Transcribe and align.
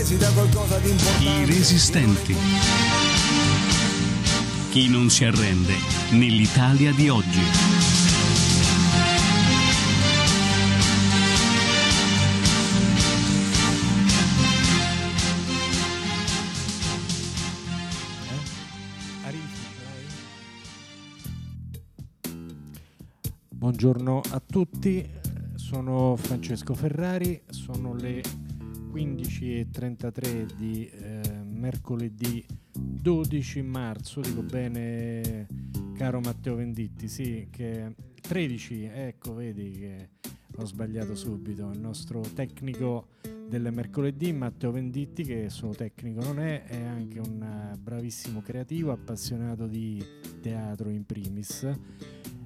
presi 0.00 0.16
da 0.16 0.32
qualcosa 0.32 0.78
di 0.78 0.88
importante. 0.88 1.24
I 1.28 1.44
resistenti. 1.44 2.34
Chi 4.70 4.88
non 4.88 5.10
si 5.10 5.24
arrende 5.24 5.74
nell'Italia 6.12 6.90
di 6.92 7.10
oggi. 7.10 7.40
Buongiorno 23.50 24.22
a 24.30 24.40
tutti, 24.40 25.06
sono 25.56 26.16
Francesco 26.16 26.72
Ferrari, 26.72 27.42
sono 27.50 27.94
le 27.94 28.22
15.33 28.92 30.54
di 30.56 30.88
eh, 30.88 31.20
mercoledì 31.44 32.44
12 32.72 33.62
marzo, 33.62 34.20
dico 34.20 34.42
bene 34.42 35.46
caro 35.94 36.20
Matteo 36.20 36.56
Venditti, 36.56 37.06
sì, 37.08 37.46
che 37.50 37.94
13, 38.20 38.90
ecco 38.92 39.34
vedi 39.34 39.70
che 39.72 40.08
ho 40.56 40.64
sbagliato 40.64 41.14
subito, 41.14 41.70
il 41.70 41.78
nostro 41.78 42.20
tecnico 42.20 43.08
del 43.48 43.72
mercoledì 43.72 44.32
Matteo 44.32 44.70
Venditti 44.70 45.24
che 45.24 45.50
solo 45.50 45.74
tecnico 45.74 46.22
non 46.22 46.40
è, 46.40 46.64
è 46.64 46.82
anche 46.82 47.18
un 47.18 47.76
bravissimo 47.78 48.42
creativo, 48.42 48.92
appassionato 48.92 49.66
di 49.66 50.02
teatro 50.40 50.88
in 50.88 51.04
primis. 51.04 51.68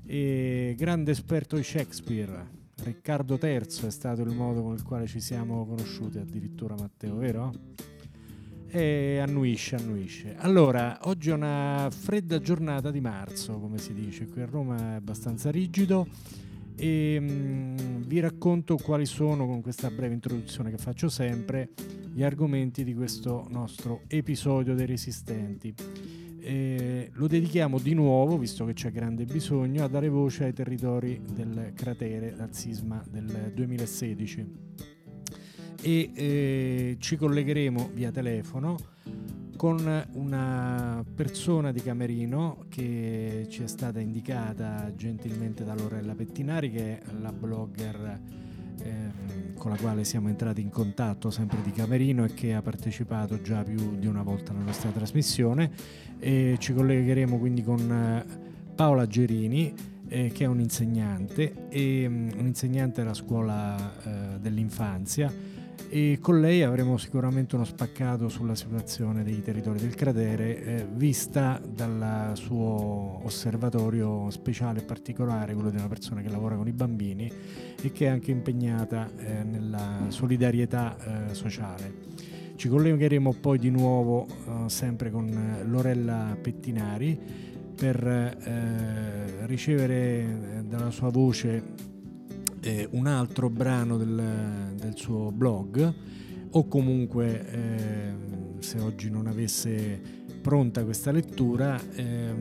E 0.06 0.74
grande 0.76 1.12
esperto 1.12 1.56
di 1.56 1.62
Shakespeare. 1.62 2.63
Riccardo 2.82 3.38
III 3.40 3.86
è 3.86 3.90
stato 3.90 4.22
il 4.22 4.34
modo 4.34 4.62
con 4.62 4.74
il 4.74 4.82
quale 4.82 5.06
ci 5.06 5.20
siamo 5.20 5.64
conosciuti, 5.66 6.18
addirittura 6.18 6.74
Matteo, 6.74 7.16
vero? 7.16 7.52
E 8.68 9.18
annuisce, 9.18 9.76
annuisce. 9.76 10.34
Allora, 10.36 10.98
oggi 11.02 11.30
è 11.30 11.32
una 11.32 11.88
fredda 11.90 12.40
giornata 12.40 12.90
di 12.90 13.00
marzo, 13.00 13.58
come 13.60 13.78
si 13.78 13.94
dice, 13.94 14.26
qui 14.26 14.42
a 14.42 14.46
Roma 14.46 14.92
è 14.92 14.94
abbastanza 14.94 15.50
rigido 15.50 16.06
e 16.76 17.20
mh, 17.20 18.06
vi 18.06 18.18
racconto 18.18 18.76
quali 18.76 19.06
sono, 19.06 19.46
con 19.46 19.60
questa 19.62 19.90
breve 19.90 20.14
introduzione 20.14 20.70
che 20.70 20.78
faccio 20.78 21.08
sempre, 21.08 21.70
gli 22.12 22.22
argomenti 22.22 22.84
di 22.84 22.94
questo 22.94 23.46
nostro 23.48 24.02
episodio 24.08 24.74
dei 24.74 24.86
resistenti. 24.86 25.74
Eh, 26.46 27.08
lo 27.14 27.26
dedichiamo 27.26 27.78
di 27.78 27.94
nuovo, 27.94 28.36
visto 28.36 28.66
che 28.66 28.74
c'è 28.74 28.92
grande 28.92 29.24
bisogno, 29.24 29.82
a 29.82 29.88
dare 29.88 30.10
voce 30.10 30.44
ai 30.44 30.52
territori 30.52 31.18
del 31.32 31.72
cratere 31.74 32.34
dal 32.36 32.52
sisma 32.54 33.02
del 33.10 33.52
2016 33.54 34.46
e 35.80 36.10
eh, 36.14 36.96
ci 36.98 37.16
collegheremo 37.16 37.90
via 37.94 38.10
telefono 38.10 38.76
con 39.56 40.06
una 40.12 41.02
persona 41.14 41.72
di 41.72 41.80
Camerino 41.80 42.66
che 42.68 43.46
ci 43.48 43.62
è 43.62 43.66
stata 43.66 43.98
indicata 43.98 44.92
gentilmente 44.94 45.64
da 45.64 45.74
Lorella 45.74 46.14
Pettinari 46.14 46.70
che 46.70 47.00
è 47.00 47.02
la 47.20 47.32
blogger 47.32 48.20
eh, 48.82 49.54
con 49.56 49.70
la 49.70 49.76
quale 49.76 50.04
siamo 50.04 50.28
entrati 50.28 50.60
in 50.60 50.70
contatto 50.70 51.30
sempre 51.30 51.60
di 51.62 51.70
Camerino 51.70 52.24
e 52.24 52.34
che 52.34 52.54
ha 52.54 52.62
partecipato 52.62 53.40
già 53.40 53.62
più 53.62 53.96
di 53.98 54.06
una 54.06 54.22
volta 54.22 54.52
alla 54.52 54.62
nostra 54.62 54.90
trasmissione. 54.90 55.70
E 56.18 56.56
ci 56.58 56.72
collegheremo 56.72 57.38
quindi 57.38 57.62
con 57.62 57.90
eh, 57.90 58.24
Paola 58.74 59.06
Gerini 59.06 59.74
eh, 60.08 60.30
che 60.32 60.44
è 60.44 60.46
un 60.46 60.60
insegnante, 60.60 61.68
e, 61.68 62.06
um, 62.06 62.30
un 62.36 62.46
insegnante 62.46 63.02
della 63.02 63.14
scuola 63.14 64.02
eh, 64.04 64.38
dell'infanzia 64.38 65.32
e 65.88 66.18
con 66.20 66.40
lei 66.40 66.62
avremo 66.62 66.96
sicuramente 66.96 67.54
uno 67.54 67.64
spaccato 67.64 68.28
sulla 68.28 68.54
situazione 68.54 69.22
dei 69.22 69.42
territori 69.42 69.78
del 69.78 69.94
cratere 69.94 70.64
eh, 70.64 70.86
vista 70.92 71.60
dal 71.64 72.32
suo 72.34 73.20
osservatorio 73.22 74.28
speciale 74.30 74.80
e 74.80 74.82
particolare, 74.82 75.54
quello 75.54 75.70
di 75.70 75.76
una 75.76 75.86
persona 75.86 76.20
che 76.20 76.28
lavora 76.28 76.56
con 76.56 76.66
i 76.66 76.72
bambini 76.72 77.30
e 77.80 77.92
che 77.92 78.06
è 78.06 78.08
anche 78.08 78.30
impegnata 78.30 79.08
eh, 79.16 79.44
nella 79.44 80.06
solidarietà 80.08 81.28
eh, 81.30 81.34
sociale. 81.34 81.92
Ci 82.56 82.68
collegheremo 82.68 83.32
poi 83.34 83.58
di 83.58 83.70
nuovo 83.70 84.26
eh, 84.26 84.68
sempre 84.68 85.10
con 85.10 85.28
eh, 85.28 85.64
Lorella 85.64 86.36
Pettinari 86.40 87.18
per 87.76 88.06
eh, 88.06 89.46
ricevere 89.46 90.64
dalla 90.66 90.90
sua 90.90 91.10
voce 91.10 91.92
eh, 92.64 92.88
un 92.92 93.06
altro 93.06 93.50
brano 93.50 93.98
del, 93.98 94.72
del, 94.74 94.96
suo 94.96 95.30
blog 95.30 95.94
o 96.50 96.66
comunque 96.66 97.50
eh, 97.50 98.14
se 98.60 98.80
oggi 98.80 99.10
non 99.10 99.26
avesse 99.26 100.00
pronta 100.40 100.82
questa 100.82 101.12
lettura 101.12 101.78
eh, 101.92 102.32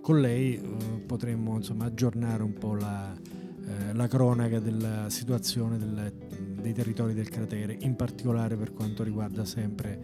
con 0.00 0.20
lei 0.20 0.54
eh, 0.54 1.00
potremmo 1.04 1.56
insomma, 1.56 1.86
aggiornare 1.86 2.44
un 2.44 2.52
po' 2.52 2.74
la, 2.74 3.12
eh, 3.12 3.92
la 3.92 4.06
cronaca 4.06 4.60
della 4.60 5.10
situazione 5.10 5.78
del, 5.78 6.12
dei 6.60 6.72
territori 6.72 7.12
del 7.12 7.28
cratere 7.28 7.76
in 7.80 7.96
particolare 7.96 8.56
per 8.56 8.72
quanto 8.72 9.02
riguarda 9.02 9.44
sempre 9.44 10.00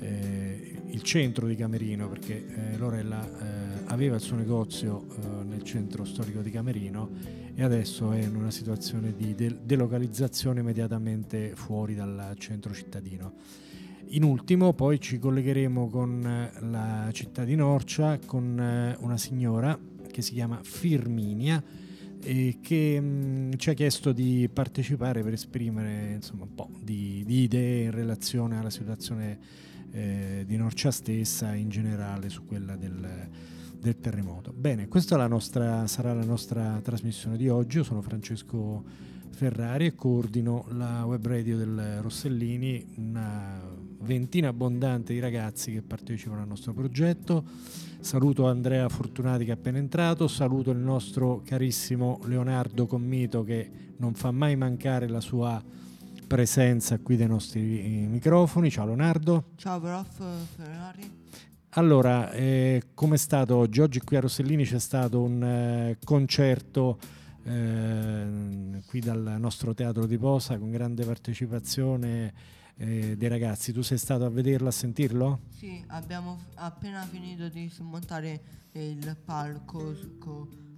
eh, 0.00 0.82
il 0.86 1.02
centro 1.02 1.46
di 1.46 1.54
Camerino 1.54 2.08
perché 2.08 2.74
Lorella 2.76 3.67
aveva 3.88 4.16
il 4.16 4.20
suo 4.20 4.36
negozio 4.36 5.06
nel 5.46 5.62
centro 5.62 6.04
storico 6.04 6.40
di 6.40 6.50
Camerino 6.50 7.10
e 7.54 7.62
adesso 7.62 8.12
è 8.12 8.22
in 8.22 8.36
una 8.36 8.50
situazione 8.50 9.14
di 9.16 9.34
de- 9.34 9.58
delocalizzazione 9.62 10.60
immediatamente 10.60 11.52
fuori 11.54 11.94
dal 11.94 12.34
centro 12.38 12.72
cittadino. 12.72 13.34
In 14.10 14.22
ultimo 14.22 14.72
poi 14.72 15.00
ci 15.00 15.18
collegheremo 15.18 15.88
con 15.88 16.50
la 16.60 17.08
città 17.12 17.44
di 17.44 17.54
Norcia, 17.56 18.18
con 18.24 18.58
eh, 18.58 18.96
una 19.00 19.18
signora 19.18 19.78
che 20.10 20.22
si 20.22 20.32
chiama 20.32 20.60
Firminia 20.62 21.62
e 22.22 22.58
che 22.62 23.00
mh, 23.00 23.06
mm, 23.06 23.52
ci 23.56 23.70
ha 23.70 23.74
chiesto 23.74 24.12
di 24.12 24.48
partecipare 24.52 25.22
per 25.22 25.34
esprimere 25.34 26.12
insomma, 26.12 26.44
un 26.44 26.54
po' 26.54 26.70
di, 26.80 27.22
di 27.26 27.42
idee 27.42 27.84
in 27.84 27.90
relazione 27.90 28.58
alla 28.58 28.70
situazione 28.70 29.38
eh, 29.90 30.44
di 30.46 30.56
Norcia 30.56 30.90
stessa 30.90 31.52
e 31.52 31.58
in 31.58 31.68
generale 31.68 32.28
su 32.28 32.44
quella 32.46 32.76
del 32.76 33.56
del 33.78 33.98
terremoto. 34.00 34.52
Bene, 34.52 34.88
questa 34.88 35.16
la 35.16 35.26
nostra, 35.26 35.86
sarà 35.86 36.12
la 36.12 36.24
nostra 36.24 36.80
trasmissione 36.82 37.36
di 37.36 37.48
oggi. 37.48 37.78
Io 37.78 37.84
sono 37.84 38.02
Francesco 38.02 38.84
Ferrari 39.30 39.86
e 39.86 39.94
coordino 39.94 40.64
la 40.70 41.04
web 41.04 41.24
radio 41.26 41.56
del 41.56 42.00
Rossellini, 42.00 42.84
una 42.96 43.60
ventina 44.00 44.48
abbondante 44.48 45.12
di 45.12 45.20
ragazzi 45.20 45.72
che 45.72 45.82
partecipano 45.82 46.40
al 46.40 46.48
nostro 46.48 46.72
progetto. 46.72 47.44
Saluto 48.00 48.48
Andrea 48.48 48.88
Fortunati 48.88 49.44
che 49.44 49.50
è 49.50 49.54
appena 49.54 49.78
entrato, 49.78 50.26
saluto 50.28 50.70
il 50.70 50.78
nostro 50.78 51.42
carissimo 51.44 52.20
Leonardo 52.24 52.86
Commito 52.86 53.44
che 53.44 53.70
non 53.98 54.14
fa 54.14 54.30
mai 54.30 54.56
mancare 54.56 55.08
la 55.08 55.20
sua 55.20 55.62
presenza 56.26 56.98
qui 56.98 57.16
dai 57.16 57.28
nostri 57.28 57.60
microfoni. 58.08 58.70
Ciao 58.70 58.86
Leonardo. 58.86 59.50
Ciao 59.56 59.80
prof 59.80 60.20
Ferrari. 60.56 61.17
Allora, 61.78 62.32
eh, 62.32 62.82
come 62.92 63.14
è 63.14 63.18
stato 63.18 63.54
oggi? 63.54 63.80
Oggi 63.80 64.00
qui 64.00 64.16
a 64.16 64.20
Rossellini 64.20 64.64
c'è 64.64 64.80
stato 64.80 65.22
un 65.22 65.40
eh, 65.40 65.96
concerto 66.04 66.98
eh, 67.44 68.82
qui 68.84 68.98
dal 68.98 69.36
nostro 69.38 69.74
teatro 69.74 70.04
di 70.04 70.18
Posa 70.18 70.58
con 70.58 70.72
grande 70.72 71.04
partecipazione 71.04 72.34
eh, 72.78 73.16
dei 73.16 73.28
ragazzi. 73.28 73.72
Tu 73.72 73.82
sei 73.82 73.96
stato 73.96 74.24
a 74.24 74.28
vederlo, 74.28 74.66
a 74.66 74.72
sentirlo? 74.72 75.42
Sì, 75.50 75.80
abbiamo 75.86 76.36
appena 76.54 77.00
finito 77.02 77.48
di 77.48 77.68
smontare 77.68 78.40
il 78.72 79.16
palco 79.24 79.94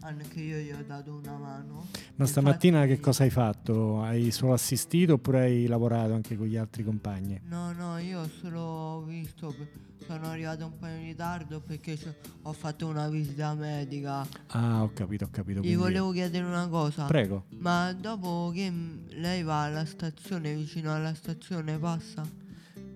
anche 0.03 0.41
io 0.41 0.59
gli 0.59 0.71
ho 0.71 0.85
dato 0.87 1.15
una 1.15 1.37
mano. 1.37 1.87
Ma 2.17 2.27
stamattina 2.27 2.87
che 2.87 3.01
cosa 3.01 3.25
hai 3.25 3.31
fatto? 3.31 4.03
Hai 4.03 4.31
solo 4.31 4.53
assistito 4.53 5.15
oppure 5.15 5.41
hai 5.41 5.67
lavorato 5.67 6.15
anche 6.15 6.37
con 6.37 6.47
gli 6.47 6.57
altri 6.57 6.85
compagni? 6.85 7.41
No, 7.45 7.73
no, 7.73 7.99
io 7.99 8.21
ho 8.21 8.29
solo 8.29 9.05
visto, 9.07 9.55
sono 10.07 10.27
arrivato 10.27 10.67
un 10.67 10.79
po' 10.79 10.87
in 10.87 11.03
ritardo 11.03 11.61
perché 11.61 11.99
ho 12.43 12.53
fatto 12.53 12.87
una 12.87 13.09
visita 13.09 13.55
medica. 13.55 14.27
Ah, 14.49 14.83
ho 14.83 14.91
capito, 14.93 15.25
ho 15.27 15.31
capito. 15.31 15.61
Gli 15.61 15.77
volevo 15.77 16.11
chiedere 16.13 16.45
una 16.45 16.69
cosa. 16.69 17.07
Prego. 17.07 17.45
Ma 17.59 17.93
dopo 17.93 18.51
che 18.55 18.73
lei 19.11 19.43
va 19.43 19.65
alla 19.65 19.85
stazione, 19.85 20.55
vicino 20.55 20.95
alla 20.95 21.15
stazione, 21.15 21.79
passa? 21.79 22.49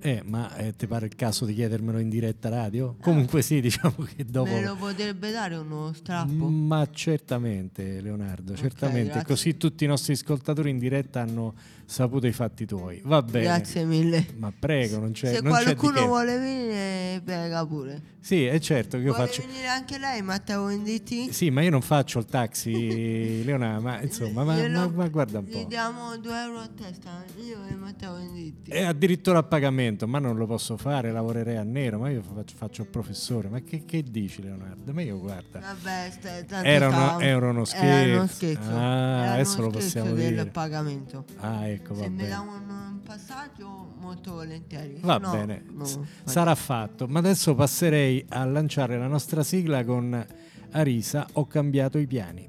Eh, 0.06 0.20
ma 0.22 0.54
eh, 0.56 0.76
ti 0.76 0.86
pare 0.86 1.06
il 1.06 1.16
caso 1.16 1.46
di 1.46 1.54
chiedermelo 1.54 1.98
in 1.98 2.10
diretta 2.10 2.50
radio? 2.50 2.94
Comunque 3.00 3.40
sì, 3.40 3.62
diciamo 3.62 4.06
che 4.14 4.26
dopo... 4.26 4.50
Me 4.50 4.62
lo 4.62 4.76
potrebbe 4.76 5.30
dare 5.30 5.56
uno 5.56 5.94
strappo? 5.94 6.46
Ma 6.46 6.86
certamente, 6.92 8.02
Leonardo, 8.02 8.52
okay, 8.52 8.64
certamente. 8.64 9.12
Grazie. 9.12 9.26
Così 9.26 9.56
tutti 9.56 9.84
i 9.84 9.86
nostri 9.86 10.12
ascoltatori 10.12 10.68
in 10.68 10.78
diretta 10.78 11.22
hanno 11.22 11.54
saputo 11.86 12.26
i 12.26 12.32
fatti 12.32 12.66
tuoi. 12.66 13.00
Va 13.04 13.22
bene. 13.22 13.44
Grazie 13.44 13.84
mille. 13.84 14.26
Ma 14.36 14.52
prego, 14.56 14.98
non 14.98 15.12
c'è 15.12 15.34
Se 15.34 15.40
non 15.40 15.50
qualcuno 15.52 15.92
c'è 15.92 16.06
vuole 16.06 16.38
venire, 16.38 17.20
prega 17.24 17.66
pure. 17.66 18.12
Sì, 18.24 18.46
è 18.46 18.58
certo 18.58 18.96
che 18.96 19.02
io 19.02 19.12
vuole 19.12 19.28
faccio... 19.28 19.46
venire 19.46 19.66
anche 19.66 19.98
lei, 19.98 20.22
Matteo 20.22 20.64
Venditti? 20.64 21.30
Sì, 21.30 21.50
ma 21.50 21.60
io 21.60 21.68
non 21.68 21.82
faccio 21.82 22.20
il 22.20 22.24
taxi, 22.24 22.72
Leonardo, 23.44 23.82
ma 23.82 24.00
insomma, 24.00 24.44
ma, 24.44 24.66
ma, 24.66 24.88
ma, 24.88 25.08
guarda 25.08 25.40
un 25.40 25.44
po'. 25.44 25.58
Gli 25.58 25.66
diamo 25.66 26.16
due 26.16 26.40
euro 26.40 26.60
a 26.60 26.70
testa, 26.74 27.22
io 27.36 27.58
e 27.68 27.74
Matteo 27.74 28.14
Venditti. 28.14 28.70
E 28.70 28.82
addirittura 28.82 29.40
a 29.40 29.42
pagamento 29.42 30.06
ma 30.06 30.18
non 30.20 30.36
lo 30.36 30.46
posso 30.46 30.78
fare, 30.78 31.12
lavorerei 31.12 31.56
a 31.56 31.64
nero, 31.64 31.98
ma 31.98 32.08
io 32.08 32.22
faccio, 32.22 32.56
faccio 32.56 32.80
il 32.80 32.88
professore. 32.88 33.50
Ma 33.50 33.60
che, 33.60 33.84
che, 33.84 34.02
dici 34.02 34.40
Leonardo? 34.40 34.90
Ma 34.94 35.02
io 35.02 35.18
guarda. 35.18 35.60
Vabbè, 35.60 36.10
st- 36.10 36.46
era, 36.62 36.88
uno, 36.88 37.20
era 37.20 37.50
uno 37.50 37.66
scherzo. 37.66 37.86
Era 37.86 38.16
uno 38.16 38.26
scherzo. 38.26 38.70
Ah, 38.70 39.22
era 39.22 39.32
adesso 39.34 39.60
lo 39.60 39.68
possiamo 39.68 40.12
del 40.12 40.28
dire. 40.28 40.46
pagamento. 40.46 41.26
Ah, 41.40 41.68
ecco, 41.68 41.83
va 41.92 42.02
Se 42.02 42.08
bene. 42.10 42.22
mi 42.22 42.28
davano 42.28 42.86
un 42.92 43.00
passaggio 43.02 43.94
molto 43.98 44.32
volentieri. 44.32 44.98
Va 45.02 45.18
no, 45.18 45.30
bene, 45.32 45.64
no, 45.70 45.84
S- 45.84 45.98
sarà 46.24 46.54
fatto. 46.54 47.06
Ma 47.06 47.18
adesso 47.18 47.54
passerei 47.54 48.24
a 48.30 48.44
lanciare 48.44 48.96
la 48.98 49.06
nostra 49.08 49.42
sigla 49.42 49.84
con 49.84 50.26
Arisa. 50.70 51.26
Ho 51.34 51.46
cambiato 51.46 51.98
i 51.98 52.06
piani. 52.06 52.48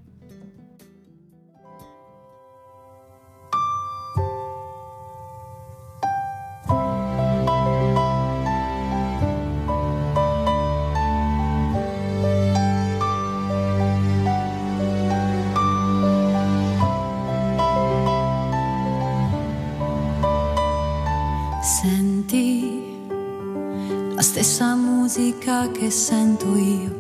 Musica 25.18 25.72
che 25.72 25.90
sento 25.92 26.58
io. 26.58 26.94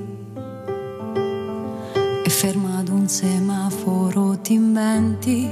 E 2.23 2.29
ferma 2.29 2.77
ad 2.77 2.87
un 2.87 3.09
semaforo 3.09 4.39
ti 4.39 4.53
inventi 4.53 5.49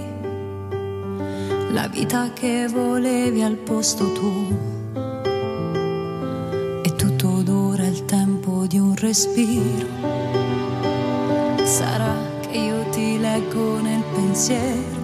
la 1.71 1.89
vita 1.89 2.31
che 2.31 2.67
volevi 2.71 3.41
al 3.41 3.57
posto 3.57 4.13
tuo. 4.13 4.47
E 6.83 6.95
tutto 6.95 7.41
dura 7.41 7.85
il 7.85 8.05
tempo 8.05 8.65
di 8.65 8.79
un 8.79 8.95
respiro. 8.95 9.87
Sarà 11.65 12.15
che 12.47 12.57
io 12.57 12.85
ti 12.91 13.19
leggo 13.19 13.81
nel 13.81 14.03
pensiero 14.13 15.01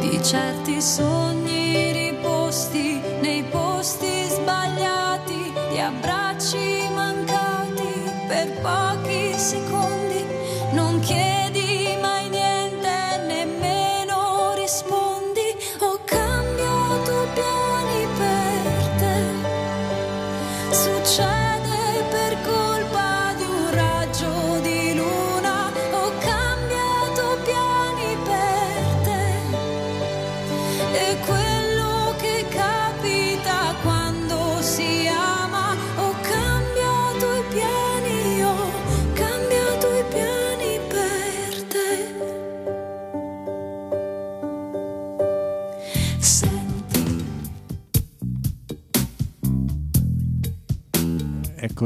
di 0.00 0.20
certi 0.20 0.82
sogni 0.82 1.19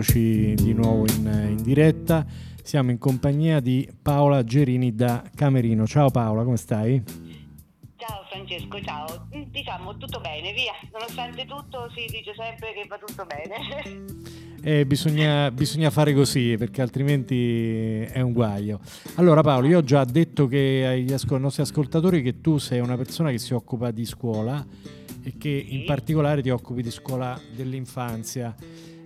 Eccoci 0.06 0.52
di 0.56 0.74
nuovo 0.74 1.06
in, 1.16 1.54
in 1.56 1.62
diretta. 1.62 2.26
Siamo 2.62 2.90
in 2.90 2.98
compagnia 2.98 3.60
di 3.60 3.90
Paola 4.02 4.44
Gerini 4.44 4.94
da 4.94 5.24
Camerino. 5.34 5.86
Ciao 5.86 6.10
Paola, 6.10 6.44
come 6.44 6.58
stai? 6.58 7.02
Ciao 7.96 8.22
Francesco, 8.28 8.82
ciao. 8.82 9.26
Diciamo 9.48 9.96
tutto 9.96 10.20
bene, 10.20 10.52
via. 10.52 10.72
Nonostante 10.92 11.46
tutto 11.46 11.90
si 11.94 12.04
dice 12.10 12.34
sempre 12.36 12.74
che 12.74 12.86
va 12.86 12.98
tutto 12.98 13.24
bene. 13.24 14.42
Eh, 14.66 14.86
bisogna, 14.86 15.50
bisogna 15.50 15.90
fare 15.90 16.14
così 16.14 16.56
perché 16.56 16.80
altrimenti 16.80 18.00
è 18.00 18.22
un 18.22 18.32
guaio. 18.32 18.80
Allora 19.16 19.42
Paolo, 19.42 19.66
io 19.66 19.76
ho 19.76 19.84
già 19.84 20.02
detto 20.04 20.46
che 20.46 20.86
agli 20.86 21.12
ascol- 21.12 21.38
nostri 21.38 21.60
ascoltatori 21.60 22.22
che 22.22 22.40
tu 22.40 22.56
sei 22.56 22.80
una 22.80 22.96
persona 22.96 23.30
che 23.30 23.36
si 23.36 23.52
occupa 23.52 23.90
di 23.90 24.06
scuola 24.06 24.64
e 25.22 25.34
che 25.36 25.50
in 25.50 25.84
particolare 25.84 26.40
ti 26.40 26.48
occupi 26.48 26.80
di 26.80 26.90
scuola 26.90 27.38
dell'infanzia. 27.54 28.56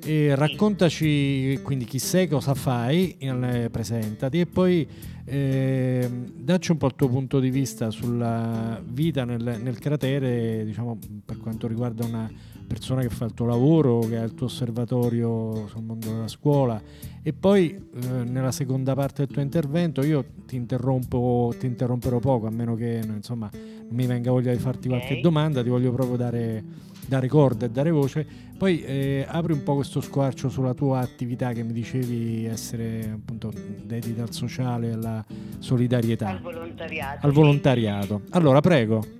E 0.08 0.34
raccontaci 0.34 1.60
quindi 1.62 1.84
chi 1.84 1.98
sei, 1.98 2.28
cosa 2.28 2.54
fai, 2.54 3.14
eh, 3.18 3.68
presentati 3.70 4.40
e 4.40 4.46
poi 4.46 4.88
ehm, 5.22 6.32
dacci 6.34 6.70
un 6.70 6.78
po' 6.78 6.86
il 6.86 6.94
tuo 6.96 7.10
punto 7.10 7.38
di 7.38 7.50
vista 7.50 7.90
sulla 7.90 8.80
vita 8.82 9.26
nel, 9.26 9.58
nel 9.60 9.78
cratere, 9.78 10.64
diciamo 10.64 10.98
per 11.26 11.36
quanto 11.36 11.66
riguarda 11.66 12.06
una 12.06 12.26
persona 12.66 13.02
che 13.02 13.10
fa 13.10 13.26
il 13.26 13.34
tuo 13.34 13.44
lavoro, 13.44 13.98
che 13.98 14.16
ha 14.16 14.22
il 14.22 14.32
tuo 14.32 14.46
osservatorio 14.46 15.66
sul 15.68 15.82
mondo 15.82 16.06
della 16.06 16.28
scuola. 16.28 16.80
E 17.22 17.34
poi 17.34 17.74
eh, 17.74 18.24
nella 18.24 18.50
seconda 18.50 18.94
parte 18.94 19.26
del 19.26 19.34
tuo 19.34 19.42
intervento 19.42 20.02
io 20.02 20.24
ti 20.46 20.56
interrompo, 20.56 21.54
ti 21.58 21.66
interromperò 21.66 22.18
poco 22.18 22.46
a 22.46 22.50
meno 22.50 22.74
che 22.76 23.02
insomma 23.04 23.50
non 23.52 23.88
mi 23.90 24.06
venga 24.06 24.30
voglia 24.30 24.52
di 24.52 24.58
farti 24.58 24.88
qualche 24.88 25.20
domanda, 25.20 25.62
ti 25.62 25.68
voglio 25.68 25.92
proprio 25.92 26.16
dare, 26.16 26.64
dare 27.08 27.26
corda 27.28 27.66
e 27.66 27.70
dare 27.70 27.90
voce. 27.90 28.26
Poi 28.58 28.82
eh, 28.82 29.24
apri 29.26 29.52
un 29.52 29.62
po' 29.62 29.76
questo 29.76 30.00
squarcio 30.00 30.48
sulla 30.48 30.74
tua 30.74 30.98
attività 31.00 31.52
che 31.52 31.62
mi 31.62 31.72
dicevi 31.72 32.44
essere 32.44 33.10
appunto 33.14 33.52
dedita 33.82 34.22
al 34.22 34.32
sociale 34.32 34.92
alla 34.92 35.24
solidarietà, 35.58 36.28
Al 36.28 36.40
volontariato. 36.40 37.26
al 37.26 37.32
volontariato. 37.32 38.22
Allora, 38.30 38.60
prego. 38.60 39.16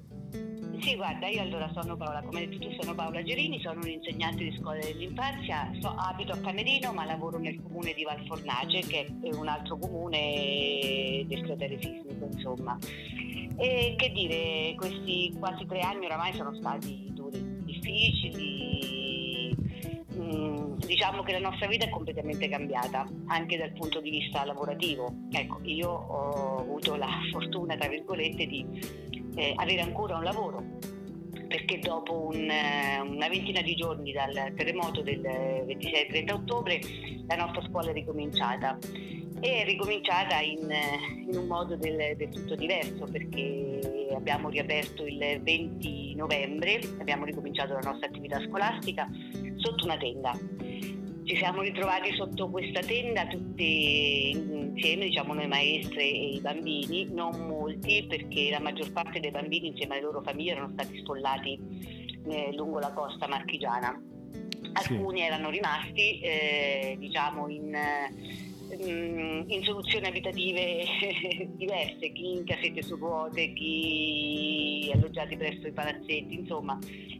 Sì, 0.80 0.94
guarda, 0.96 1.26
io 1.28 1.42
allora 1.42 1.70
sono 1.74 1.96
Paola, 1.96 2.22
come 2.22 2.40
hai 2.40 2.48
detto 2.48 2.66
tu 2.68 2.74
sono 2.80 2.94
Paola 2.94 3.22
Gerini, 3.22 3.60
sono 3.60 3.80
un'insegnante 3.82 4.44
di 4.44 4.56
scuola 4.58 4.78
dell'infanzia, 4.80 5.70
so- 5.80 5.94
abito 5.96 6.32
a 6.32 6.36
Camerino 6.38 6.92
ma 6.92 7.04
lavoro 7.04 7.38
nel 7.38 7.60
comune 7.62 7.92
di 7.94 8.04
Valfornace 8.04 8.80
che 8.86 9.06
è 9.22 9.34
un 9.34 9.48
altro 9.48 9.76
comune 9.76 11.24
del 11.26 11.42
cratere 11.42 11.78
sismico 11.80 12.28
insomma. 12.32 12.78
E 13.56 13.94
che 13.98 14.12
dire, 14.12 14.74
questi 14.76 15.34
quasi 15.38 15.66
tre 15.66 15.80
anni 15.80 16.06
oramai 16.06 16.32
sono 16.34 16.54
stati 16.54 17.07
difficili, 17.80 19.54
mm, 20.14 20.74
diciamo 20.86 21.22
che 21.22 21.32
la 21.32 21.38
nostra 21.38 21.66
vita 21.66 21.86
è 21.86 21.88
completamente 21.88 22.48
cambiata 22.48 23.06
anche 23.26 23.56
dal 23.56 23.72
punto 23.72 24.00
di 24.00 24.10
vista 24.10 24.44
lavorativo. 24.44 25.12
Ecco, 25.30 25.60
io 25.62 25.88
ho 25.90 26.58
avuto 26.58 26.96
la 26.96 27.08
fortuna, 27.30 27.76
tra 27.76 27.88
virgolette, 27.88 28.46
di 28.46 28.66
eh, 29.36 29.52
avere 29.56 29.80
ancora 29.80 30.16
un 30.16 30.24
lavoro 30.24 30.64
perché 31.46 31.78
dopo 31.78 32.26
un, 32.26 32.50
eh, 32.50 33.00
una 33.00 33.28
ventina 33.28 33.62
di 33.62 33.74
giorni 33.74 34.12
dal 34.12 34.52
terremoto 34.54 35.00
del 35.00 35.20
26-30 35.20 36.32
ottobre 36.32 36.78
la 37.26 37.36
nostra 37.36 37.62
scuola 37.66 37.88
è 37.88 37.94
ricominciata 37.94 38.76
e 39.40 39.62
è 39.62 39.64
ricominciata 39.64 40.40
in, 40.40 40.68
in 41.28 41.36
un 41.36 41.46
modo 41.46 41.76
del, 41.76 42.16
del 42.16 42.28
tutto 42.30 42.54
diverso 42.54 43.06
perché 43.10 44.10
abbiamo 44.14 44.48
riaperto 44.48 45.06
il 45.06 45.40
20 45.42 46.14
novembre, 46.14 46.80
abbiamo 46.98 47.24
ricominciato 47.24 47.74
la 47.74 47.80
nostra 47.80 48.06
attività 48.06 48.40
scolastica 48.46 49.08
sotto 49.56 49.84
una 49.84 49.96
tenda. 49.96 50.32
Ci 51.24 51.36
siamo 51.36 51.60
ritrovati 51.60 52.14
sotto 52.14 52.48
questa 52.48 52.80
tenda 52.80 53.26
tutti 53.26 54.30
insieme, 54.30 55.06
diciamo 55.06 55.34
noi 55.34 55.46
maestre 55.46 56.02
e 56.02 56.32
i 56.34 56.40
bambini, 56.40 57.06
non 57.12 57.46
molti 57.46 58.06
perché 58.08 58.48
la 58.50 58.60
maggior 58.60 58.90
parte 58.92 59.20
dei 59.20 59.30
bambini 59.30 59.68
insieme 59.68 59.94
alle 59.94 60.04
loro 60.04 60.22
famiglie 60.22 60.52
erano 60.52 60.70
stati 60.72 60.98
sfollati 61.02 61.60
eh, 62.28 62.52
lungo 62.54 62.78
la 62.78 62.92
costa 62.92 63.28
marchigiana. 63.28 64.00
Sì. 64.80 64.94
Alcuni 64.94 65.20
erano 65.20 65.50
rimasti 65.50 66.20
eh, 66.20 66.96
diciamo 66.98 67.48
in, 67.48 67.76
in 68.74 69.62
soluzioni 69.62 70.06
abitative 70.06 70.84
diverse, 71.56 72.12
chi 72.12 72.32
in 72.32 72.44
casette 72.44 72.82
su 72.82 72.96
ruote, 72.96 73.52
chi 73.52 74.90
alloggiati 74.94 75.36
presso 75.36 75.66
i 75.66 75.72
palazzetti, 75.72 76.34
insomma 76.34 76.78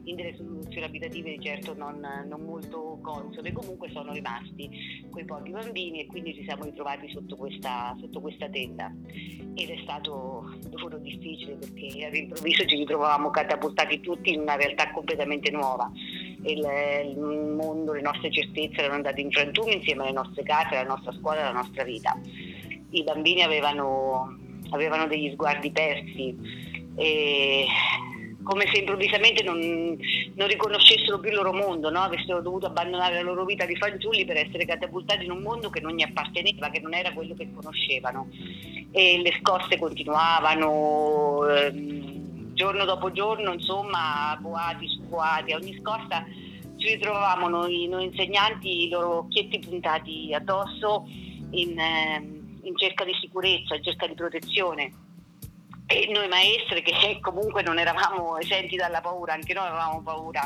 in 0.08 0.16
delle 0.16 0.34
soluzioni 0.36 0.86
abitative 0.86 1.38
certo 1.40 1.74
non, 1.74 2.00
non 2.26 2.40
molto 2.40 2.98
consone, 3.02 3.52
comunque 3.52 3.90
sono 3.90 4.12
rimasti 4.12 4.70
quei 5.10 5.24
pochi 5.24 5.50
bambini 5.50 6.00
e 6.00 6.06
quindi 6.06 6.34
ci 6.34 6.44
siamo 6.44 6.64
ritrovati 6.64 7.10
sotto 7.10 7.36
questa, 7.36 7.94
sotto 8.00 8.20
questa 8.20 8.48
tenda 8.48 8.90
ed 9.54 9.70
è 9.70 9.78
stato 9.82 10.56
lavoro 10.70 10.98
difficile 10.98 11.54
perché 11.56 12.06
all'improvviso 12.06 12.64
ci 12.64 12.76
ritrovavamo 12.76 13.30
catapultati 13.30 14.00
tutti 14.00 14.32
in 14.32 14.40
una 14.40 14.56
realtà 14.56 14.90
completamente 14.92 15.50
nuova. 15.50 15.90
Il, 16.52 17.18
mondo, 17.18 17.92
le 17.92 18.00
nostre 18.00 18.30
certezze 18.30 18.78
erano 18.78 18.94
andate 18.94 19.20
in 19.20 19.30
frantume 19.30 19.74
insieme 19.74 20.02
alle 20.02 20.12
nostre 20.12 20.42
case, 20.42 20.76
alla 20.76 20.88
nostra 20.88 21.12
scuola, 21.12 21.40
alla 21.40 21.60
nostra 21.60 21.84
vita. 21.84 22.16
I 22.90 23.02
bambini 23.02 23.42
avevano, 23.42 24.36
avevano 24.70 25.06
degli 25.06 25.30
sguardi 25.32 25.70
persi 25.70 26.36
e 26.96 27.66
come 28.48 28.66
se 28.72 28.78
improvvisamente 28.78 29.42
non, 29.42 29.58
non, 30.34 30.48
riconoscessero 30.48 31.18
più 31.20 31.28
il 31.28 31.36
loro 31.36 31.52
mondo, 31.52 31.90
no? 31.90 32.00
avessero 32.00 32.40
dovuto 32.40 32.64
abbandonare 32.64 33.16
la 33.16 33.20
loro 33.20 33.44
vita 33.44 33.66
di 33.66 33.76
fanciulli 33.76 34.24
per 34.24 34.38
essere 34.38 34.64
catapultati 34.64 35.26
in 35.26 35.32
un 35.32 35.42
mondo 35.42 35.68
che 35.68 35.80
non 35.80 35.94
gli 35.94 36.02
apparteneva, 36.02 36.70
che 36.70 36.80
non 36.80 36.94
era 36.94 37.12
quello 37.12 37.34
che 37.34 37.50
conoscevano. 37.52 38.30
E 38.90 39.20
le 39.22 39.36
scosse 39.38 39.78
continuavano, 39.78 41.46
ehm, 41.46 42.27
giorno 42.58 42.84
dopo 42.84 43.12
giorno, 43.12 43.52
insomma, 43.52 44.36
boati 44.40 44.88
su 44.88 45.02
boati, 45.02 45.52
a 45.52 45.56
ogni 45.56 45.78
scossa 45.80 46.26
ci 46.76 46.94
ritrovavamo 46.94 47.48
noi, 47.48 47.86
noi 47.86 48.06
insegnanti, 48.06 48.86
i 48.86 48.88
loro 48.88 49.18
occhietti 49.18 49.60
puntati 49.60 50.34
addosso 50.34 51.04
in, 51.50 51.78
ehm, 51.78 52.58
in 52.62 52.76
cerca 52.76 53.04
di 53.04 53.12
sicurezza, 53.20 53.76
in 53.76 53.82
cerca 53.84 54.08
di 54.08 54.14
protezione. 54.14 54.92
E 55.86 56.10
noi 56.12 56.26
maestre 56.26 56.82
che 56.82 57.18
comunque 57.20 57.62
non 57.62 57.78
eravamo 57.78 58.36
esenti 58.38 58.74
dalla 58.74 59.00
paura, 59.00 59.34
anche 59.34 59.54
noi 59.54 59.68
avevamo 59.68 60.02
paura, 60.02 60.42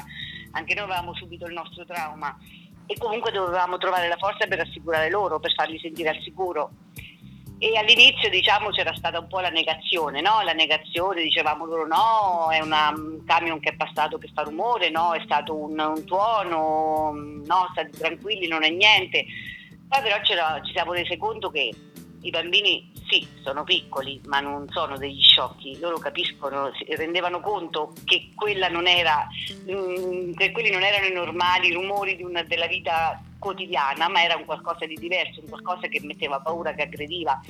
anche 0.52 0.75
noi 0.75 0.85
avevamo 0.85 1.14
subito 1.14 1.47
il 1.47 1.54
nostro 1.54 1.87
trauma. 1.87 2.37
E 2.85 2.95
comunque 2.99 3.33
dovevamo 3.33 3.78
trovare 3.78 4.07
la 4.09 4.19
forza 4.19 4.47
per 4.47 4.59
rassicurare 4.59 5.09
loro, 5.09 5.40
per 5.40 5.54
farli 5.54 5.78
sentire 5.78 6.11
al 6.11 6.21
sicuro. 6.23 6.73
E 7.62 7.76
all'inizio 7.76 8.28
diciamo 8.28 8.71
c'era 8.71 8.92
stata 8.92 9.21
un 9.21 9.28
po' 9.28 9.38
la 9.38 9.49
negazione, 9.49 10.21
no? 10.21 10.42
La 10.42 10.52
negazione, 10.52 11.23
dicevamo 11.23 11.64
loro 11.64 11.87
no, 11.87 12.49
è 12.50 12.59
una, 12.59 12.88
un 12.88 13.25
camion 13.25 13.61
che 13.61 13.71
è 13.71 13.76
passato 13.76 14.19
che 14.19 14.28
fa 14.35 14.42
rumore, 14.42 14.90
no, 14.90 15.12
è 15.12 15.21
stato 15.25 15.54
un, 15.54 15.78
un 15.78 16.04
tuono, 16.04 17.12
no, 17.12 17.69
state 17.71 17.90
tranquilli, 17.90 18.49
non 18.49 18.64
è 18.64 18.71
niente. 18.71 19.26
Poi 19.87 20.02
però 20.02 20.16
ci 20.25 20.73
siamo 20.73 20.92
resi 20.92 21.16
conto 21.16 21.50
che 21.50 21.73
i 22.23 22.31
bambini 22.31 22.90
sì, 23.09 23.25
sono 23.45 23.62
piccoli, 23.62 24.21
ma 24.25 24.40
non 24.40 24.66
sono 24.71 24.99
degli 24.99 25.23
sciocchi, 25.23 25.78
loro 25.78 25.99
capiscono, 25.99 26.73
si 26.75 26.92
rendevano 26.97 27.38
conto 27.38 27.92
che, 28.04 28.31
non 28.71 28.88
era, 28.88 29.25
mm, 29.71 30.33
che 30.33 30.50
quelli 30.50 30.73
non 30.73 30.83
erano 30.83 31.07
i 31.07 31.12
normali 31.12 31.73
rumori 31.73 32.21
una, 32.25 32.42
della 32.42 32.66
vita 32.66 33.23
quotidiana, 33.42 34.08
ma 34.08 34.22
era 34.22 34.37
un 34.37 34.44
qualcosa 34.44 34.87
di 34.87 34.94
diverso, 34.94 35.40
un 35.40 35.49
qualcosa 35.49 35.88
che 35.88 36.00
metteva 36.00 36.38
paura, 36.38 36.72
che 36.75 36.82
aggrediva. 36.82 37.40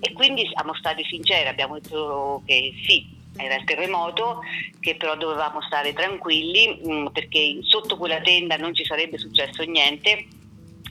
E 0.00 0.12
quindi 0.12 0.44
siamo 0.52 0.74
stati 0.74 1.04
sinceri, 1.04 1.48
abbiamo 1.48 1.78
detto 1.78 2.42
che 2.44 2.74
sì, 2.86 3.06
era 3.36 3.54
il 3.54 3.64
terremoto, 3.64 4.40
che 4.80 4.96
però 4.96 5.16
dovevamo 5.16 5.62
stare 5.62 5.92
tranquilli 5.92 6.80
mm, 6.84 7.06
perché 7.06 7.58
sotto 7.62 7.96
quella 7.96 8.20
tenda 8.20 8.56
non 8.56 8.74
ci 8.74 8.84
sarebbe 8.84 9.18
successo 9.18 9.62
niente 9.62 10.26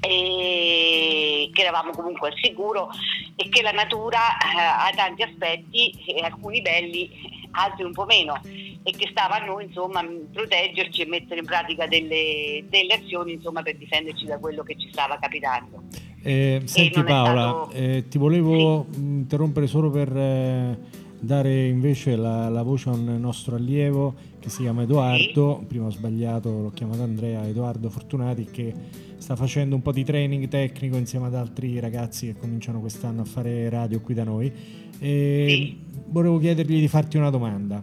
e 0.02 1.50
che 1.54 1.62
eravamo 1.62 1.92
comunque 1.92 2.30
al 2.30 2.38
sicuro 2.42 2.90
e 3.36 3.50
che 3.50 3.62
la 3.62 3.72
natura 3.72 4.20
eh, 4.38 4.58
ha 4.58 4.90
tanti 4.96 5.24
aspetti, 5.24 5.94
alcuni 6.22 6.62
belli, 6.62 7.10
altri 7.52 7.84
un 7.84 7.92
po' 7.92 8.06
meno 8.06 8.40
e 8.84 8.92
che 8.92 9.08
stava 9.12 9.42
a 9.42 9.46
noi 9.46 9.66
insomma 9.66 10.04
proteggerci 10.32 11.02
e 11.02 11.06
mettere 11.06 11.40
in 11.40 11.46
pratica 11.46 11.86
delle, 11.88 12.64
delle 12.70 12.94
azioni 12.94 13.34
insomma, 13.34 13.62
per 13.62 13.78
difenderci 13.78 14.26
da 14.26 14.38
quello 14.38 14.64
che 14.64 14.76
ci 14.78 14.90
stava 14.92 15.18
capitando. 15.20 15.84
Eh, 16.22 16.62
senti 16.66 17.02
Paola, 17.04 17.66
stato... 17.66 17.72
eh, 17.72 18.06
ti 18.10 18.18
volevo 18.18 18.88
sì. 18.92 19.00
interrompere 19.00 19.68
solo 19.68 19.90
per 19.90 20.16
eh, 20.16 20.78
dare 21.20 21.68
invece 21.68 22.16
la, 22.16 22.50
la, 22.50 22.62
voce 22.62 22.90
a 22.90 22.94
un 22.94 23.18
nostro 23.20 23.56
allievo 23.56 24.16
che 24.40 24.50
si 24.50 24.64
chiama 24.64 24.82
Edoardo, 24.82 25.58
sì. 25.60 25.66
prima 25.66 25.86
ho 25.86 25.92
sbagliato, 25.92 26.50
l'ho 26.50 26.72
chiamato 26.72 27.04
Andrea, 27.04 27.48
Edoardo 27.48 27.90
Fortunati 27.90 28.46
che 28.46 28.74
sta 29.18 29.36
facendo 29.36 29.76
un 29.76 29.82
po' 29.82 29.92
di 29.92 30.04
training 30.04 30.48
tecnico 30.48 30.98
insieme 30.98 31.28
ad 31.28 31.36
altri 31.36 31.80
ragazzi 31.80 32.28
che 32.28 32.40
cominciano 32.40 32.80
quest'anno 32.80 33.22
a 33.22 33.26
fare 33.26 33.70
radio 33.70 34.02
qui 34.02 34.14
da 34.14 34.24
noi. 34.24 34.52
E 35.00 35.46
sì. 35.48 35.88
Volevo 36.08 36.38
chiedergli 36.40 36.80
di 36.80 36.88
farti 36.88 37.18
una 37.18 37.30
domanda. 37.30 37.82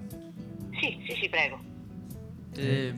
Sì, 0.80 0.98
sì, 1.06 1.18
sì, 1.20 1.28
prego. 1.28 1.58
Eh, 2.56 2.94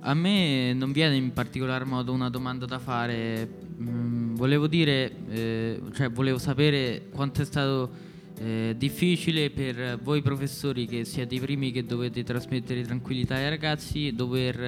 a 0.00 0.14
me 0.14 0.72
non 0.72 0.92
viene 0.92 1.16
in 1.16 1.32
particolar 1.32 1.84
modo 1.84 2.12
una 2.12 2.28
domanda 2.28 2.66
da 2.66 2.78
fare. 2.78 3.48
Mm, 3.80 4.34
volevo 4.34 4.66
dire, 4.66 5.12
eh, 5.28 5.80
cioè 5.94 6.10
volevo 6.10 6.38
sapere 6.38 7.08
quanto 7.10 7.42
è 7.42 7.44
stato 7.44 7.90
eh, 8.38 8.74
difficile 8.76 9.50
per 9.50 9.98
voi 10.02 10.22
professori 10.22 10.86
che 10.86 11.04
siete 11.04 11.34
i 11.36 11.40
primi 11.40 11.70
che 11.70 11.84
dovete 11.84 12.24
trasmettere 12.24 12.82
tranquillità 12.82 13.36
ai 13.36 13.48
ragazzi, 13.48 14.12
dover 14.12 14.60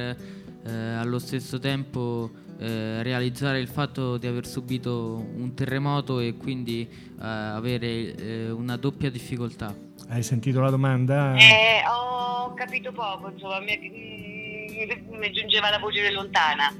eh, 0.64 0.72
allo 0.72 1.18
stesso 1.18 1.58
tempo 1.58 2.30
eh, 2.58 3.02
realizzare 3.02 3.58
il 3.58 3.68
fatto 3.68 4.16
di 4.16 4.26
aver 4.26 4.46
subito 4.46 5.26
un 5.36 5.52
terremoto 5.54 6.20
e 6.20 6.34
quindi 6.36 6.88
eh, 6.88 7.16
avere 7.18 8.52
una 8.52 8.76
doppia 8.76 9.10
difficoltà. 9.10 9.92
Hai 10.14 10.22
sentito 10.22 10.60
la 10.60 10.70
domanda? 10.70 11.34
Eh, 11.34 11.82
ho 11.88 12.54
capito 12.54 12.92
poco, 12.92 13.30
insomma, 13.30 13.58
mi, 13.58 13.76
mm, 13.76 15.18
mi 15.18 15.32
giungeva 15.32 15.70
la 15.70 15.80
voce 15.80 16.08
lontana. 16.12 16.72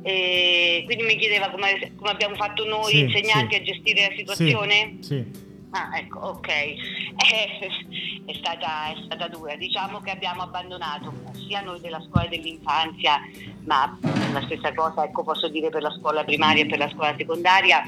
E 0.00 0.80
quindi 0.86 1.04
mi 1.04 1.18
chiedeva 1.18 1.50
come, 1.50 1.92
come 1.94 2.10
abbiamo 2.10 2.36
fatto 2.36 2.64
noi 2.64 2.92
sì, 2.92 3.00
insegnanti 3.00 3.54
sì. 3.54 3.60
a 3.60 3.64
gestire 3.64 4.08
la 4.08 4.16
situazione? 4.16 4.96
Sì. 5.00 5.06
sì. 5.08 5.48
Ah, 5.72 5.90
ecco, 5.98 6.20
ok. 6.20 6.48
è, 8.24 8.32
stata, 8.38 8.92
è 8.92 9.02
stata 9.04 9.28
dura. 9.28 9.56
Diciamo 9.56 10.00
che 10.00 10.12
abbiamo 10.12 10.40
abbandonato 10.40 11.12
sia 11.46 11.60
noi 11.60 11.80
della 11.80 12.00
scuola 12.08 12.28
dell'infanzia, 12.28 13.20
ma 13.66 13.98
la 14.32 14.40
stessa 14.46 14.72
cosa 14.72 15.04
ecco, 15.04 15.22
posso 15.22 15.48
dire 15.48 15.68
per 15.68 15.82
la 15.82 15.90
scuola 15.90 16.24
primaria 16.24 16.62
e 16.62 16.66
per 16.66 16.78
la 16.78 16.88
scuola 16.88 17.14
secondaria. 17.14 17.86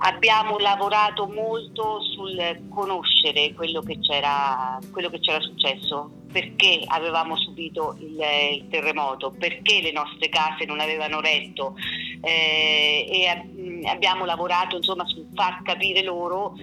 Abbiamo 0.00 0.58
lavorato 0.58 1.26
molto 1.26 2.00
sul 2.02 2.68
conoscere 2.68 3.52
quello 3.54 3.80
che 3.80 3.98
c'era, 3.98 4.78
quello 4.92 5.10
che 5.10 5.18
c'era 5.18 5.40
successo, 5.40 6.10
perché 6.30 6.84
avevamo 6.86 7.36
subito 7.36 7.96
il, 7.98 8.20
il, 8.52 8.68
terremoto, 8.68 9.34
perché 9.36 9.80
le 9.82 9.90
nostre 9.90 10.28
case 10.28 10.64
non 10.66 10.78
avevano 10.78 11.20
retto? 11.20 11.74
Eh, 12.22 13.06
e 13.08 13.88
abbiamo 13.88 14.24
lavorato 14.24 14.76
insomma 14.76 15.04
sul 15.06 15.26
far 15.34 15.62
capire 15.62 16.02
loro 16.02 16.54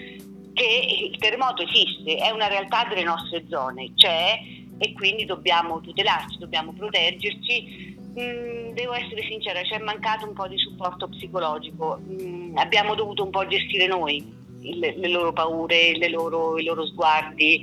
che 0.54 1.10
il 1.12 1.18
terremoto 1.18 1.64
esiste, 1.64 2.16
è 2.16 2.30
una 2.30 2.48
realtà 2.48 2.86
delle 2.86 3.04
nostre 3.04 3.46
zone, 3.50 3.92
c'è 3.96 4.40
e 4.78 4.94
quindi 4.94 5.26
dobbiamo 5.26 5.82
tutelarci, 5.82 6.38
dobbiamo 6.38 6.74
proteggerci. 6.74 7.95
Mm, 8.18 8.74
devo 8.74 8.94
essere 8.94 9.24
sincera, 9.28 9.62
ci 9.64 9.74
è 9.74 9.80
mancato 9.80 10.26
un 10.26 10.34
po' 10.34 10.48
di 10.48 10.58
supporto 10.58 11.10
psicologico, 11.10 12.00
mm, 12.00 12.56
abbiamo 12.58 12.96
dovuto 12.96 13.24
un 13.24 13.30
po' 13.30 13.46
gestire 13.46 13.88
noi 13.88 14.24
le, 14.62 14.96
le 14.98 15.10
loro 15.10 15.34
paure, 15.34 15.98
le 15.98 16.10
loro, 16.10 16.58
i 16.58 16.64
loro 16.64 16.86
sguardi 16.86 17.60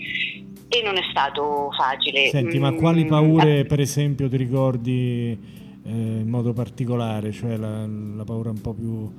e 0.68 0.82
non 0.82 0.96
è 0.96 1.02
stato 1.10 1.70
facile. 1.76 2.28
Senti, 2.28 2.58
ma 2.58 2.72
quali 2.74 3.04
mm, 3.04 3.08
paure 3.08 3.64
per 3.64 3.80
esempio 3.80 4.28
ti 4.28 4.36
ricordi 4.36 5.38
eh, 5.84 5.90
in 5.90 6.28
modo 6.28 6.52
particolare, 6.52 7.32
cioè 7.32 7.56
la, 7.56 7.86
la 7.86 8.24
paura 8.24 8.50
un 8.50 8.60
po' 8.60 8.74
più 8.74 9.10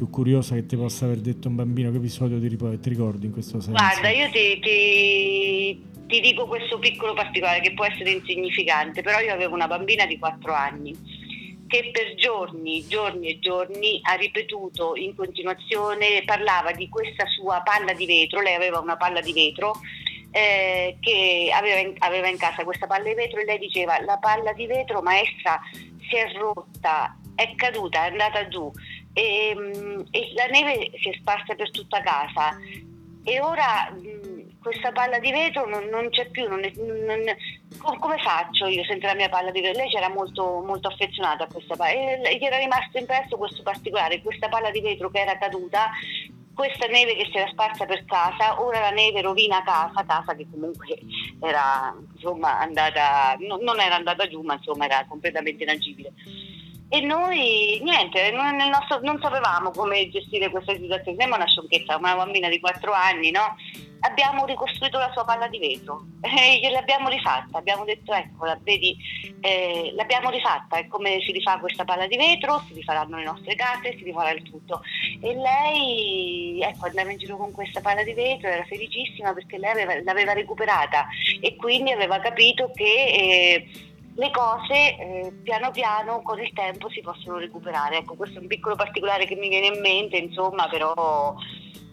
più 0.00 0.08
curiosa 0.08 0.54
che 0.54 0.64
ti 0.64 0.76
possa 0.76 1.04
aver 1.04 1.18
detto 1.18 1.48
un 1.48 1.56
bambino? 1.56 1.90
Che 1.90 1.98
episodio 1.98 2.40
ti, 2.40 2.56
ti 2.56 2.88
ricordi 2.88 3.26
in 3.26 3.32
questo 3.32 3.60
senso? 3.60 3.72
Guarda, 3.72 4.08
io 4.08 4.30
ti, 4.30 4.58
ti, 4.58 5.84
ti, 6.06 6.20
dico 6.22 6.46
questo 6.46 6.78
piccolo 6.78 7.12
particolare 7.12 7.60
che 7.60 7.74
può 7.74 7.84
essere 7.84 8.12
insignificante, 8.12 9.02
però 9.02 9.20
io 9.20 9.34
avevo 9.34 9.54
una 9.54 9.66
bambina 9.66 10.06
di 10.06 10.18
4 10.18 10.54
anni 10.54 10.96
che 11.66 11.90
per 11.92 12.14
giorni, 12.14 12.86
giorni 12.86 13.28
e 13.28 13.38
giorni 13.40 14.00
ha 14.02 14.14
ripetuto 14.14 14.96
in 14.96 15.14
continuazione, 15.14 16.22
parlava 16.24 16.72
di 16.72 16.88
questa 16.88 17.26
sua 17.26 17.60
palla 17.60 17.92
di 17.92 18.06
vetro, 18.06 18.40
lei 18.40 18.54
aveva 18.54 18.80
una 18.80 18.96
palla 18.96 19.20
di 19.20 19.34
vetro 19.34 19.74
eh, 20.30 20.96
che 20.98 21.50
aveva 21.52 21.78
in, 21.78 21.94
aveva 21.98 22.28
in 22.28 22.38
casa 22.38 22.64
questa 22.64 22.86
palla 22.86 23.04
di 23.04 23.14
vetro 23.14 23.38
e 23.38 23.44
lei 23.44 23.58
diceva 23.58 24.02
la 24.02 24.16
palla 24.16 24.54
di 24.54 24.66
vetro 24.66 25.02
maestra 25.02 25.60
si 26.08 26.16
è 26.16 26.32
rotta, 26.32 27.16
è 27.34 27.54
caduta, 27.54 28.06
è 28.06 28.08
andata 28.08 28.48
giù 28.48 28.72
e, 29.12 29.54
mm, 29.56 30.00
e 30.10 30.32
la 30.34 30.46
neve 30.46 30.90
si 31.00 31.10
è 31.10 31.16
sparsa 31.18 31.54
per 31.54 31.70
tutta 31.70 32.00
casa 32.00 32.56
e 33.22 33.40
ora 33.40 33.90
mm, 33.92 34.40
questa 34.60 34.92
palla 34.92 35.18
di 35.18 35.30
vetro 35.30 35.66
non, 35.68 35.84
non 35.86 36.10
c'è 36.10 36.28
più, 36.28 36.48
non 36.48 36.62
è, 36.64 36.72
non, 36.76 37.98
come 37.98 38.18
faccio 38.18 38.66
io 38.66 38.84
senza 38.84 39.08
la 39.08 39.14
mia 39.14 39.28
palla 39.28 39.50
di 39.50 39.60
vetro? 39.60 39.80
Lei 39.80 39.90
c'era 39.90 40.08
molto, 40.08 40.62
molto 40.64 40.88
affezionata 40.88 41.44
a 41.44 41.48
questa 41.48 41.76
palla 41.76 41.92
e 41.92 42.36
gli 42.38 42.44
era 42.44 42.58
rimasto 42.58 42.98
impresso 42.98 43.36
questo 43.36 43.62
particolare, 43.62 44.22
questa 44.22 44.48
palla 44.48 44.70
di 44.70 44.80
vetro 44.80 45.10
che 45.10 45.20
era 45.20 45.38
caduta 45.38 45.90
questa 46.60 46.86
neve 46.88 47.16
che 47.16 47.26
si 47.30 47.38
era 47.38 47.50
sparsa 47.50 47.86
per 47.86 48.04
casa, 48.04 48.60
ora 48.60 48.80
la 48.80 48.90
neve 48.90 49.22
rovina 49.22 49.62
casa, 49.62 50.04
casa 50.04 50.34
che 50.34 50.46
comunque 50.50 50.98
era 51.40 51.94
insomma 52.12 52.58
andata, 52.58 53.34
no, 53.38 53.58
non 53.62 53.80
era 53.80 53.94
andata 53.94 54.28
giù, 54.28 54.42
ma 54.42 54.54
insomma 54.54 54.84
era 54.84 55.06
completamente 55.08 55.62
inagibile. 55.62 56.12
E 56.92 57.02
noi 57.02 57.78
niente, 57.84 58.32
nostro, 58.32 58.98
non, 59.02 59.20
sapevamo 59.22 59.70
come 59.70 60.08
gestire 60.08 60.50
questa 60.50 60.72
situazione, 60.72 61.16
sembra 61.16 61.36
una 61.36 61.46
sciocchezza, 61.46 61.96
una 61.96 62.16
bambina 62.16 62.48
di 62.48 62.58
4 62.58 62.92
anni, 62.92 63.30
no? 63.30 63.54
Abbiamo 64.00 64.44
ricostruito 64.44 64.98
la 64.98 65.10
sua 65.12 65.24
palla 65.24 65.46
di 65.46 65.60
vetro. 65.60 66.06
E 66.26 66.58
gliel'abbiamo 66.58 67.08
rifatta, 67.08 67.58
abbiamo 67.58 67.84
detto 67.84 68.12
eccola, 68.12 68.58
vedi, 68.60 68.96
eh, 69.40 69.92
l'abbiamo 69.94 70.30
rifatta, 70.30 70.78
è 70.78 70.88
come 70.88 71.20
si 71.24 71.30
rifà 71.30 71.60
questa 71.60 71.84
palla 71.84 72.08
di 72.08 72.16
vetro, 72.16 72.64
si 72.66 72.74
rifaranno 72.74 73.18
le 73.18 73.24
nostre 73.24 73.54
case, 73.54 73.96
si 73.96 74.02
rifarà 74.02 74.32
il 74.32 74.42
tutto. 74.42 74.82
E 75.20 75.32
lei, 75.32 76.60
ecco, 76.60 76.86
andava 76.86 77.12
in 77.12 77.18
giro 77.18 77.36
con 77.36 77.52
questa 77.52 77.80
palla 77.80 78.02
di 78.02 78.14
vetro, 78.14 78.48
era 78.48 78.64
felicissima 78.64 79.32
perché 79.32 79.58
lei 79.58 79.70
aveva, 79.70 80.02
l'aveva 80.02 80.32
recuperata. 80.32 81.06
E 81.40 81.54
quindi 81.54 81.92
aveva 81.92 82.18
capito 82.18 82.72
che... 82.74 83.12
Eh, 83.14 83.88
le 84.14 84.30
cose 84.30 84.96
eh, 84.98 85.32
piano 85.42 85.70
piano 85.70 86.20
con 86.22 86.40
il 86.40 86.52
tempo 86.52 86.88
si 86.90 87.00
possono 87.00 87.38
recuperare. 87.38 87.98
Ecco, 87.98 88.14
questo 88.14 88.38
è 88.38 88.42
un 88.42 88.48
piccolo 88.48 88.76
particolare 88.76 89.26
che 89.26 89.36
mi 89.36 89.48
viene 89.48 89.68
in 89.68 89.80
mente, 89.80 90.16
insomma, 90.16 90.68
però 90.68 91.34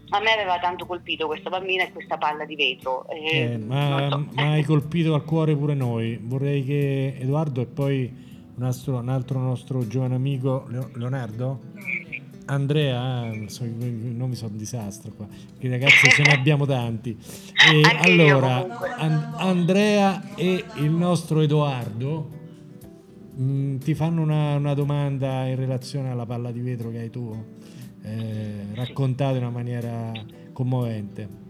a 0.10 0.20
me 0.20 0.32
aveva 0.32 0.58
tanto 0.60 0.86
colpito 0.86 1.28
questa 1.28 1.50
bambina 1.50 1.84
e 1.84 1.92
questa 1.92 2.18
palla 2.18 2.46
di 2.46 2.56
vetro. 2.56 3.08
Eh, 3.10 3.54
eh, 3.54 3.58
ma, 3.58 4.08
so. 4.10 4.26
ma, 4.34 4.52
hai 4.52 4.64
colpito 4.64 5.14
al 5.14 5.24
cuore 5.24 5.56
pure 5.56 5.74
noi. 5.74 6.20
Vorrei 6.22 6.64
che 6.64 7.16
Edoardo 7.20 7.62
e 7.62 7.66
poi 7.66 8.26
un 8.56 8.64
altro, 8.64 8.98
un 8.98 9.10
altro 9.10 9.40
nostro 9.40 9.88
giovane 9.88 10.16
amico, 10.16 10.68
Leonardo? 10.96 11.60
Andrea, 12.48 13.30
so, 13.48 13.66
non 13.66 14.30
mi 14.30 14.36
sono 14.36 14.51
un 14.51 14.58
disastro 14.58 15.12
qua, 15.12 15.27
che 15.58 15.70
ragazzi 15.70 16.10
ce 16.10 16.24
ne 16.24 16.32
abbiamo 16.32 16.66
tanti. 16.66 17.18
E 17.70 17.82
allora, 18.01 18.96
An- 18.98 19.34
Andrea 19.36 20.36
e 20.36 20.63
il 20.75 20.89
nostro 20.89 21.42
Edoardo 21.42 22.30
mh, 23.36 23.44
mm, 23.44 23.77
ti 23.80 23.94
fanno 23.96 24.22
una, 24.22 24.56
una, 24.56 24.74
domanda 24.74 25.46
in 25.46 25.56
relazione 25.56 26.10
alla 26.10 26.25
palla 26.25 26.51
di 26.51 26.62
vetro 26.62 26.89
che 26.89 27.00
hai 27.00 27.10
tu, 27.10 27.46
eh, 28.04 28.66
raccontata 28.74 29.36
in 29.36 29.44
una 29.44 29.51
maniera 29.51 30.12
commovente. 30.54 31.46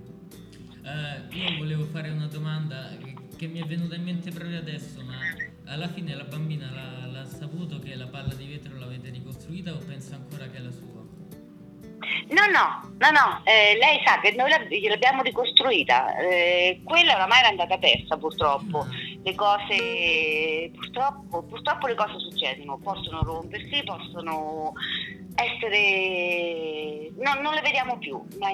Uh, 0.81 1.35
io 1.35 1.57
volevo 1.59 1.85
fare 1.85 2.09
una 2.09 2.27
domanda 2.27 2.89
che, 2.99 3.13
che 3.35 3.47
mi 3.47 3.59
è 3.59 3.65
venuta 3.65 3.95
in 3.95 4.03
mente 4.03 4.31
proprio 4.31 4.57
adesso, 4.57 5.03
ma 5.05 5.15
alla 5.67 5.87
fine 5.87 6.15
la 6.15 6.23
bambina 6.23 6.69
l'ha, 6.73 7.07
l'ha 7.11 7.25
saputo 7.25 7.79
che 7.79 7.95
la 7.95 8.07
palla 8.07 8.33
di 8.33 8.45
vetro 8.45 8.77
l'avete 8.77 9.09
ricostruita 9.09 9.73
o 9.73 9.77
pensa 9.77 10.15
ancora 10.15 10.47
che 10.47 10.57
è 10.57 10.61
la 10.61 10.71
sua? 10.71 10.95
No, 12.29 12.45
no, 12.51 12.95
no, 12.97 13.11
no, 13.11 13.41
eh, 13.45 13.77
lei 13.77 14.01
sa 14.05 14.19
che 14.19 14.33
noi 14.35 14.49
l'abbiamo 14.49 15.21
ricostruita, 15.21 16.15
eh, 16.17 16.81
quella 16.83 17.15
oramai 17.15 17.39
era 17.39 17.47
andata 17.49 17.77
persa 17.77 18.17
purtroppo, 18.17 18.85
le 19.23 19.35
cose, 19.35 20.71
purtroppo, 20.73 21.43
purtroppo 21.43 21.87
le 21.87 21.95
cose 21.95 22.19
succedono, 22.19 22.77
possono 22.77 23.23
rompersi, 23.23 23.81
possono 23.83 24.73
essere, 25.35 27.11
no, 27.17 27.41
non 27.41 27.53
le 27.53 27.61
vediamo 27.61 27.97
più, 27.97 28.21
ma 28.39 28.49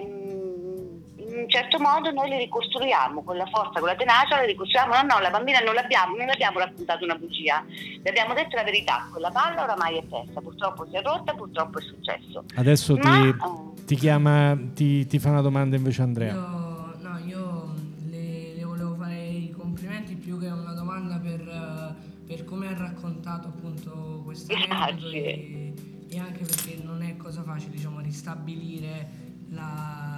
in, 1.33 1.39
un 1.41 1.49
certo 1.49 1.79
modo 1.79 2.11
noi 2.11 2.29
le 2.29 2.37
ricostruiamo 2.37 3.23
con 3.23 3.37
la 3.37 3.45
forza, 3.47 3.79
con 3.79 3.87
la 3.87 3.95
tenacia, 3.95 4.39
le 4.39 4.45
ricostruiamo. 4.47 4.93
No, 4.93 5.01
no, 5.01 5.19
la 5.19 5.29
bambina 5.29 5.59
non 5.59 5.73
l'abbiamo, 5.73 6.15
non 6.15 6.27
l'abbiamo 6.27 6.59
raccontato 6.59 7.03
una 7.03 7.15
bugia, 7.15 7.63
le 7.67 8.09
abbiamo 8.09 8.33
detto 8.33 8.55
la 8.55 8.63
verità, 8.63 9.07
quella 9.11 9.31
palla 9.31 9.63
oramai 9.63 9.97
è 9.97 10.03
persa, 10.03 10.39
purtroppo 10.41 10.85
si 10.89 10.95
è 10.95 11.01
rotta, 11.01 11.33
purtroppo 11.33 11.79
è 11.79 11.81
successo. 11.81 12.43
Adesso 12.55 12.95
Ma, 12.95 13.01
ti, 13.01 13.27
uh, 13.27 13.73
ti, 13.85 13.95
chiama, 13.95 14.57
ti, 14.73 15.05
ti, 15.07 15.19
fa 15.19 15.29
una 15.29 15.41
domanda 15.41 15.75
invece 15.75 16.01
Andrea. 16.01 16.33
Io, 16.33 16.97
no, 16.99 17.19
io 17.25 17.73
le, 18.09 18.53
le, 18.55 18.63
volevo 18.63 18.95
fare 18.95 19.19
i 19.19 19.51
complimenti 19.51 20.15
più 20.15 20.39
che 20.39 20.47
una 20.47 20.73
domanda 20.73 21.17
per, 21.17 21.95
per 22.25 22.45
come 22.45 22.67
ha 22.67 22.77
raccontato 22.77 23.47
appunto 23.47 24.21
questa 24.23 24.53
e, 24.53 25.73
e 26.09 26.19
anche 26.19 26.45
perché 26.45 26.79
non 26.83 27.01
è 27.01 27.17
cosa 27.17 27.41
facile 27.43 27.71
diciamo 27.71 27.99
ristabilire 27.99 29.21
la 29.49 30.12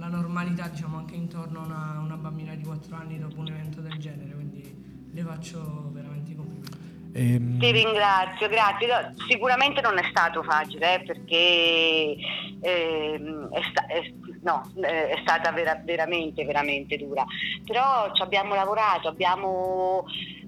la 0.00 0.08
normalità 0.08 0.66
diciamo 0.68 0.96
anche 0.96 1.14
intorno 1.14 1.60
a 1.60 1.64
una, 1.66 2.00
una, 2.02 2.16
bambina 2.16 2.54
di 2.54 2.64
4 2.64 2.96
anni 2.96 3.18
dopo 3.18 3.38
un 3.38 3.48
evento 3.48 3.82
del 3.82 3.98
genere, 3.98 4.32
quindi 4.32 4.74
le 5.12 5.22
faccio 5.22 5.90
veramente 5.92 6.32
i 6.32 6.36
complimenti. 6.36 6.78
Ehm... 7.12 7.58
Ti 7.58 7.70
ringrazio, 7.70 8.48
grazie. 8.48 8.86
No, 8.86 9.14
sicuramente 9.28 9.82
non 9.82 9.98
è 9.98 10.02
stato 10.08 10.42
facile 10.42 10.94
eh, 10.94 11.04
perché 11.04 12.16
eh, 12.62 13.20
è, 13.50 13.60
sta- 13.70 13.86
è, 13.86 14.00
no, 14.40 14.62
è, 14.80 15.18
stata 15.20 15.52
vera- 15.52 15.82
veramente, 15.84 16.46
veramente 16.46 16.96
dura, 16.96 17.22
però 17.66 18.10
ci 18.14 18.22
abbiamo 18.22 18.54
lavorato, 18.54 19.08
abbiamo, 19.08 20.04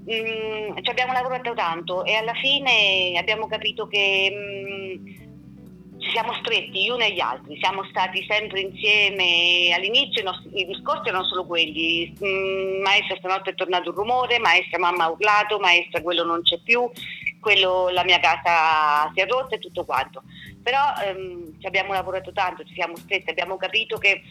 mh, 0.07 0.13
mm, 0.15 0.77
ci 0.81 0.91
abbiamo 0.91 1.13
lavorato 1.13 1.53
tanto 1.53 2.07
e 2.07 2.15
alla 2.15 2.35
fine 2.35 3.19
abbiamo 3.19 3.47
capito 3.49 3.87
che... 3.87 4.33
Mh, 4.33 4.71
mm, 4.71 4.82
siamo 6.13 6.35
stretti 6.35 6.85
gli 6.85 6.91
uni 6.91 7.05
e 7.05 7.15
gli 7.15 7.21
altri, 7.21 7.59
siamo 7.61 7.83
stati 7.89 8.25
sempre 8.29 8.61
insieme. 8.61 9.73
All'inizio 9.75 10.21
i, 10.21 10.25
nostri, 10.25 10.61
i 10.61 10.67
discorsi 10.67 11.09
erano 11.09 11.25
solo 11.25 11.47
quelli, 11.47 12.15
mm, 12.23 12.83
maestra 12.83 13.17
stanotte 13.17 13.51
è 13.51 13.55
tornato 13.55 13.91
un 13.91 13.97
rumore, 13.97 14.39
maestra 14.39 14.79
mamma 14.79 15.05
ha 15.05 15.11
urlato, 15.11 15.59
maestra 15.59 16.03
quello 16.03 16.25
non 16.25 16.43
c'è 16.43 16.61
più, 16.61 16.89
quello, 17.41 17.89
la 17.89 18.05
mia 18.05 18.21
casa 18.21 19.11
si 19.15 19.21
è 19.21 19.27
rotta 19.27 19.57
e 19.57 19.59
tutto 19.59 19.85
quanto. 19.85 20.23
Però 20.63 20.81
ehm, 21.03 21.59
ci 21.59 21.67
abbiamo 21.67 21.93
lavorato 21.93 22.33
tanto, 22.33 22.63
ci 22.65 22.75
siamo 22.75 22.97
stretti, 22.97 23.31
abbiamo 23.31 23.57
capito 23.57 23.97
che 23.97 24.23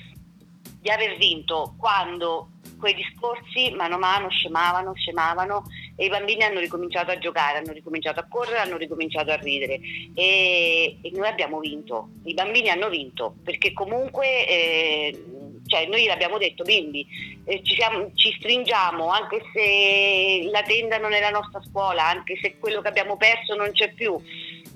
di 0.79 0.89
aver 0.89 1.17
vinto 1.17 1.73
quando 1.77 2.49
quei 2.81 2.95
discorsi 2.95 3.71
mano 3.71 3.95
a 3.95 3.99
mano 3.99 4.29
scemavano, 4.29 4.93
scemavano 4.95 5.63
e 5.95 6.05
i 6.05 6.09
bambini 6.09 6.43
hanno 6.43 6.59
ricominciato 6.59 7.11
a 7.11 7.17
giocare, 7.17 7.59
hanno 7.59 7.71
ricominciato 7.71 8.19
a 8.19 8.25
correre, 8.27 8.57
hanno 8.57 8.75
ricominciato 8.75 9.31
a 9.31 9.35
ridere. 9.35 9.79
E, 10.13 10.97
e 11.01 11.11
noi 11.13 11.27
abbiamo 11.27 11.59
vinto, 11.59 12.09
i 12.23 12.33
bambini 12.33 12.69
hanno 12.69 12.89
vinto 12.89 13.35
perché 13.43 13.71
comunque 13.71 14.47
eh, 14.47 15.23
cioè 15.67 15.85
noi 15.85 16.05
l'abbiamo 16.05 16.37
detto 16.37 16.63
bimbi, 16.63 17.07
eh, 17.45 17.61
ci, 17.63 17.75
siamo, 17.75 18.11
ci, 18.15 18.33
stringiamo 18.37 19.07
anche 19.07 19.41
se 19.53 20.49
la 20.51 20.63
tenda 20.63 20.97
non 20.97 21.13
è 21.13 21.21
la 21.21 21.29
nostra 21.29 21.61
scuola, 21.69 22.07
anche 22.07 22.37
se 22.41 22.57
quello 22.57 22.81
che 22.81 22.89
abbiamo 22.89 23.15
perso 23.15 23.55
non 23.55 23.71
c'è 23.71 23.93
più 23.93 24.19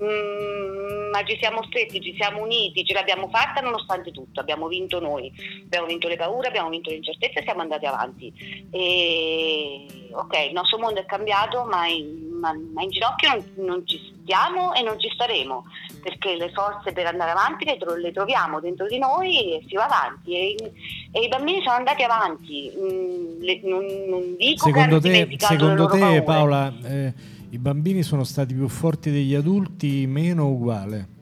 Mm, 0.03 1.11
ma 1.11 1.23
ci 1.23 1.37
siamo 1.39 1.63
stretti, 1.63 2.01
ci 2.01 2.13
siamo 2.17 2.41
uniti, 2.41 2.83
ce 2.83 2.93
l'abbiamo 2.93 3.29
fatta 3.29 3.61
nonostante 3.61 4.11
tutto, 4.11 4.41
abbiamo 4.41 4.67
vinto 4.67 4.99
noi, 4.99 5.31
abbiamo 5.63 5.85
vinto 5.85 6.09
le 6.09 6.17
paure, 6.17 6.49
abbiamo 6.49 6.69
vinto 6.69 6.89
le 6.89 6.97
incertezze 6.97 7.39
e 7.39 7.43
siamo 7.43 7.61
andati 7.61 7.85
avanti. 7.85 8.33
E, 8.71 9.85
ok, 10.11 10.47
il 10.47 10.53
nostro 10.53 10.77
mondo 10.77 10.99
è 10.99 11.05
cambiato, 11.05 11.63
ma 11.63 11.87
in, 11.87 12.37
ma, 12.41 12.53
ma 12.73 12.81
in 12.81 12.89
ginocchio 12.89 13.29
non, 13.29 13.65
non, 13.65 13.87
ci 13.87 13.97
stiamo 14.21 14.73
e 14.73 14.81
non 14.81 14.99
ci 14.99 15.09
staremo, 15.13 15.63
perché 16.03 16.35
le 16.35 16.51
forze 16.51 16.91
per 16.91 17.05
andare 17.05 17.31
avanti 17.31 17.63
le, 17.63 17.77
tro- 17.77 17.95
le 17.95 18.11
troviamo 18.11 18.59
dentro 18.59 18.85
di 18.85 18.97
noi 18.97 19.53
e 19.53 19.63
si 19.67 19.75
va 19.75 19.85
avanti. 19.85 20.33
E, 20.33 20.71
e 21.11 21.19
i 21.21 21.27
bambini 21.29 21.61
sono 21.61 21.75
andati 21.75 22.03
avanti. 22.03 22.73
Mm, 22.77 23.41
le, 23.41 23.59
non, 23.63 23.85
non, 24.09 24.35
dico 24.35 24.65
secondo 24.65 24.99
che 24.99 25.27
te, 25.27 25.35
secondo 25.39 25.87
te 25.87 26.21
Paola... 26.23 26.73
Eh, 26.83 27.33
i 27.49 27.57
bambini 27.57 28.03
sono 28.03 28.23
stati 28.23 28.53
più 28.53 28.67
forti 28.67 29.11
degli 29.11 29.35
adulti, 29.35 30.05
meno 30.07 30.47
uguale? 30.47 31.13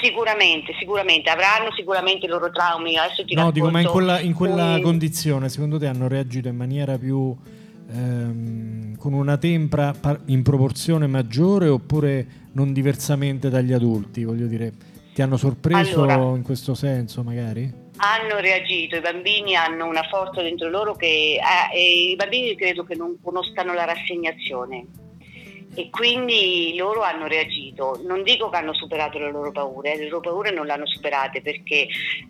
Sicuramente, 0.00 0.72
sicuramente, 0.78 1.28
avranno 1.28 1.72
sicuramente 1.74 2.26
i 2.26 2.28
loro 2.28 2.50
traumi. 2.50 2.96
Adesso 2.96 3.24
ti 3.24 3.34
no, 3.34 3.50
dico, 3.50 3.70
ma 3.70 3.80
in 3.80 3.88
quella, 3.88 4.20
in 4.20 4.32
quella 4.32 4.74
un... 4.76 4.82
condizione, 4.82 5.48
secondo 5.48 5.78
te 5.78 5.86
hanno 5.86 6.08
reagito 6.08 6.48
in 6.48 6.56
maniera 6.56 6.96
più 6.96 7.36
ehm, 7.92 8.96
con 8.96 9.12
una 9.12 9.36
tempra 9.36 9.94
in 10.26 10.42
proporzione 10.42 11.06
maggiore 11.06 11.68
oppure 11.68 12.26
non 12.52 12.72
diversamente 12.72 13.50
dagli 13.50 13.72
adulti? 13.72 14.24
Voglio 14.24 14.46
dire, 14.46 14.72
ti 15.12 15.20
hanno 15.20 15.36
sorpreso 15.36 16.04
allora, 16.04 16.36
in 16.36 16.42
questo 16.42 16.74
senso, 16.74 17.22
magari? 17.22 17.88
Hanno 17.96 18.38
reagito, 18.38 18.96
i 18.96 19.00
bambini 19.00 19.56
hanno 19.56 19.86
una 19.86 20.04
forza 20.08 20.40
dentro 20.40 20.70
loro 20.70 20.94
che 20.94 21.38
eh, 21.74 22.10
i 22.12 22.16
bambini 22.16 22.56
credo 22.56 22.84
che 22.84 22.94
non 22.94 23.18
conoscano 23.20 23.74
la 23.74 23.84
rassegnazione 23.84 24.86
e 25.74 25.88
quindi 25.90 26.74
loro 26.76 27.02
hanno 27.02 27.26
reagito. 27.26 28.00
Non 28.04 28.22
dico 28.22 28.48
che 28.48 28.56
hanno 28.56 28.74
superato 28.74 29.18
le 29.18 29.30
loro 29.30 29.52
paure, 29.52 29.96
le 29.96 30.08
loro 30.08 30.20
paure 30.20 30.50
non 30.50 30.66
le 30.66 30.72
hanno 30.72 30.86
superate 30.86 31.42
perché 31.42 31.86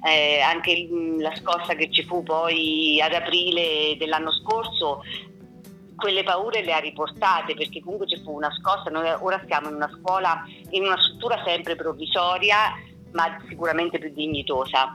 eh, 0.07 0.40
anche 0.40 0.88
la 1.18 1.35
scossa 1.37 1.74
che 1.74 1.90
ci 1.90 2.03
fu 2.05 2.22
poi 2.22 3.00
ad 3.00 3.14
aprile 3.14 3.96
dell'anno 3.98 4.33
scorso 4.33 5.03
quelle 6.00 6.22
paure 6.22 6.64
le 6.64 6.72
ha 6.72 6.79
riportate 6.79 7.55
perché 7.55 7.83
comunque 7.83 8.09
ci 8.09 8.18
fu 8.22 8.35
una 8.35 8.50
scossa, 8.50 8.88
noi 8.88 9.07
ora 9.20 9.40
siamo 9.46 9.68
in 9.68 9.74
una 9.74 9.90
scuola, 10.00 10.42
in 10.70 10.85
una 10.85 10.98
struttura 10.98 11.42
sempre 11.44 11.76
provvisoria 11.76 12.72
ma 13.12 13.38
sicuramente 13.48 13.98
più 13.98 14.11
dignitosa. 14.12 14.92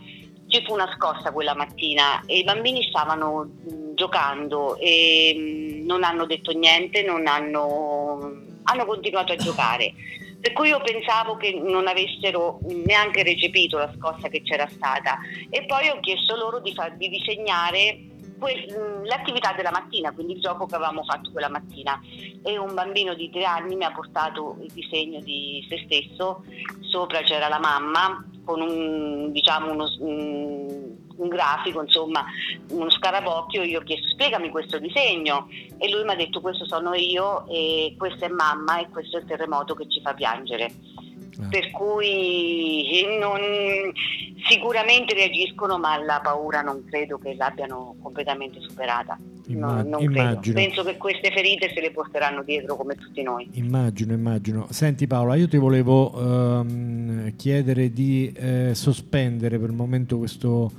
Ci 0.55 0.63
fu 0.63 0.71
una 0.71 0.89
scossa 0.95 1.33
quella 1.33 1.53
mattina 1.53 2.23
e 2.25 2.37
i 2.37 2.45
bambini 2.45 2.81
stavano 2.87 3.45
giocando 3.93 4.77
e 4.77 5.83
non 5.85 6.05
hanno 6.05 6.25
detto 6.25 6.53
niente, 6.53 7.05
hanno, 7.05 8.41
hanno 8.63 8.85
continuato 8.85 9.33
a 9.33 9.35
giocare. 9.35 9.91
Per 10.39 10.53
cui 10.53 10.69
io 10.69 10.79
pensavo 10.79 11.35
che 11.35 11.51
non 11.51 11.87
avessero 11.87 12.61
neanche 12.85 13.23
recepito 13.23 13.77
la 13.77 13.91
scossa 13.97 14.29
che 14.29 14.43
c'era 14.43 14.65
stata 14.67 15.17
e 15.49 15.65
poi 15.65 15.89
ho 15.89 15.99
chiesto 15.99 16.37
loro 16.37 16.61
di, 16.61 16.73
far, 16.73 16.95
di 16.95 17.09
disegnare 17.09 18.14
que- 18.45 19.01
l'attività 19.05 19.53
della 19.53 19.71
mattina, 19.71 20.11
quindi 20.11 20.33
il 20.33 20.41
gioco 20.41 20.67
che 20.67 20.75
avevamo 20.75 21.03
fatto 21.03 21.31
quella 21.31 21.49
mattina. 21.49 21.99
E 22.43 22.57
un 22.57 22.73
bambino 22.73 23.15
di 23.15 23.29
tre 23.31 23.43
anni 23.43 23.75
mi 23.75 23.83
ha 23.83 23.91
portato 23.91 24.57
il 24.61 24.71
disegno 24.71 25.19
di 25.21 25.65
se 25.67 25.81
stesso, 25.85 26.43
sopra 26.81 27.21
c'era 27.21 27.47
la 27.47 27.59
mamma 27.59 28.23
con 28.43 28.61
un, 28.61 29.31
diciamo, 29.31 29.71
uno, 29.71 29.87
un, 29.99 31.27
grafico, 31.27 31.81
insomma, 31.81 32.23
uno 32.69 32.89
scarabocchio, 32.91 33.63
io 33.63 33.79
ho 33.79 33.83
chiesto 33.83 34.09
spiegami 34.09 34.49
questo 34.49 34.77
disegno 34.77 35.47
e 35.79 35.89
lui 35.89 36.03
mi 36.03 36.11
ha 36.11 36.15
detto 36.15 36.41
questo 36.41 36.65
sono 36.67 36.93
io 36.93 37.47
e 37.47 37.95
questa 37.97 38.27
è 38.27 38.29
mamma 38.29 38.79
e 38.79 38.89
questo 38.89 39.17
è 39.17 39.21
il 39.21 39.25
terremoto 39.25 39.73
che 39.73 39.89
ci 39.89 40.01
fa 40.01 40.13
piangere. 40.13 40.71
Eh. 41.37 41.47
Per 41.49 41.71
cui 41.71 43.03
non, 43.19 43.39
sicuramente 44.47 45.13
reagiscono, 45.13 45.77
ma 45.77 45.97
la 46.01 46.21
paura 46.23 46.61
non 46.61 46.83
credo 46.85 47.17
che 47.17 47.35
l'abbiano 47.35 47.95
completamente 48.01 48.59
superata. 48.61 49.17
No, 49.47 49.53
Imma- 49.53 49.83
non 49.83 50.05
credo. 50.05 50.19
immagino. 50.19 50.55
Penso 50.55 50.83
che 50.83 50.97
queste 50.97 51.31
ferite 51.31 51.71
se 51.73 51.81
le 51.81 51.91
porteranno 51.91 52.41
dietro 52.43 52.75
come 52.75 52.95
tutti 52.95 53.21
noi. 53.21 53.47
Immagino, 53.53 54.13
immagino. 54.13 54.67
Senti 54.69 55.07
Paola, 55.07 55.35
io 55.35 55.47
ti 55.47 55.57
volevo 55.57 56.13
ehm, 56.61 57.35
chiedere 57.35 57.91
di 57.91 58.31
eh, 58.35 58.71
sospendere 58.73 59.59
per 59.59 59.69
il 59.69 59.75
momento 59.75 60.17
questo 60.17 60.71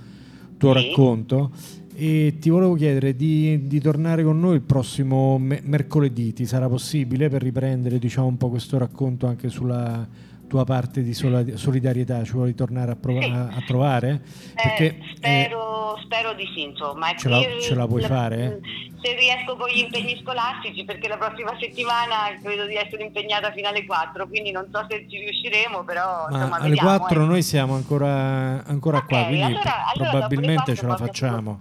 tuo 0.59 0.75
Sì. 0.75 0.89
racconto 0.89 1.51
e 1.95 2.37
ti 2.41 2.51
volevo 2.51 2.75
chiedere 2.75 3.15
di, 3.15 3.67
di 3.69 3.81
tornare 3.81 4.23
con 4.25 4.39
noi 4.41 4.57
il 4.57 4.63
prossimo 4.63 5.39
me- 5.39 5.61
mercoledì. 5.63 6.33
Ti 6.33 6.45
sarà 6.47 6.69
possibile 6.69 7.29
per 7.29 7.43
riprendere 7.43 7.99
diciamo, 7.99 8.27
un 8.27 8.37
po' 8.37 8.49
questo 8.49 8.79
racconto 8.79 9.27
anche 9.27 9.49
sulla 9.49 10.07
tua 10.47 10.65
parte 10.65 11.03
di 11.03 11.13
solidarietà? 11.15 12.23
Ci 12.25 12.33
vuoi 12.33 12.55
tornare 12.55 12.93
a, 12.93 12.97
Sì. 13.01 13.19
a- 13.33 13.63
trovare? 13.67 14.23
Eh, 14.55 14.85
eh, 14.85 14.99
spero, 15.17 15.99
spero 16.05 16.33
di 16.35 16.45
sì, 16.55 16.63
insomma. 16.63 17.15
Ce 17.17 17.29
la- 17.29 17.41
ce 17.61 17.75
la 17.75 17.87
puoi 17.87 18.03
fare? 18.03 18.61
Se 19.03 19.15
riesco 19.15 19.57
con 19.57 19.69
gli 19.69 19.79
impegni 19.81 20.19
scolastici, 20.23 20.85
perché 20.85 21.07
la 21.09 21.17
prossima 21.17 21.53
settimana 21.61 22.17
credo 22.43 22.67
di 22.67 22.75
essere 22.75 23.05
impegnata 23.05 23.53
fino 23.53 23.69
alle 23.69 23.85
4, 23.85 24.27
quindi 24.27 24.51
non 24.51 24.67
so 24.73 24.85
se 24.89 25.07
ci 25.09 25.19
riusciremo, 25.19 25.85
però 25.85 26.27
Ma 26.29 26.37
insomma 26.37 26.57
alle 26.57 26.69
vediamo, 26.71 26.89
4 26.99 27.23
eh. 27.23 27.27
noi 27.27 27.43
siamo 27.43 27.75
ancora, 27.75 28.65
ancora 28.65 29.03
qua, 29.03 29.21
Ok, 29.21 29.27
quindi 29.27 29.43
allora- 29.45 29.85
allora 29.95 30.11
probabilmente 30.11 30.75
ce 30.75 30.87
la 30.87 30.97
facciamo. 30.97 31.61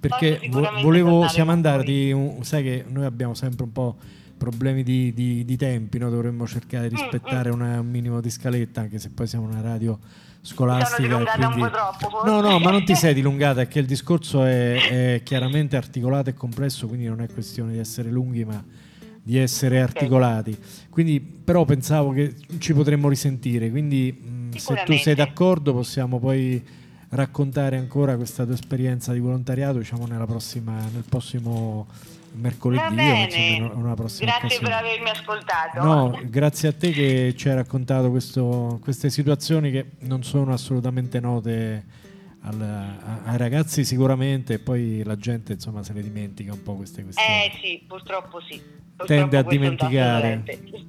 Perché 0.00 0.40
volevo, 0.80 1.26
siamo 1.26 1.50
andati, 1.50 2.12
un- 2.12 2.44
sai 2.44 2.62
che 2.62 2.84
noi 2.86 3.04
abbiamo 3.04 3.34
sempre 3.34 3.64
un 3.64 3.72
po' 3.72 3.96
problemi 4.38 4.82
di, 4.82 5.12
di- 5.12 5.44
di 5.44 5.56
tempi, 5.56 5.98
no? 5.98 6.08
dovremmo 6.08 6.46
cercare 6.46 6.88
di 6.88 6.94
Mm, 6.94 6.98
rispettare 6.98 7.50
una- 7.50 7.80
un 7.80 7.88
minimo 7.90 8.20
di 8.22 8.30
scaletta, 8.30 8.80
anche 8.80 8.98
se 8.98 9.10
poi 9.10 9.26
siamo 9.26 9.46
una 9.46 9.60
radio 9.60 9.98
scolastica. 10.40 11.02
e 11.02 11.06
dilungata 11.06 11.46
un 11.46 11.52
quindi- 11.52 11.70
po' 11.70 11.76
troppo, 11.76 12.08
forse. 12.08 12.30
No, 12.30 12.40
no, 12.40 12.58
ma 12.58 12.70
non 12.70 12.84
ti 12.84 12.94
sei 12.96 13.12
dilungata, 13.12 13.60
è 13.60 13.68
che 13.68 13.80
il 13.80 13.86
discorso 13.86 14.44
è, 14.44 15.16
è 15.16 15.22
chiaramente 15.22 15.76
articolato 15.76 16.30
e 16.30 16.34
complesso, 16.34 16.86
quindi 16.86 17.06
non 17.06 17.20
è 17.20 17.28
questione 17.28 17.72
di 17.72 17.78
essere 17.78 18.08
lunghi, 18.10 18.44
ma 18.44 18.64
di 19.22 19.36
essere 19.36 19.80
articolati. 19.82 20.56
Quindi, 20.88 21.20
però 21.20 21.64
pensavo 21.66 22.12
che 22.12 22.34
ci 22.58 22.72
potremmo 22.72 23.08
risentire, 23.10 23.68
quindi 23.70 24.10
mh, 24.12 24.56
se 24.56 24.82
tu 24.86 24.94
sei 24.96 25.14
d'accordo 25.14 25.74
possiamo 25.74 26.18
poi 26.18 26.64
raccontare 27.10 27.76
ancora 27.76 28.16
questa 28.16 28.44
tua 28.44 28.54
esperienza 28.54 29.12
di 29.12 29.18
volontariato, 29.18 29.78
diciamo 29.78 30.06
nella 30.06 30.26
prossima, 30.26 30.78
nel 30.92 31.04
prossimo 31.08 31.86
mercoledì 32.32 32.80
Va 32.80 32.88
o 32.88 32.94
bene, 32.94 33.34
in 33.36 33.70
una 33.74 33.94
prossima 33.94 34.36
grazie 34.38 34.60
per 34.60 34.72
avermi 34.72 35.10
ascoltato. 35.10 35.82
No, 35.82 36.20
grazie 36.24 36.68
a 36.68 36.72
te 36.72 36.90
che 36.90 37.34
ci 37.36 37.48
hai 37.48 37.54
raccontato 37.56 38.10
questo- 38.10 38.78
queste 38.82 39.10
situazioni 39.10 39.70
che 39.70 39.86
non 40.00 40.22
sono 40.22 40.52
assolutamente 40.52 41.20
note 41.20 41.84
al- 42.42 42.60
a- 42.62 43.20
ai 43.24 43.36
ragazzi 43.36 43.84
sicuramente 43.84 44.54
e 44.54 44.58
poi 44.60 45.02
la 45.04 45.16
gente 45.16 45.54
insomma 45.54 45.82
se 45.82 45.92
le 45.92 46.02
dimentica 46.02 46.52
un 46.52 46.62
po' 46.62 46.74
queste 46.76 47.02
questioni. 47.02 47.28
Eh 47.28 47.52
sì, 47.62 47.82
purtroppo 47.86 48.40
sì. 48.40 48.60
Purtroppo 48.98 49.20
Tende 49.30 49.36
a 49.36 49.42
dimenticare, 49.42 50.42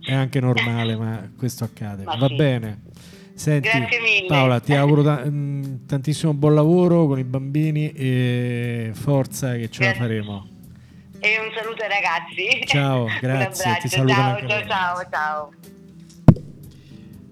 è 0.03 0.13
anche 0.13 0.39
normale 0.39 0.95
ma 0.97 1.29
questo 1.37 1.63
accade. 1.63 2.03
Ma 2.03 2.15
Va 2.15 2.27
sì. 2.27 2.35
bene. 2.35 2.81
Senti. 3.35 3.69
Paola, 4.27 4.59
ti 4.59 4.73
auguro 4.75 5.01
ta- 5.03 5.23
mh, 5.23 5.85
tantissimo 5.85 6.33
buon 6.33 6.55
lavoro 6.55 7.07
con 7.07 7.19
i 7.19 7.23
bambini 7.23 7.91
e 7.93 8.91
forza 8.93 9.53
che 9.53 9.69
ce 9.69 9.79
la 9.83 9.91
Grazie. 9.91 10.01
faremo. 10.01 10.47
E 11.21 11.37
un 11.39 11.51
saluto 11.53 11.83
ai 11.83 11.89
ragazzi. 11.89 12.65
Ciao, 12.65 13.03
Un 13.05 13.17
grazie, 13.19 13.63
abbraccio, 13.63 13.87
ti 13.87 13.89
ciao, 13.89 14.35
anche 14.35 14.47
ciao, 14.47 14.67
ciao, 14.67 15.09
ciao. 15.09 15.51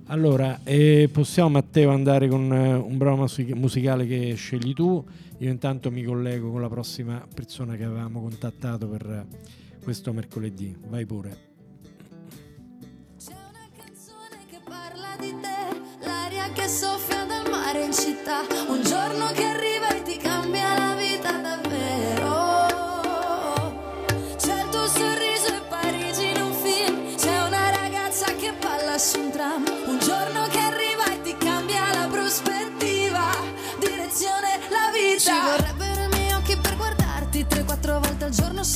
Allora, 0.07 0.59
eh, 0.63 1.09
possiamo 1.11 1.49
Matteo 1.49 1.91
andare 1.91 2.27
con 2.27 2.51
eh, 2.51 2.73
un 2.73 2.97
brano 2.97 3.17
music- 3.17 3.55
musicale 3.55 4.05
che 4.05 4.35
scegli 4.35 4.73
tu. 4.73 5.05
Io 5.39 5.49
intanto 5.49 5.91
mi 5.91 6.03
collego 6.03 6.51
con 6.51 6.61
la 6.61 6.69
prossima 6.69 7.25
persona 7.33 7.75
che 7.75 7.83
avevamo 7.83 8.21
contattato 8.21 8.87
per 8.87 9.05
eh, 9.05 9.25
questo 9.83 10.11
mercoledì. 10.13 10.75
Vai 10.87 11.05
pure. 11.05 11.37
C'è 13.17 13.31
una 13.31 13.67
canzone 13.77 14.45
che 14.49 14.59
parla 14.67 15.15
di 15.19 15.33
te, 15.41 16.05
l'aria 16.05 16.51
che 16.51 16.67
soffia 16.67 17.25
dal 17.25 17.49
mare 17.49 17.83
in 17.85 17.93
città, 17.93 18.41
un 18.69 18.83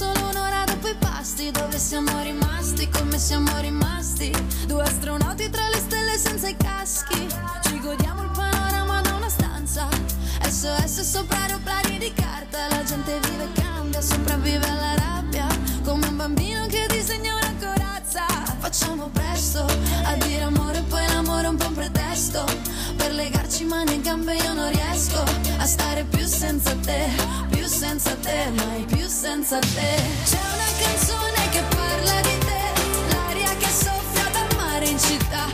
solo 0.02 0.30
un'ora 0.30 0.64
dopo 0.66 0.88
i 0.88 0.96
pasti, 0.96 1.52
dove 1.52 1.78
siamo 1.78 2.20
rimasti, 2.24 2.90
come 2.90 3.20
siamo 3.20 3.52
rimasti, 3.60 4.32
due 4.66 4.82
astronauti 4.82 5.48
tra 5.52 5.70
le 5.70 5.78
stelle 5.78 6.18
senza 6.18 6.48
i 6.48 6.58
caschi, 6.58 7.28
ci 7.66 7.80
godiamo 7.80 8.24
il 8.24 8.32
panorama 8.32 9.00
da 9.02 9.14
una 9.14 9.30
stanza, 9.30 9.88
SOS 10.50 11.02
sopra 11.02 11.38
aeroplani 11.42 12.00
di 12.00 12.12
carta, 12.16 12.68
la 12.70 12.84
gente 12.84 13.20
vive 13.30 13.44
e 13.44 13.62
cambia, 13.62 14.02
sopravvive 14.02 14.66
alla 14.68 14.96
rabbia, 14.96 15.46
come 15.84 16.08
un 16.08 16.18
bambino 16.18 16.66
che 16.66 16.88
disegna 16.90 17.36
una 17.36 17.54
corazza, 17.60 18.26
facciamo 18.58 19.08
presto 19.14 19.64
a 20.06 20.16
dire 20.16 20.42
amore, 20.42 20.82
poi 20.90 21.06
l'amore 21.10 21.46
è 21.46 21.50
un 21.50 21.58
po' 21.58 21.68
un 21.68 21.76
pretesto, 21.76 22.44
per 22.98 23.12
legarci 23.14 23.66
mani 23.66 23.94
e 23.94 24.02
gambe 24.02 24.34
io 24.34 24.54
non 24.54 24.72
riesco 24.72 25.24
a 25.58 25.66
stare 25.68 26.06
più 26.06 26.26
senza 26.26 26.76
te, 26.78 27.08
senza 27.82 28.16
te, 28.22 28.52
mai 28.58 28.84
più 28.84 29.08
senza 29.08 29.58
te. 29.58 29.92
C'è 30.24 30.38
una 30.38 30.72
canzone 30.84 31.50
che 31.50 31.64
parla 31.76 32.22
di 32.22 32.38
te, 32.46 32.62
l'aria 33.10 33.56
che 33.58 33.66
soffia 33.66 34.30
dal 34.32 34.56
mare 34.56 34.86
in 34.86 35.00
città, 35.00 35.50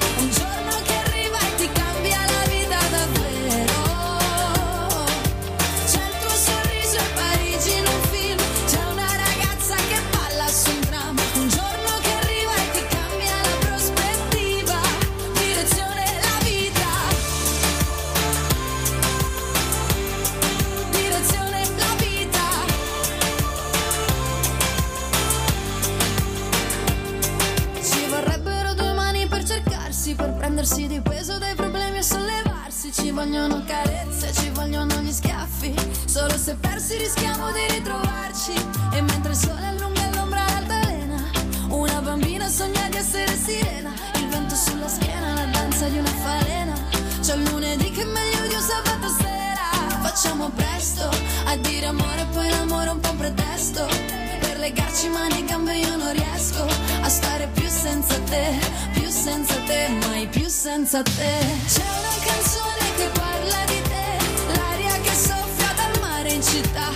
vogliono 33.28 33.62
carezze, 33.66 34.32
ci 34.32 34.50
vogliono 34.52 35.02
gli 35.02 35.12
schiaffi. 35.12 35.74
Solo 36.06 36.38
se 36.38 36.56
persi 36.56 36.96
rischiamo 36.96 37.52
di 37.52 37.74
ritrovarci. 37.74 38.54
E 38.94 39.02
mentre 39.02 39.32
il 39.32 39.38
sole 39.38 39.66
allunga 39.66 40.10
l'ombra 40.14 40.46
all'altalena, 40.46 41.22
una 41.68 42.02
bambina 42.02 42.48
sogna 42.48 42.88
di 42.90 42.96
essere 42.96 43.36
sirena. 43.36 43.92
Il 44.16 44.30
vento 44.30 44.56
sulla 44.56 44.88
schiena, 44.88 45.34
la 45.34 45.46
danza 45.52 45.88
di 45.90 45.98
una 45.98 46.10
falena. 46.10 46.74
C'è 47.20 47.36
il 47.36 47.44
lunedì 47.50 47.92
che 47.92 48.04
è 48.04 48.06
meglio 48.06 48.48
di 48.48 48.54
un 48.54 48.62
sabato 48.62 49.10
sera. 49.10 50.00
Facciamo 50.02 50.50
presto 50.56 51.10
a 51.48 51.56
dire 51.58 51.86
amore, 51.88 52.26
poi 52.32 52.50
l'amore 52.50 52.88
è 52.88 52.94
un 52.94 53.00
po' 53.02 53.10
un 53.10 53.18
pretesto. 53.18 54.27
Legarci 54.68 55.08
mani 55.08 55.40
e 55.40 55.44
gambe 55.46 55.78
io 55.78 55.96
non 55.96 56.12
riesco 56.12 56.68
a 57.02 57.08
stare 57.08 57.48
più 57.54 57.70
senza 57.70 58.20
te, 58.24 58.60
più 58.92 59.10
senza 59.10 59.54
te, 59.66 59.88
mai 60.06 60.28
più 60.28 60.46
senza 60.50 61.02
te. 61.04 61.36
C'è 61.66 61.86
una 62.00 62.16
canzone 62.26 62.86
che 62.98 63.08
parla 63.18 63.64
di 63.66 63.82
te, 63.84 64.56
l'aria 64.58 65.00
che 65.00 65.14
soffia 65.14 65.72
dal 65.74 66.02
mare 66.02 66.34
in 66.34 66.44
città, 66.44 66.90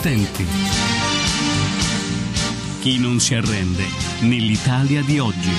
inesistenti. 0.00 0.44
Chi 2.80 2.98
non 2.98 3.20
si 3.20 3.34
arrende 3.34 3.84
nell'Italia 4.22 5.02
di 5.02 5.18
oggi. 5.18 5.50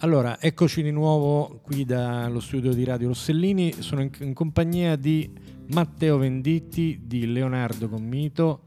Allora, 0.00 0.40
eccoci 0.40 0.82
di 0.82 0.92
nuovo 0.92 1.60
qui 1.62 1.84
dallo 1.84 2.40
studio 2.40 2.72
di 2.72 2.84
Radio 2.84 3.08
Rossellini. 3.08 3.74
Sono 3.80 4.00
in, 4.00 4.10
in 4.20 4.32
compagnia 4.32 4.96
di 4.96 5.30
Matteo 5.70 6.18
Venditti, 6.18 7.00
di 7.04 7.26
Leonardo 7.26 7.88
Commito, 7.88 8.62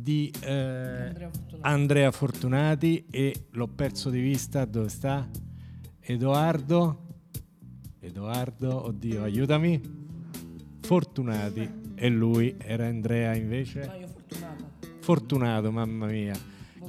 di 0.00 0.32
eh, 0.40 0.50
Andrea 0.50 1.30
Fortunato. 1.30 1.58
Andrea 1.60 2.10
Fortunati 2.10 3.06
e 3.10 3.46
l'ho 3.50 3.68
perso 3.68 4.10
di 4.10 4.20
vista, 4.20 4.64
dove 4.64 4.88
sta? 4.88 5.28
Edoardo? 6.00 7.06
Edoardo, 8.00 8.86
oddio, 8.86 9.22
aiutami. 9.22 9.80
Fortunati. 10.80 11.78
E 11.94 12.08
lui 12.08 12.54
era 12.58 12.86
Andrea 12.86 13.34
invece? 13.34 13.86
No, 13.86 13.94
io 13.94 14.06
fortunato. 14.08 14.64
Fortunato, 15.00 15.70
mamma 15.70 16.06
mia, 16.06 16.34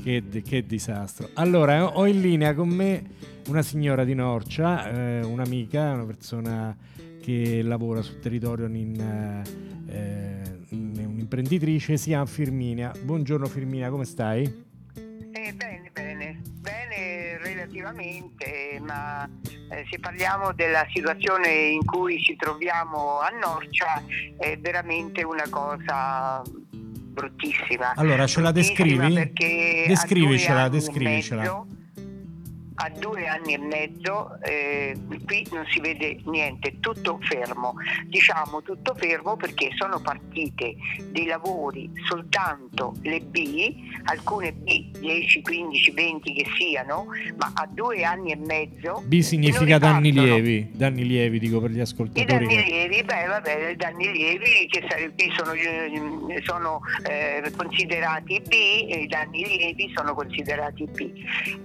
che, 0.01 0.23
che 0.43 0.65
disastro. 0.65 1.29
Allora, 1.33 1.97
ho 1.97 2.07
in 2.07 2.21
linea 2.21 2.53
con 2.53 2.69
me 2.69 3.03
una 3.47 3.61
signora 3.61 4.05
di 4.05 4.13
Norcia, 4.13 4.89
eh, 4.89 5.23
un'amica, 5.23 5.93
una 5.93 6.05
persona 6.05 6.75
che 7.21 7.61
lavora 7.61 8.01
sul 8.01 8.19
territorio 8.19 8.65
in, 8.67 8.99
eh, 8.99 10.20
in- 11.31 11.37
un'imprenditrice, 11.37 11.97
si 11.97 12.09
chiama 12.09 12.25
Firminia. 12.25 12.91
Buongiorno 13.01 13.45
Firminia, 13.47 13.89
come 13.89 14.05
stai? 14.05 14.43
Eh, 15.33 15.53
bene, 15.53 15.89
bene, 15.93 16.41
bene 16.59 17.37
relativamente, 17.41 18.79
ma 18.85 19.27
eh, 19.69 19.85
se 19.89 19.99
parliamo 19.99 20.51
della 20.53 20.85
situazione 20.93 21.49
in 21.49 21.85
cui 21.85 22.21
ci 22.21 22.35
troviamo 22.35 23.19
a 23.19 23.29
Norcia 23.29 24.03
è 24.37 24.57
veramente 24.59 25.23
una 25.23 25.47
cosa 25.49 26.41
bruttissima. 26.69 27.93
Allora, 27.95 28.27
ce 28.27 28.41
la 28.41 28.51
descrivi? 28.51 29.31
Descrivicela, 29.87 30.67
descrivicela. 30.67 31.65
A 32.83 32.89
due 32.97 33.27
anni 33.27 33.53
e 33.53 33.57
mezzo 33.59 34.39
eh, 34.41 34.95
qui 35.25 35.45
non 35.51 35.65
si 35.69 35.79
vede 35.79 36.19
niente, 36.25 36.79
tutto 36.79 37.19
fermo. 37.21 37.75
Diciamo 38.07 38.61
tutto 38.63 38.95
fermo 38.95 39.35
perché 39.35 39.69
sono 39.77 39.99
partite 39.99 40.75
dei 41.11 41.25
lavori 41.25 41.89
soltanto 42.07 42.95
le 43.03 43.19
B, 43.21 43.71
alcune 44.05 44.51
B 44.53 44.97
10, 44.97 45.41
15, 45.41 45.91
20 45.91 46.33
che 46.33 46.45
siano, 46.57 47.05
ma 47.37 47.51
a 47.53 47.67
due 47.71 48.03
anni 48.03 48.31
e 48.31 48.35
mezzo 48.37 49.03
B 49.05 49.19
significa 49.19 49.77
danni 49.77 50.11
lievi, 50.11 50.71
danni 50.73 51.05
lievi 51.05 51.37
dico 51.39 51.59
per 51.61 51.69
gli 51.71 51.77
I 51.77 51.81
ascoltatori. 51.81 52.25
danni 52.25 52.47
che- 52.47 52.63
lievi, 52.63 53.03
beh, 53.03 53.25
vabbè, 53.27 53.69
i 53.69 53.75
danni 53.75 54.11
lievi 54.11 54.67
che 54.69 54.83
sono, 55.37 55.51
eh, 55.51 56.41
sono, 56.43 56.79
eh, 57.07 57.51
considerati 57.55 58.41
B, 58.41 58.51
i 58.53 59.07
danni 59.07 59.45
lievi 59.45 59.91
sono 59.95 60.13
considerati 60.15 60.85
B. 60.85 61.11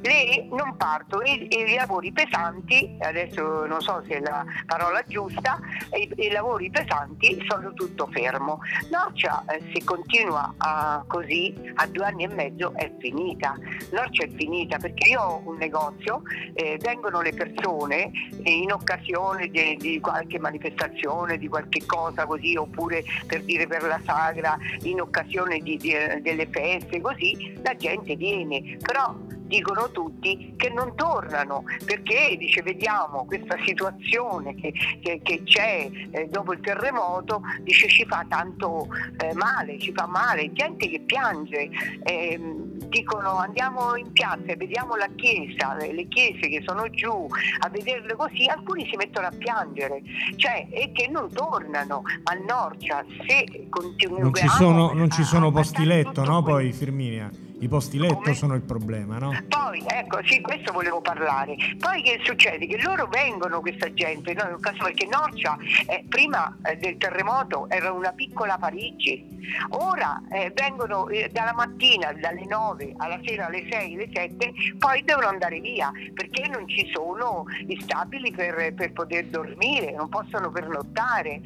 Le 0.02 0.46
non 0.50 0.76
partono 1.06 1.22
i, 1.24 1.48
i 1.50 1.74
lavori 1.74 2.12
pesanti, 2.12 2.96
adesso 3.00 3.64
non 3.66 3.80
so 3.80 4.02
se 4.06 4.16
è 4.16 4.20
la 4.20 4.44
parola 4.66 5.02
giusta, 5.06 5.58
i, 5.96 6.10
i 6.26 6.30
lavori 6.30 6.70
pesanti 6.70 7.42
sono 7.48 7.72
tutto 7.74 8.08
fermo. 8.12 8.58
Norcia 8.90 9.44
eh, 9.48 9.62
se 9.72 9.84
continua 9.84 10.52
a- 10.58 11.04
così 11.06 11.54
a 11.74 11.86
due 11.86 12.04
anni 12.04 12.24
e 12.24 12.28
mezzo 12.28 12.72
è 12.74 12.92
finita. 12.98 13.56
Norcia 13.92 14.24
è 14.24 14.30
finita 14.34 14.78
perché 14.78 15.08
io 15.10 15.20
ho 15.20 15.42
un 15.44 15.56
negozio, 15.56 16.22
eh, 16.54 16.78
vengono 16.80 17.20
le 17.20 17.32
persone 17.32 18.10
eh, 18.42 18.50
in 18.50 18.72
occasione 18.72 19.48
di, 19.48 19.76
di 19.76 20.00
qualche 20.00 20.38
manifestazione, 20.38 21.38
di 21.38 21.48
qualche 21.48 21.84
cosa 21.86 22.26
così, 22.26 22.56
oppure 22.56 23.04
per 23.26 23.42
dire 23.44 23.66
per 23.66 23.82
la 23.84 24.00
sagra, 24.04 24.56
in 24.82 25.00
occasione 25.00 25.58
di- 25.60 25.76
di- 25.76 25.94
delle 26.20 26.46
feste, 26.50 27.00
così 27.00 27.58
la 27.62 27.74
gente 27.76 28.16
viene, 28.16 28.76
però 28.82 29.14
dicono 29.46 29.90
tutti 29.90 30.54
che 30.56 30.68
non 30.70 30.94
tornano 30.96 31.64
perché 31.84 32.36
dice 32.38 32.62
vediamo 32.62 33.24
questa 33.26 33.56
situazione 33.64 34.54
che, 34.54 34.72
che- 35.00 35.20
che 35.22 35.42
c'è 35.44 35.88
eh, 36.10 36.28
dopo 36.28 36.52
il 36.52 36.60
terremoto 36.60 37.42
dice 37.62 37.88
ci 37.88 38.04
fa 38.06 38.24
tanto 38.28 38.88
eh, 39.18 39.32
male 39.34 39.78
ci 39.78 39.92
fa 39.94 40.06
male. 40.06 40.52
Gente 40.52 40.88
che 40.88 41.00
piange 41.00 41.68
ehm, 42.02 42.88
dicono 42.88 43.36
andiamo 43.38 43.96
in 43.96 44.12
piazza 44.12 44.44
e 44.46 44.56
vediamo 44.56 44.96
la 44.96 45.08
chiesa 45.14 45.74
le 45.76 46.06
chiese 46.08 46.48
che 46.48 46.62
sono 46.66 46.88
giù 46.90 47.26
a 47.60 47.68
vederle 47.68 48.14
così. 48.14 48.46
Alcuni 48.46 48.86
si 48.90 48.96
mettono 48.96 49.26
a 49.26 49.32
piangere 49.36 50.02
cioè 50.36 50.66
e 50.70 50.92
che 50.92 51.08
non 51.08 51.30
tornano. 51.32 52.02
A 52.24 52.34
Norcia 52.34 53.04
se 53.26 53.66
continuiamo 53.68 54.24
Non 54.30 54.34
ci 54.34 54.48
sono, 54.48 54.92
non 54.92 55.10
ci 55.10 55.22
sono 55.22 55.50
posti 55.50 55.84
letto, 55.84 56.24
no? 56.24 56.42
Poi 56.42 56.72
Firminia, 56.72 57.30
i 57.58 57.68
posti 57.68 57.98
letto 57.98 58.16
Come? 58.16 58.34
sono 58.34 58.54
il 58.54 58.62
problema, 58.62 59.18
no? 59.18 59.32
Poi, 59.48 59.82
ecco, 59.86 60.18
sì, 60.24 60.40
questo 60.40 60.72
volevo 60.72 61.00
parlare. 61.00 61.56
Poi 61.78 62.02
che 62.02 62.20
succede? 62.22 62.66
Che 62.66 62.80
loro 62.82 63.06
vengono, 63.06 63.60
questa 63.60 63.92
gente, 63.92 64.34
no, 64.34 64.48
un 64.48 64.60
caso 64.60 64.84
perché 64.84 65.06
Norcia 65.06 65.56
eh, 65.86 66.04
prima 66.08 66.54
eh, 66.64 66.76
del 66.76 66.98
terremoto 66.98 67.68
era 67.70 67.92
una 67.92 68.12
piccola 68.12 68.58
Parigi, 68.58 69.36
ora 69.70 70.20
eh, 70.30 70.52
vengono 70.54 71.08
eh, 71.08 71.30
dalla 71.32 71.54
mattina, 71.54 72.12
dalle 72.12 72.44
9 72.44 72.94
alla 72.98 73.18
sera 73.24 73.46
alle 73.46 73.66
6, 73.70 73.94
alle 73.94 74.10
7, 74.12 74.52
poi 74.78 75.02
devono 75.04 75.28
andare 75.28 75.60
via 75.60 75.90
perché 76.12 76.48
non 76.48 76.68
ci 76.68 76.90
sono 76.92 77.44
i 77.66 77.78
stabili 77.80 78.32
per, 78.32 78.74
per 78.74 78.92
poter 78.92 79.26
dormire, 79.26 79.92
non 79.92 80.08
possono 80.08 80.50
pernottare. 80.50 81.40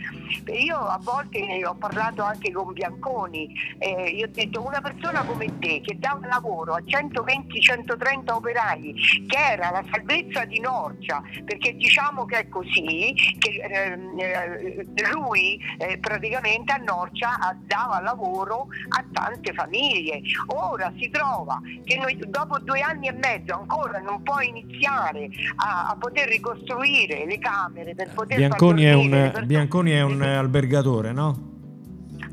Io 0.47 0.77
a 0.77 0.99
volte 1.01 1.65
ho 1.65 1.75
parlato 1.75 2.23
anche 2.23 2.51
con 2.51 2.73
Bianconi, 2.73 3.55
eh, 3.79 4.09
io 4.11 4.27
ho 4.27 4.31
detto 4.31 4.65
una 4.65 4.81
persona 4.81 5.23
come 5.23 5.59
te 5.59 5.81
che 5.81 5.99
un 6.09 6.27
lavoro 6.29 6.75
a 6.75 6.81
120-130 6.81 8.33
operai, 8.33 8.95
che 9.27 9.37
era 9.37 9.71
la 9.71 9.85
salvezza 9.91 10.45
di 10.45 10.61
Norcia, 10.61 11.23
perché 11.45 11.75
diciamo 11.77 12.25
che 12.25 12.39
è 12.39 12.49
così, 12.49 13.15
che 13.39 13.61
ehm, 13.63 14.19
eh, 14.19 14.87
lui 15.13 15.61
eh, 15.79 15.99
praticamente 15.99 16.73
a 16.73 16.77
Norcia 16.77 17.57
dava 17.67 18.01
lavoro 18.01 18.69
a 18.89 19.05
tante 19.13 19.53
famiglie. 19.53 20.21
Ora 20.47 20.93
si 20.99 21.09
trova 21.11 21.61
che 21.85 21.97
noi 21.97 22.19
dopo 22.29 22.59
due 22.59 22.81
anni 22.81 23.09
e 23.09 23.13
mezzo 23.13 23.55
ancora 23.55 23.99
non 24.01 24.23
può 24.23 24.41
iniziare 24.41 25.29
a, 25.57 25.89
a 25.89 25.97
poter 25.99 26.29
ricostruire 26.29 27.27
le 27.27 27.39
camere 27.39 27.95
per 27.95 28.13
poter 28.15 28.37
Bianconi 28.39 28.85
è 28.85 28.93
un, 28.93 29.01
dormire 29.03 29.23
le 29.23 29.31
persone. 29.31 29.47
Bianconi 29.47 29.91
è 29.91 30.03
un 30.03 30.23
albergatore, 30.23 31.13
no? 31.13 31.59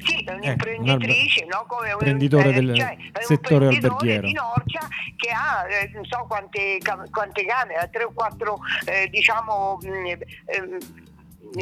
Sì, 0.08 0.24
è 0.24 0.32
Ecco, 0.32 0.36
un'imprenditrice, 0.36 1.44
un 1.44 1.50
no? 1.50 1.66
Come 1.68 1.88
un 1.88 1.92
imprenditore 1.94 2.54
del 2.54 2.76
cioè, 2.76 2.98
settore 3.20 3.68
alberghiero. 3.68 4.28
di 4.28 4.34
Norcia 4.34 4.88
che 5.18 5.30
ha 5.30 5.68
eh, 5.68 5.92
non 5.94 6.06
so 6.06 6.26
quante, 6.28 6.78
quante 7.12 7.46
camere, 7.46 7.80
ha 7.80 7.88
tre 7.88 8.06
o 8.06 8.12
quattro 8.14 8.60
eh, 8.86 9.08
diciamo 9.10 9.78
mh, 9.82 9.88
ehm, 9.88 10.22
eh, 10.46 10.78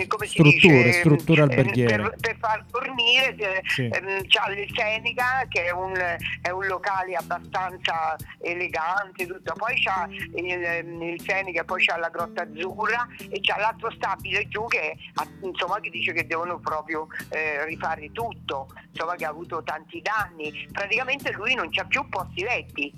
come 0.07 0.25
si 0.25 0.31
Strutture, 0.31 0.83
dice, 0.83 0.91
strutture 0.99 1.41
ehm, 1.43 1.49
alberghiere. 1.49 2.01
per, 2.03 2.15
per 2.19 2.37
far 2.39 2.65
dormire 2.71 3.35
eh, 3.35 3.61
Sì. 3.67 3.87
c'ha 3.89 4.49
il 4.51 4.67
Seneca 4.73 5.45
che 5.47 5.65
è 5.65 5.71
un, 5.71 5.93
è 6.41 6.49
un 6.49 6.65
locale 6.65 7.13
abbastanza 7.15 8.15
elegante 8.41 9.27
tutto. 9.27 9.53
poi 9.53 9.79
c'ha 9.81 10.07
il, 10.09 10.63
ehm, 10.63 11.01
il 11.01 11.21
Seneca 11.21 11.63
poi 11.63 11.85
c'ha 11.85 11.97
la 11.97 12.09
Grotta 12.09 12.41
Azzurra 12.43 13.07
e 13.29 13.39
c'ha 13.41 13.57
l'altro 13.57 13.91
stabile 13.91 14.47
giù 14.47 14.65
che 14.67 14.95
ha- 15.15 15.27
insomma 15.43 15.79
che 15.79 15.89
dice 15.91 16.13
che 16.13 16.25
devono 16.25 16.59
proprio 16.59 17.07
eh, 17.29 17.63
rifare 17.65 18.11
tutto 18.11 18.67
insomma 18.91 19.15
che 19.15 19.25
ha 19.25 19.29
avuto 19.29 19.61
tanti 19.63 20.01
danni 20.01 20.67
praticamente 20.71 21.31
lui 21.33 21.53
non 21.53 21.69
c'ha 21.69 21.85
più 21.85 22.07
posti 22.09 22.41
letti 22.41 22.93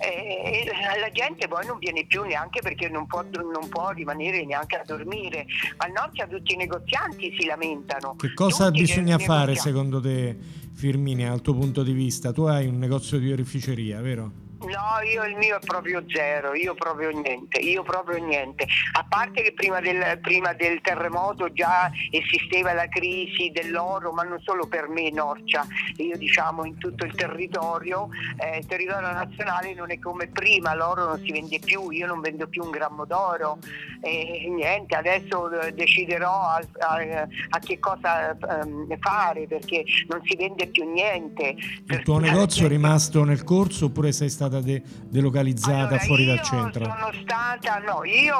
e 0.00 0.64
la 1.00 1.10
gente 1.10 1.48
poi 1.48 1.66
non 1.66 1.78
viene 1.78 2.04
più 2.06 2.22
neanche 2.22 2.60
perché 2.60 2.88
non 2.88 3.06
può, 3.06 3.22
non 3.22 3.68
può 3.68 3.90
rimanere 3.90 4.44
neanche 4.44 4.76
a 4.76 4.84
dormire 4.84 5.46
a 5.78 5.86
Norcia 5.86 6.26
tutti 6.26 6.54
i 6.54 6.56
negozianti 6.56 7.34
si 7.38 7.46
lamentano 7.46 8.16
Che 8.16 8.32
cosa 8.34 8.66
Tutti 8.66 8.80
bisogna 8.80 9.18
fare 9.18 9.54
secondo 9.54 10.00
te, 10.00 10.36
Firminia, 10.74 11.30
dal 11.30 11.40
tuo 11.40 11.54
punto 11.54 11.82
di 11.82 11.92
vista? 11.92 12.32
Tu 12.32 12.42
hai 12.42 12.66
un 12.66 12.78
negozio 12.78 13.18
di 13.18 13.32
oreficeria, 13.32 14.00
vero? 14.00 14.46
No, 14.60 15.00
io 15.08 15.24
il 15.24 15.36
mio 15.36 15.56
è 15.56 15.60
proprio 15.64 16.02
zero, 16.08 16.52
io 16.52 16.74
proprio 16.74 17.10
niente, 17.10 17.60
io 17.60 17.84
proprio 17.84 18.22
niente. 18.22 18.66
A 18.94 19.06
parte 19.08 19.42
che 19.42 19.52
prima 19.52 19.80
del, 19.80 20.18
prima 20.20 20.52
del 20.52 20.80
terremoto 20.80 21.52
già 21.52 21.88
esisteva 22.10 22.72
la 22.72 22.88
crisi 22.88 23.50
dell'oro, 23.52 24.10
ma 24.10 24.24
non 24.24 24.40
solo 24.40 24.66
per 24.66 24.88
me 24.88 25.10
Norcia, 25.10 25.64
io 25.96 26.16
diciamo 26.16 26.64
in 26.64 26.76
tutto 26.76 27.04
il 27.04 27.14
territorio, 27.14 28.08
eh, 28.36 28.58
il 28.58 28.66
territorio 28.66 29.12
nazionale 29.12 29.74
non 29.74 29.92
è 29.92 29.98
come 30.00 30.26
prima, 30.26 30.74
l'oro 30.74 31.06
non 31.06 31.22
si 31.24 31.30
vende 31.30 31.60
più, 31.60 31.90
io 31.90 32.06
non 32.06 32.20
vendo 32.20 32.48
più 32.48 32.64
un 32.64 32.70
grammo 32.70 33.04
d'oro 33.04 33.58
e 34.00 34.48
niente, 34.50 34.96
adesso 34.96 35.50
eh, 35.60 35.72
deciderò 35.72 36.30
a, 36.30 36.60
a, 36.78 37.28
a 37.50 37.58
che 37.60 37.78
cosa 37.78 38.36
um, 38.64 38.86
fare 38.98 39.46
perché 39.46 39.84
non 40.08 40.20
si 40.24 40.36
vende 40.36 40.66
più 40.66 40.90
niente. 40.90 41.54
Il 41.86 42.02
tuo 42.02 42.18
negozio 42.18 42.66
è 42.66 42.68
rimasto 42.68 43.24
nel 43.24 43.44
corso 43.44 43.86
oppure 43.86 44.10
sei 44.12 44.28
stata 44.48 44.60
de- 44.64 44.82
delocalizzata 45.08 45.76
allora, 45.78 45.98
fuori 45.98 46.24
dal 46.24 46.42
centro? 46.42 46.84
Sono 46.84 47.10
stata, 47.22 47.78
no, 47.78 48.04
io 48.04 48.36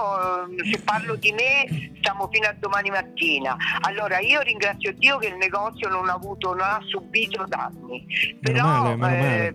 se 0.70 0.80
parlo 0.82 1.14
di 1.16 1.32
me 1.32 1.92
stiamo 1.98 2.28
fino 2.32 2.46
a 2.46 2.54
domani 2.58 2.90
mattina. 2.90 3.56
Allora 3.82 4.18
io 4.18 4.40
ringrazio 4.40 4.92
Dio 4.94 5.18
che 5.18 5.28
il 5.28 5.36
negozio 5.36 5.88
non 5.88 6.08
ha 6.08 6.14
avuto, 6.14 6.50
non 6.50 6.60
ha 6.62 6.80
subito 6.86 7.44
danni. 7.46 8.06
Meno 8.40 8.40
Però, 8.40 8.66
male, 8.66 8.88
meno 8.96 8.96
male. 8.96 9.46
eh, 9.46 9.54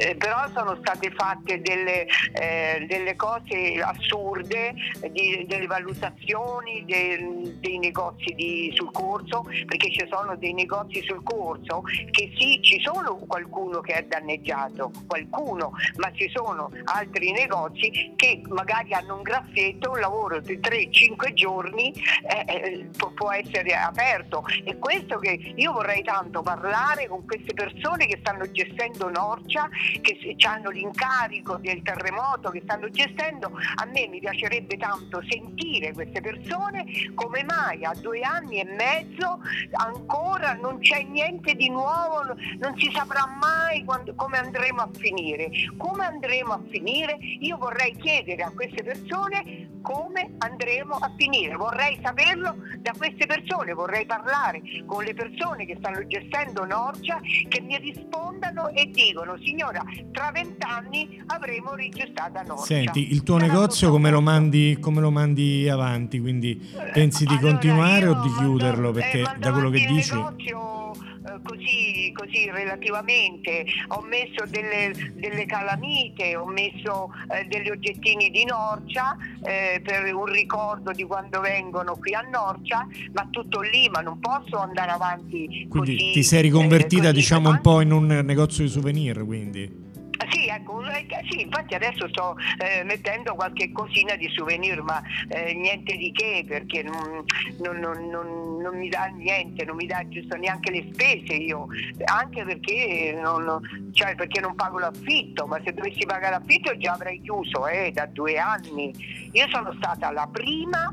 eh, 0.00 0.16
però 0.16 0.48
sono 0.54 0.76
state 0.80 1.10
fatte 1.10 1.60
delle, 1.60 2.06
eh, 2.32 2.86
delle 2.88 3.16
cose 3.16 3.80
assurde, 3.82 4.72
di- 5.10 5.44
delle 5.46 5.66
valutazioni 5.66 6.84
de- 6.86 7.56
dei 7.60 7.78
negozi 7.78 8.32
di- 8.34 8.72
sul 8.74 8.90
corso, 8.92 9.42
perché 9.66 9.90
ci 9.90 10.06
sono 10.10 10.36
dei 10.36 10.54
negozi 10.54 11.02
sul 11.02 11.22
corso 11.22 11.82
che 12.10 12.32
sì, 12.38 12.60
ci 12.62 12.80
sono 12.82 13.16
qualcuno 13.16 13.80
che 13.80 13.92
è 13.94 14.02
danneggiato, 14.04 14.90
qualcuno, 15.06 15.72
ma 15.96 16.10
ci 16.12 16.30
sono 16.32 16.70
altri 16.84 17.32
negozi 17.32 18.12
che 18.16 18.40
magari 18.48 18.94
hanno 18.94 19.16
un 19.16 19.22
graffietto, 19.22 19.90
un 19.90 20.00
lavoro 20.00 20.40
di 20.40 20.58
3-5 20.58 21.32
giorni 21.34 21.92
eh, 21.92 22.44
eh, 22.46 22.88
può, 22.96 23.10
può 23.10 23.32
essere 23.32 23.74
aperto. 23.74 24.44
E 24.64 24.78
questo 24.78 25.18
che 25.18 25.52
io 25.56 25.72
vorrei 25.72 26.02
tanto 26.02 26.42
parlare 26.42 27.06
con 27.08 27.24
queste 27.26 27.52
persone 27.52 28.06
che 28.06 28.18
stanno 28.20 28.50
gestendo 28.50 29.08
Norcia 29.10 29.68
che 30.00 30.18
hanno 30.46 30.70
l'incarico 30.70 31.56
del 31.56 31.82
terremoto 31.82 32.50
che 32.50 32.60
stanno 32.62 32.88
gestendo, 32.90 33.50
a 33.76 33.84
me 33.86 34.06
mi 34.08 34.20
piacerebbe 34.20 34.76
tanto 34.76 35.22
sentire 35.28 35.92
queste 35.92 36.20
persone 36.20 36.84
come 37.14 37.44
mai 37.44 37.84
a 37.84 37.92
due 37.94 38.20
anni 38.20 38.60
e 38.60 38.64
mezzo 38.64 39.40
ancora 39.72 40.54
non 40.54 40.78
c'è 40.78 41.02
niente 41.02 41.54
di 41.54 41.68
nuovo, 41.68 42.34
non 42.58 42.76
si 42.78 42.90
saprà 42.94 43.26
mai 43.26 43.84
quando- 43.84 44.14
come 44.14 44.38
andremo 44.38 44.82
a 44.82 44.88
finire. 44.92 45.50
Come 45.76 46.04
andremo 46.04 46.52
a 46.52 46.60
finire? 46.70 47.16
Io 47.40 47.56
vorrei 47.56 47.96
chiedere 47.96 48.42
a 48.42 48.50
queste 48.50 48.82
persone 48.82 49.68
come 49.82 50.34
andremo 50.38 50.94
a 50.94 51.12
finire, 51.16 51.56
vorrei 51.56 51.98
saperlo 52.02 52.54
da 52.78 52.92
queste 52.96 53.26
persone, 53.26 53.72
vorrei 53.72 54.04
parlare 54.06 54.60
con 54.86 55.04
le 55.04 55.14
persone 55.14 55.64
che 55.64 55.76
stanno 55.78 56.06
gestendo 56.06 56.64
Norcia 56.64 57.18
che 57.48 57.60
mi 57.60 57.76
rispondano 57.78 58.68
e 58.68 58.86
dicono 58.90 59.38
signora 59.70 59.84
tra 60.12 60.30
vent'anni 60.32 61.22
avremo 61.26 61.74
rigestata 61.74 62.42
Norcia. 62.42 62.64
Senti, 62.64 63.12
il 63.12 63.22
tuo 63.22 63.38
Sarà 63.38 63.52
negozio 63.52 63.90
come 63.90 64.10
lo, 64.10 64.20
mandi, 64.20 64.76
come 64.80 65.00
lo 65.00 65.10
mandi 65.10 65.68
avanti? 65.68 66.20
Quindi 66.20 66.60
pensi 66.92 67.24
di 67.24 67.34
Allora, 67.34 67.50
continuare 67.52 68.06
o 68.06 68.20
di 68.20 68.32
chiuderlo? 68.32 68.90
eh, 68.90 68.92
Perché 68.92 69.22
mando 69.22 69.40
da 69.40 69.52
quello 69.52 69.70
che 69.70 69.86
dici... 69.86 70.14
negozio, 70.14 70.92
eh, 70.92 71.09
Così, 71.42 72.12
così 72.14 72.50
relativamente 72.50 73.64
ho 73.88 74.02
messo 74.02 74.44
delle, 74.48 74.92
delle 75.14 75.46
calamite, 75.46 76.36
ho 76.36 76.46
messo 76.46 77.12
eh, 77.28 77.44
degli 77.46 77.68
oggettini 77.68 78.30
di 78.30 78.44
Norcia 78.44 79.16
eh, 79.42 79.80
per 79.82 80.12
un 80.14 80.26
ricordo 80.26 80.92
di 80.92 81.04
quando 81.04 81.40
vengono 81.40 81.96
qui 81.96 82.14
a 82.14 82.20
Norcia, 82.20 82.86
ma 83.12 83.26
tutto 83.30 83.60
lì, 83.60 83.88
ma 83.88 84.00
non 84.00 84.18
posso 84.20 84.58
andare 84.58 84.90
avanti 84.90 85.66
Quindi 85.68 85.96
così, 85.96 86.10
ti 86.12 86.22
sei 86.22 86.38
eh, 86.40 86.42
riconvertita 86.42 87.02
così. 87.08 87.14
diciamo 87.14 87.48
un 87.50 87.60
po' 87.60 87.80
in 87.80 87.92
un 87.92 88.06
negozio 88.06 88.64
di 88.64 88.70
souvenir, 88.70 89.24
quindi... 89.24 89.88
Sì, 90.30 90.46
ecco, 90.46 90.80
sì, 91.28 91.40
infatti 91.42 91.74
adesso 91.74 92.08
sto 92.08 92.36
eh, 92.58 92.84
mettendo 92.84 93.34
qualche 93.34 93.72
cosina 93.72 94.14
di 94.16 94.28
souvenir, 94.34 94.80
ma 94.82 95.02
eh, 95.28 95.54
niente 95.54 95.96
di 95.96 96.12
che 96.12 96.44
perché 96.46 96.82
non, 96.82 97.24
non- 97.58 97.78
non- 97.78 98.58
non- 98.60 98.78
mi 98.78 98.88
dà 98.88 99.06
niente, 99.06 99.64
non 99.64 99.76
mi 99.76 99.86
dà 99.86 100.06
giusto 100.08 100.36
neanche 100.36 100.70
le 100.70 100.86
spese 100.92 101.34
io, 101.34 101.66
anche 102.04 102.44
perché 102.44 103.18
non, 103.20 103.60
cioè 103.92 104.14
perché 104.14 104.40
pago 104.54 104.78
l'affitto, 104.78 105.46
ma 105.46 105.60
se 105.64 105.72
dovessi 105.72 106.06
pagare 106.06 106.38
l'affitto 106.38 106.76
già 106.76 106.92
avrei 106.92 107.20
chiuso 107.20 107.66
eh, 107.66 107.90
da 107.92 108.06
due 108.06 108.38
anni. 108.38 108.94
Io 109.32 109.46
sono 109.50 109.72
stata 109.76 110.10
la 110.12 110.28
prima, 110.30 110.92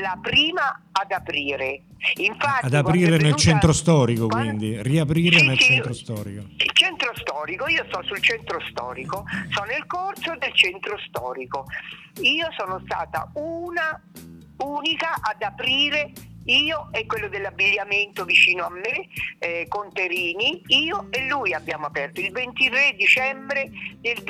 la 0.00 0.18
prima 0.20 0.80
ad 0.92 1.10
aprire. 1.12 1.82
Infatti, 2.16 2.66
Ad 2.66 2.74
aprire 2.74 3.16
nel 3.16 3.36
centro 3.36 3.72
storico, 3.72 4.26
quando- 4.26 4.48
quindi, 4.56 4.82
riaprire 4.82 5.38
Sì, 5.38 5.46
nel 5.46 5.58
sì, 5.58 5.64
centro 5.64 5.92
storico. 5.94 6.40
il 6.56 6.70
centro 6.72 7.12
storico, 7.14 7.68
io 7.68 7.84
sto 7.88 8.02
sul 8.04 8.20
centro 8.20 8.60
storico, 8.70 9.24
sono 9.50 9.66
nel 9.66 9.86
corso 9.86 10.34
del 10.38 10.52
centro 10.54 10.98
storico. 11.06 11.64
Io 12.22 12.48
sono 12.56 12.80
stata 12.84 13.30
una 13.34 14.00
unica 14.58 15.14
ad 15.20 15.42
aprire 15.42 16.12
io 16.46 16.88
e 16.90 17.06
quello 17.06 17.28
dell'abbigliamento 17.28 18.24
vicino 18.24 18.64
a 18.66 18.70
me, 18.70 19.08
eh, 19.38 19.66
Conterini, 19.68 20.60
io 20.66 21.06
e 21.10 21.26
lui 21.28 21.54
abbiamo 21.54 21.86
aperto 21.86 22.20
il 22.20 22.32
23 22.32 22.94
dicembre 22.96 23.70
del 24.00 24.24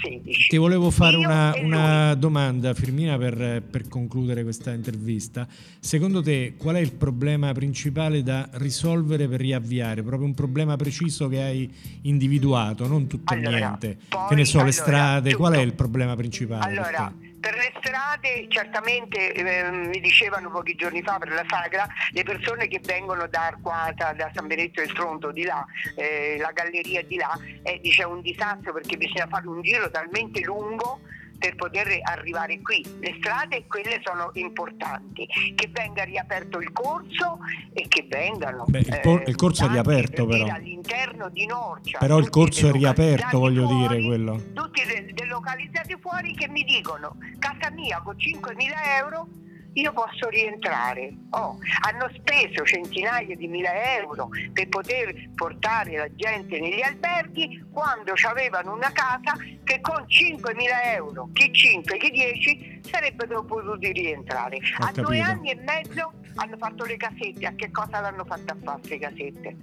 2016. 0.00 0.48
Ti 0.48 0.56
volevo 0.56 0.90
fare 0.90 1.16
Io 1.16 1.26
una, 1.26 1.52
una 1.60 2.14
domanda, 2.14 2.74
Firmina, 2.74 3.18
per, 3.18 3.62
per 3.68 3.88
concludere 3.88 4.42
questa 4.42 4.72
intervista. 4.72 5.46
Secondo 5.78 6.22
te 6.22 6.54
qual 6.56 6.76
è 6.76 6.80
il 6.80 6.92
problema 6.92 7.52
principale 7.52 8.22
da 8.22 8.48
risolvere 8.52 9.28
per 9.28 9.40
riavviare? 9.40 10.02
Proprio 10.02 10.26
un 10.26 10.34
problema 10.34 10.76
preciso 10.76 11.28
che 11.28 11.42
hai 11.42 11.70
individuato, 12.02 12.86
non 12.86 13.06
tutto 13.06 13.34
Allora, 13.34 13.56
niente. 13.56 13.98
poi- 14.08 14.28
che 14.28 14.34
ne 14.34 14.44
so, 14.44 14.58
le 14.58 14.62
allora, 14.62 14.72
strade, 14.72 15.34
qual 15.34 15.52
è 15.52 15.56
tutto. 15.56 15.66
il 15.66 15.74
problema 15.74 16.16
principale? 16.16 16.70
Allora? 16.70 17.14
Per 17.40 17.54
le 17.54 17.72
strade 17.78 18.46
certamente 18.48 19.32
eh, 19.32 19.70
mi 19.70 19.98
dicevano 20.00 20.50
pochi 20.50 20.74
giorni 20.74 21.02
fa 21.02 21.18
per 21.18 21.32
la 21.32 21.44
sagra 21.48 21.86
le 22.10 22.22
persone 22.22 22.68
che 22.68 22.80
vengono 22.84 23.26
da 23.26 23.46
Arquata, 23.46 24.12
da 24.12 24.30
San 24.34 24.46
Benedetto 24.46 24.82
del 24.82 24.90
Fronto 24.90 25.32
di 25.32 25.44
là, 25.44 25.64
eh, 25.96 26.36
la 26.38 26.52
galleria 26.52 27.02
di 27.02 27.16
là, 27.16 27.36
eh, 27.62 27.80
dice 27.80 28.02
è 28.02 28.06
un 28.06 28.20
disastro 28.20 28.72
perché 28.72 28.96
bisogna 28.96 29.26
fare 29.26 29.48
un 29.48 29.62
giro 29.62 29.90
talmente 29.90 30.40
lungo 30.42 31.00
per 31.40 31.54
poter 31.54 32.00
arrivare 32.02 32.60
qui. 32.60 32.84
Le 33.00 33.16
strade 33.18 33.64
quelle 33.66 33.98
sono 34.04 34.30
importanti, 34.34 35.26
che 35.54 35.68
venga 35.72 36.04
riaperto 36.04 36.60
il 36.60 36.70
corso 36.70 37.38
e 37.72 37.88
che 37.88 38.06
vengano. 38.06 38.66
Beh, 38.68 38.80
il 38.80 39.00
cor- 39.02 39.24
il 39.26 39.34
corso 39.34 39.62
è 39.62 39.66
tanti, 39.66 39.80
riaperto, 39.80 40.26
per 40.26 40.34
dire, 40.34 40.44
però. 40.44 40.56
all'interno 40.56 41.28
di 41.30 41.46
Norcia. 41.46 41.98
Però 41.98 42.18
il 42.18 42.28
corso 42.28 42.68
è 42.68 42.72
riaperto, 42.72 43.38
voglio 43.38 43.66
fuori, 43.66 43.96
dire, 43.96 44.06
quello. 44.06 44.42
tutti 44.52 44.82
de- 44.84 45.12
delocalizzati 45.14 45.96
fuori 45.98 46.34
che 46.34 46.46
mi 46.48 46.62
dicono 46.62 47.16
casa 47.38 47.70
mia 47.70 48.00
con 48.04 48.16
5.000 48.16 48.74
euro 48.98 49.26
io 49.74 49.92
posso 49.92 50.28
rientrare. 50.28 51.14
Oh, 51.30 51.58
hanno 51.82 52.10
speso 52.14 52.64
centinaia 52.64 53.34
di 53.36 53.46
mila 53.46 53.96
euro 53.96 54.28
per 54.52 54.68
poter 54.68 55.30
portare 55.34 55.96
la 55.96 56.14
gente 56.14 56.58
negli 56.58 56.82
alberghi 56.82 57.64
quando 57.70 58.12
avevano 58.28 58.74
una 58.74 58.90
casa 58.92 59.36
che 59.64 59.80
con 59.80 60.04
5.000 60.06 60.94
euro, 60.94 61.28
chi 61.32 61.52
5, 61.52 61.98
chi 61.98 62.10
10, 62.10 62.80
sarebbero 62.90 63.44
potuti 63.44 63.92
rientrare. 63.92 64.56
Ho 64.56 64.84
a 64.84 64.92
due 64.92 65.18
capito. 65.18 65.22
anni 65.22 65.50
e 65.50 65.54
mezzo 65.56 66.12
hanno 66.34 66.56
fatto 66.56 66.84
le 66.84 66.96
casette, 66.96 67.46
a 67.46 67.52
che 67.54 67.70
cosa 67.70 68.00
l'hanno 68.00 68.24
fatta 68.24 68.52
a 68.52 68.56
fare 68.62 68.80
le 68.88 68.98
casette? 68.98 69.56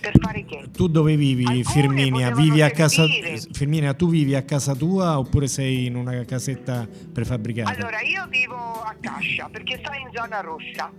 Per 0.00 0.12
fare 0.20 0.44
che? 0.44 0.68
Tu 0.72 0.88
dove 0.88 1.16
vivi, 1.16 1.44
Alcune 1.44 1.64
Firminia? 1.64 2.32
Vivi 2.34 2.62
a 2.62 2.70
casa. 2.70 3.04
Firminia, 3.52 3.94
tu 3.94 4.08
vivi 4.08 4.34
a 4.34 4.42
casa 4.42 4.74
tua 4.74 5.18
oppure 5.18 5.46
sei 5.46 5.86
in 5.86 5.96
una 5.96 6.24
casetta 6.24 6.86
prefabbricata? 7.12 7.70
Allora, 7.70 8.00
io 8.02 8.26
vivo 8.28 8.56
a 8.56 8.94
Cascia 9.00 9.48
perché 9.50 9.80
sto 9.82 9.92
in 9.92 10.10
zona 10.12 10.40
rossa. 10.40 10.92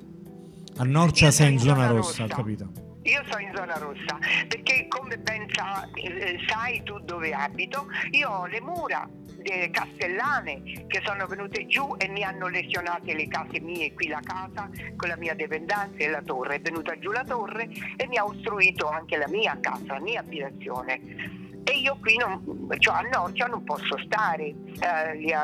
a 0.77 0.83
Norcia 0.83 1.25
io 1.25 1.31
sei 1.31 1.53
in 1.53 1.59
zona 1.59 1.73
zona 1.73 1.87
rossa, 1.87 2.23
ho 2.23 2.27
rossa. 2.27 2.35
capito. 2.35 2.71
Io 3.03 3.23
sono 3.29 3.41
in 3.41 3.51
zona 3.55 3.77
rossa 3.77 4.19
perché 4.47 4.87
come 4.87 5.17
ben 5.17 5.47
sa- 5.51 5.87
eh, 5.93 6.37
sai 6.47 6.83
tu 6.83 6.99
dove 6.99 7.33
abito, 7.33 7.87
io 8.11 8.29
ho 8.29 8.45
le 8.45 8.61
mura 8.61 9.09
delle 9.41 9.71
castellane 9.71 10.61
che 10.87 11.01
sono 11.03 11.25
venute 11.25 11.65
giù 11.65 11.95
e 11.97 12.07
mi 12.09 12.23
hanno 12.23 12.47
lesionate 12.47 13.15
le 13.15 13.27
case 13.27 13.59
mie, 13.59 13.93
qui 13.93 14.07
la 14.07 14.21
casa 14.23 14.69
con 14.95 15.09
la 15.09 15.17
mia 15.17 15.33
dipendenza 15.33 15.97
e 15.97 16.09
la 16.09 16.21
torre, 16.21 16.55
è 16.55 16.61
venuta 16.61 16.97
giù 16.99 17.09
la 17.11 17.23
torre 17.23 17.67
e 17.97 18.07
mi 18.07 18.17
ha 18.17 18.23
ostruito 18.25 18.87
anche 18.87 19.17
la 19.17 19.27
mia 19.27 19.57
casa, 19.59 19.93
la 19.93 19.99
mia 19.99 20.19
abitazione. 20.19 21.49
E 21.63 21.77
io 21.79 21.97
qui 22.01 22.17
non, 22.17 22.67
cioè 22.79 22.95
a 22.95 23.01
Norcia 23.01 23.45
non 23.45 23.63
posso 23.63 23.97
stare 24.05 24.53
eh, 24.79 25.35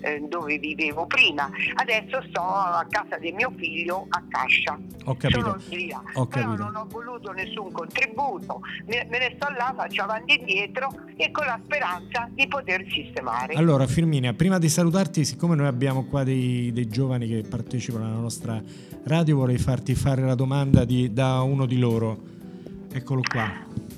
eh, 0.00 0.20
dove 0.28 0.58
vivevo 0.58 1.06
prima. 1.06 1.50
Adesso 1.74 2.24
sto 2.28 2.40
a 2.40 2.86
casa 2.88 3.18
di 3.18 3.32
mio 3.32 3.52
figlio 3.56 4.06
a 4.08 4.22
Cascia. 4.28 4.78
Ho 5.04 5.16
capito. 5.16 5.58
Ho 6.14 6.26
Però 6.26 6.54
non 6.54 6.74
ho 6.76 6.86
voluto 6.88 7.32
nessun 7.32 7.70
contributo, 7.72 8.60
me, 8.86 9.06
me, 9.10 9.18
ne 9.18 9.32
sto 9.36 9.48
là, 9.56 9.72
faccio 9.76 10.02
avanti 10.02 10.34
e 10.34 10.44
dietro 10.44 10.92
e 11.16 11.30
con 11.30 11.46
la 11.46 11.58
speranza 11.64 12.28
di 12.32 12.46
poter 12.48 12.84
sistemare. 12.90 13.54
Allora 13.54 13.86
Firminia, 13.86 14.32
prima 14.32 14.58
di 14.58 14.68
salutarti, 14.68 15.24
siccome 15.24 15.54
noi 15.54 15.66
abbiamo 15.66 16.04
qua 16.06 16.24
dei, 16.24 16.72
dei 16.72 16.88
giovani 16.88 17.28
che 17.28 17.44
partecipano 17.48 18.04
alla 18.04 18.14
nostra 18.14 18.60
radio, 19.04 19.36
vorrei 19.36 19.58
farti 19.58 19.94
fare 19.94 20.22
la 20.22 20.34
domanda 20.34 20.84
di, 20.84 21.12
da 21.12 21.40
uno 21.42 21.66
di 21.66 21.78
loro. 21.78 22.34
Eccolo 22.92 23.20
qua. 23.20 23.95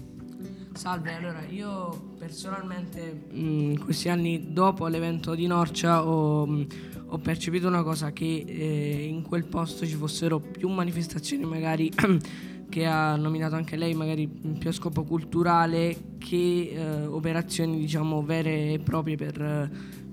Salve, 0.79 1.13
allora 1.13 1.43
io 1.51 2.13
personalmente 2.17 3.25
in 3.33 3.81
questi 3.83 4.09
anni 4.11 4.53
dopo 4.53 4.87
l'evento 4.87 5.35
di 5.35 5.49
Norcia 5.49 6.07
ho, 6.07 6.43
ho 6.43 7.19
percepito 7.19 7.67
una 7.67 7.83
cosa 7.83 8.13
che 8.13 8.45
eh, 8.47 9.07
in 9.07 9.23
quel 9.23 9.47
posto 9.47 9.85
ci 9.85 9.97
fossero 9.97 10.39
più 10.39 10.69
manifestazioni 10.69 11.45
magari 11.45 11.91
che 12.71 12.87
ha 12.87 13.17
nominato 13.17 13.57
anche 13.57 13.75
lei 13.75 13.93
magari 13.95 14.29
più 14.29 14.69
a 14.69 14.73
scopo 14.73 15.03
culturale 15.03 16.15
che 16.19 16.71
eh, 16.73 17.07
operazioni 17.07 17.77
diciamo 17.77 18.23
vere 18.23 18.75
e 18.75 18.79
proprie 18.79 19.17
per, 19.17 19.69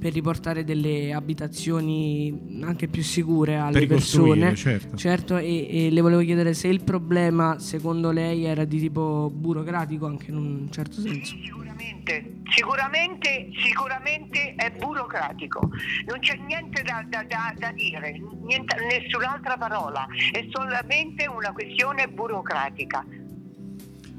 per, 0.05 0.13
riportare 0.13 0.63
delle 0.63 1.13
abitazioni 1.13 2.59
anche 2.61 2.87
più 2.87 3.01
sicure 3.01 3.57
alle 3.57 3.87
persone. 3.87 4.55
certo, 4.55 4.95
certo 4.97 5.37
e, 5.37 5.85
e, 5.85 5.89
le 5.89 6.01
volevo 6.01 6.21
chiedere 6.21 6.53
se 6.53 6.67
il 6.67 6.83
problema 6.83 7.57
secondo 7.59 8.11
lei 8.11 8.45
era 8.45 8.65
di 8.65 8.79
tipo 8.79 9.31
burocratico 9.33 10.05
anche 10.05 10.29
in 10.29 10.37
un 10.37 10.71
certo 10.71 11.01
senso. 11.01 11.35
Sicuramente 11.35 12.33
sicuramente 12.49 13.49
sicuramente 13.63 14.53
è 14.55 14.71
burocratico. 14.71 15.69
Non 16.05 16.19
c'è 16.19 16.35
niente 16.45 16.83
da, 16.83 17.03
da, 17.07 17.23
da, 17.23 17.53
da 17.57 17.71
dire 17.71 18.21
niente, 18.43 18.75
nessun'altra 18.87 19.57
parola. 19.57 20.05
È 20.31 20.45
solamente 20.51 21.25
una 21.27 21.51
questione 21.51 22.07
burocratica 22.07 23.03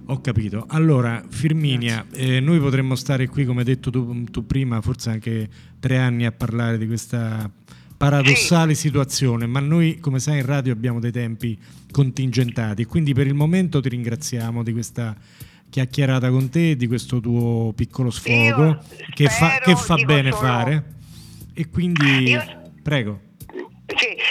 ho 0.06 0.20
capito. 0.20 0.64
Allora, 0.68 1.24
Firminia, 1.28 2.06
eh, 2.12 2.40
noi 2.40 2.58
potremmo 2.60 2.94
stare 2.94 3.26
qui, 3.28 3.44
come 3.44 3.60
hai 3.60 3.64
detto 3.64 3.90
tu, 3.90 4.24
tu, 4.24 4.46
prima, 4.46 4.80
forse 4.80 5.10
anche 5.10 5.48
tre 5.80 5.98
anni 5.98 6.24
a 6.24 6.32
parlare 6.32 6.78
di 6.78 6.86
questa 6.86 7.50
paradossale 7.96 8.74
sì. 8.74 8.82
situazione, 8.82 9.46
ma 9.46 9.58
noi, 9.60 9.98
come 9.98 10.18
sai, 10.18 10.38
in 10.38 10.46
radio 10.46 10.72
abbiamo 10.72 11.00
dei 11.00 11.12
tempi 11.12 11.58
contingentati, 11.90 12.84
quindi 12.84 13.14
per 13.14 13.26
il 13.26 13.34
momento 13.34 13.80
ti 13.80 13.88
ringraziamo 13.88 14.62
di 14.62 14.72
questa 14.72 15.16
chiacchierata 15.68 16.30
con 16.30 16.48
te, 16.50 16.76
di 16.76 16.86
questo 16.86 17.20
tuo 17.20 17.72
piccolo 17.74 18.10
sfogo 18.10 18.78
che 19.12 19.28
fa, 19.28 19.58
che 19.62 19.74
fa 19.74 19.96
bene 19.96 20.30
solo... 20.30 20.42
fare. 20.42 20.84
E 21.52 21.68
quindi, 21.68 22.30
Io... 22.30 22.42
prego. 22.82 23.20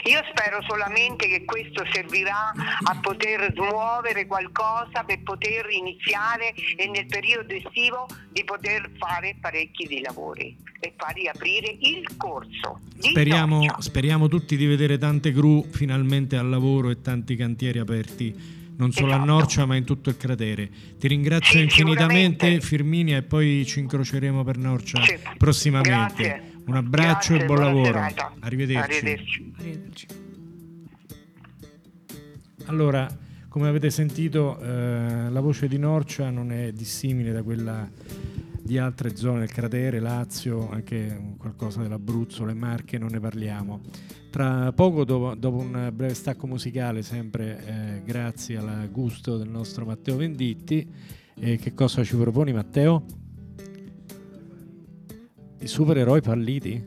Io 0.05 0.21
spero 0.29 0.61
solamente 0.67 1.27
che 1.27 1.45
questo 1.45 1.83
servirà 1.91 2.51
a 2.83 2.99
poter 3.01 3.51
smuovere 3.55 4.27
qualcosa 4.27 5.03
per 5.03 5.23
poter 5.23 5.65
iniziare 5.71 6.53
e 6.75 6.87
nel 6.87 7.07
periodo 7.07 7.53
estivo 7.53 8.05
di 8.31 8.43
poter 8.43 8.91
fare 8.97 9.35
parecchi 9.41 9.87
di 9.87 10.01
lavori 10.01 10.55
e 10.79 10.93
far 10.95 11.15
riaprire 11.15 11.75
il 11.79 12.05
corso. 12.17 12.81
Speriamo, 12.99 13.65
speriamo 13.79 14.27
tutti 14.27 14.55
di 14.55 14.67
vedere 14.67 14.99
tante 14.99 15.31
gru 15.31 15.65
finalmente 15.71 16.37
al 16.37 16.49
lavoro 16.49 16.91
e 16.91 17.01
tanti 17.01 17.35
cantieri 17.35 17.79
aperti 17.79 18.63
non 18.77 18.91
solo 18.91 19.07
esatto. 19.07 19.21
a 19.21 19.25
Norcia 19.25 19.65
ma 19.65 19.75
in 19.75 19.85
tutto 19.85 20.09
il 20.09 20.17
cratere. 20.17 20.69
Ti 20.99 21.07
ringrazio 21.07 21.57
sì, 21.57 21.63
infinitamente 21.63 22.59
Firminia 22.61 23.17
e 23.17 23.23
poi 23.23 23.65
ci 23.65 23.79
incroceremo 23.79 24.43
per 24.43 24.57
Norcia 24.57 25.01
sì. 25.03 25.17
prossimamente. 25.37 26.23
Grazie. 26.23 26.54
Un 26.67 26.75
abbraccio 26.75 27.33
Grazie, 27.33 27.41
e 27.41 27.45
buon 27.45 27.59
lavoro. 27.59 27.85
Serata. 27.85 28.33
Arrivederci. 28.39 28.97
Arrivederci. 28.97 29.53
Arrivederci. 29.57 30.07
Allora, 32.65 33.07
come 33.47 33.67
avete 33.67 33.89
sentito, 33.91 34.59
eh, 34.59 35.29
la 35.29 35.39
voce 35.39 35.67
di 35.67 35.77
Norcia 35.77 36.29
non 36.29 36.51
è 36.51 36.71
dissimile 36.71 37.31
da 37.31 37.43
quella 37.43 37.87
di 38.61 38.79
altre 38.79 39.15
zone 39.15 39.39
del 39.39 39.51
cratere, 39.51 39.99
Lazio, 39.99 40.69
anche 40.71 41.35
qualcosa 41.37 41.83
dell'Abruzzo, 41.83 42.45
le 42.45 42.55
Marche, 42.55 42.97
non 42.97 43.09
ne 43.11 43.19
parliamo. 43.19 43.81
Tra 44.31 44.73
poco, 44.73 45.05
dopo, 45.05 45.35
dopo 45.35 45.57
un 45.57 45.91
breve 45.93 46.15
stacco 46.15 46.47
musicale, 46.47 47.03
sempre 47.03 47.63
eh, 47.63 48.01
grazie 48.03 48.57
al 48.57 48.89
gusto 48.91 49.37
del 49.37 49.49
nostro 49.49 49.85
Matteo 49.85 50.17
Venditti, 50.17 50.85
eh, 51.39 51.57
che 51.57 51.73
cosa 51.75 52.03
ci 52.03 52.15
proponi 52.15 52.51
Matteo? 52.53 53.05
I 55.65 55.67
supereroi 55.67 56.21
falliti? 56.21 56.79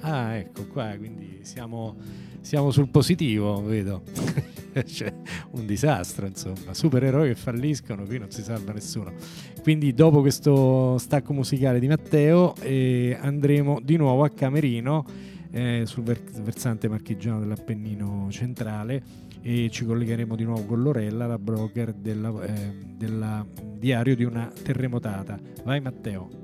Ah, 0.00 0.34
ecco 0.34 0.66
qua, 0.66 0.94
quindi 0.98 1.38
siamo, 1.44 1.96
siamo 2.42 2.70
sul 2.70 2.90
positivo, 2.90 3.62
vedo. 3.62 4.02
C'è 4.84 5.10
un 5.52 5.64
disastro, 5.64 6.26
insomma. 6.26 6.74
Supereroi 6.74 7.28
che 7.28 7.34
falliscono, 7.34 8.04
qui 8.04 8.18
non 8.18 8.30
si 8.30 8.42
salva 8.42 8.74
nessuno. 8.74 9.14
Quindi 9.62 9.94
dopo 9.94 10.20
questo 10.20 10.98
stacco 10.98 11.32
musicale 11.32 11.80
di 11.80 11.88
Matteo 11.88 12.54
eh, 12.60 13.16
andremo 13.18 13.80
di 13.82 13.96
nuovo 13.96 14.24
a 14.24 14.28
Camerino 14.28 15.06
eh, 15.50 15.84
sul 15.86 16.02
versante 16.04 16.90
marchigiano 16.90 17.40
dell'Appennino 17.40 18.26
centrale 18.30 19.02
e 19.40 19.70
ci 19.70 19.86
collegheremo 19.86 20.36
di 20.36 20.44
nuovo 20.44 20.66
con 20.66 20.82
Lorella, 20.82 21.26
la 21.26 21.38
broker 21.38 21.94
del 21.94 22.44
eh, 22.46 23.46
diario 23.78 24.14
di 24.14 24.24
una 24.24 24.52
terremotata. 24.62 25.40
Vai 25.64 25.80
Matteo. 25.80 26.42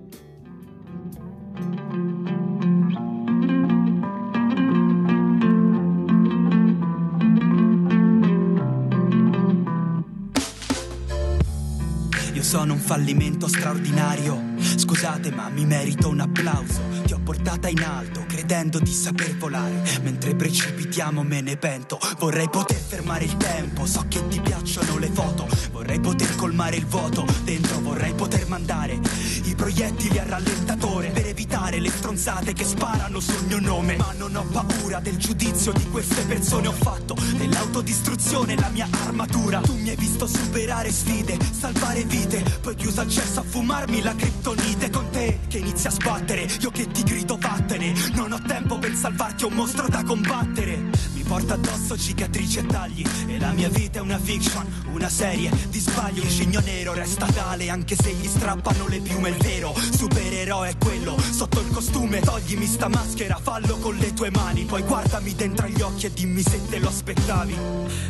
Io 12.39 12.45
sono 12.45 12.75
un 12.75 12.79
fallimento 12.79 13.49
straordinario. 13.49 14.55
Scusate, 14.61 15.33
ma 15.33 15.49
mi 15.49 15.67
merito 15.67 16.09
un 16.09 16.21
applauso. 16.21 16.81
Ti 17.05 17.13
ho 17.13 17.19
portata 17.19 17.67
in 17.67 17.83
alto, 17.83 18.25
credendo 18.29 18.79
di 18.79 18.93
saper 18.93 19.37
volare. 19.37 19.83
Mentre 20.03 20.37
precipitiamo 20.37 21.25
me 21.25 21.41
ne 21.41 21.57
pento. 21.57 21.99
Vorrei 22.19 22.49
poter 22.49 22.77
fermare 22.77 23.25
il 23.25 23.37
tempo, 23.37 23.87
so 23.87 24.05
che 24.09 24.25
ti 24.29 24.41
piacciono 24.41 24.99
le 24.99 25.11
foto. 25.13 25.49
Vorrei 25.73 25.99
poter 25.99 26.37
colmare 26.37 26.77
il 26.77 26.87
vuoto. 26.87 27.27
Dentro 27.43 27.81
vorrei 27.81 28.15
poter 28.15 28.47
mandare 28.47 29.01
i 29.43 29.55
proiettili 29.57 30.19
a 30.21 30.25
rallentatore. 30.25 31.11
Evitare 31.49 31.81
le 31.81 31.89
stronzate 31.89 32.53
che 32.53 32.65
sparano 32.65 33.21
sul 33.21 33.47
mio 33.47 33.59
nome. 33.59 33.97
Ma 33.97 34.13
non 34.19 34.37
ho 34.37 34.45
paura 34.53 35.01
del 35.01 35.17
giudizio 35.17 35.73
di 35.73 35.89
queste 35.89 36.23
persone. 36.25 36.69
Ho 36.69 36.73
fatto 36.73 37.17
dell'autodistruzione 37.39 38.55
la 38.55 38.69
mia 38.69 38.87
armatura. 39.07 39.61
Tu 39.61 39.75
mi 39.75 39.89
hai 39.89 39.97
visto 39.97 40.27
superare 40.27 40.93
sfide, 40.93 41.39
salvare 41.59 42.05
vite. 42.05 42.45
Poi 42.61 42.75
chiuso 42.75 43.01
accesso 43.01 43.41
a 43.41 43.45
fumarmi 43.45 44.03
la 44.03 44.15
criptonite 44.15 44.91
con 44.91 45.09
te 45.09 45.41
che 45.49 45.57
inizia 45.57 45.89
a 45.89 45.93
sbattere. 45.95 46.47
Io 46.61 46.71
che 46.71 46.87
ti 46.89 47.03
grido 47.03 47.39
vattene. 47.39 47.95
Non 48.13 48.33
ho 48.33 48.43
tempo 48.47 48.79
per 48.79 48.95
salvarti, 48.95 49.45
ho 49.45 49.49
un 49.49 49.55
mostro 49.55 49.89
da 49.89 50.03
combattere. 50.03 50.77
Mi 51.15 51.23
porta 51.23 51.55
addosso 51.55 51.97
cicatrici 51.97 52.59
e 52.59 52.67
tagli. 52.67 53.07
E 53.27 53.39
la 53.39 53.53
mia 53.53 53.71
vita 53.71 54.01
è 54.01 54.03
una 54.03 54.19
fiction, 54.19 54.67
una 54.93 55.09
serie 55.09 55.51
di 55.71 55.79
sbagli. 55.79 56.19
Il 56.19 56.29
cigno 56.29 56.61
nero 56.61 56.93
resta 56.93 57.25
tale 57.25 57.71
anche 57.71 57.97
se 57.97 58.13
gli 58.13 58.27
strappano 58.27 58.87
le 58.87 59.01
piume. 59.01 59.31
Il 59.31 59.37
vero 59.37 59.75
supereroe 59.97 60.69
è 60.69 60.77
quello 60.77 61.17
sotto 61.39 61.61
il 61.61 61.71
costume. 61.71 62.19
Toglimi 62.19 62.67
sta 62.67 62.89
maschera, 62.89 63.39
fallo 63.41 63.77
con 63.77 63.95
le 63.95 64.13
tue 64.13 64.29
mani. 64.33 64.65
Poi 64.65 64.83
guardami 64.83 65.37
dentro 65.37 65.67
agli 65.67 65.81
occhi 65.81 66.07
e 66.07 66.13
dimmi 66.13 66.43
se 66.43 66.61
te 66.69 66.81
lo 66.81 66.89
aspettavi. 66.89 67.57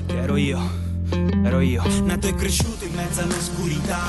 Che 0.07 0.17
ero 0.17 0.37
io. 0.37 0.87
Ero 1.45 1.61
io, 1.61 1.83
nato 2.05 2.27
e 2.27 2.35
cresciuto 2.35 2.87
in 2.87 2.95
mezzo 2.95 3.21
all'oscurità. 3.21 4.01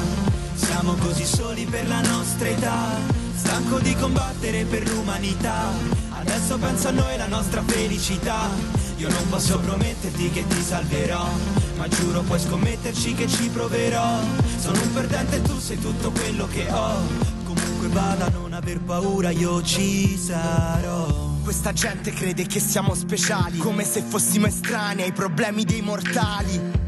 Siamo 0.53 0.93
così 0.93 1.25
soli 1.25 1.65
per 1.65 1.85
la 1.89 1.99
nostra 1.99 2.47
età. 2.47 2.95
Stanco 3.35 3.79
di 3.79 3.93
combattere 3.95 4.63
per 4.63 4.89
l'umanità. 4.89 5.67
Adesso 6.11 6.57
penso 6.57 6.87
a 6.87 6.91
noi 6.91 7.13
e 7.13 7.17
la 7.17 7.27
nostra 7.27 7.61
felicità. 7.61 8.47
Io 8.95 9.09
non 9.09 9.27
posso 9.27 9.59
prometterti 9.59 10.29
che 10.29 10.47
ti 10.47 10.61
salverò. 10.61 11.27
Ma 11.75 11.89
giuro 11.89 12.21
puoi 12.21 12.39
scommetterci 12.39 13.13
che 13.15 13.27
ci 13.27 13.49
proverò. 13.49 14.19
Sono 14.57 14.81
un 14.81 14.93
perdente 14.93 15.35
e 15.37 15.41
tu 15.41 15.59
sei 15.59 15.77
tutto 15.77 16.09
quello 16.11 16.47
che 16.47 16.67
ho. 16.71 17.38
Comunque 17.79 18.01
vada, 18.01 18.27
non 18.27 18.51
aver 18.51 18.81
paura, 18.81 19.29
io 19.29 19.63
ci 19.63 20.17
sarò. 20.17 21.37
Questa 21.41 21.71
gente 21.71 22.11
crede 22.11 22.45
che 22.45 22.59
siamo 22.59 22.93
speciali, 22.93 23.57
come 23.57 23.85
se 23.85 24.01
fossimo 24.01 24.47
estranei 24.47 25.05
ai 25.05 25.11
problemi 25.13 25.63
dei 25.63 25.81
mortali. 25.81 26.78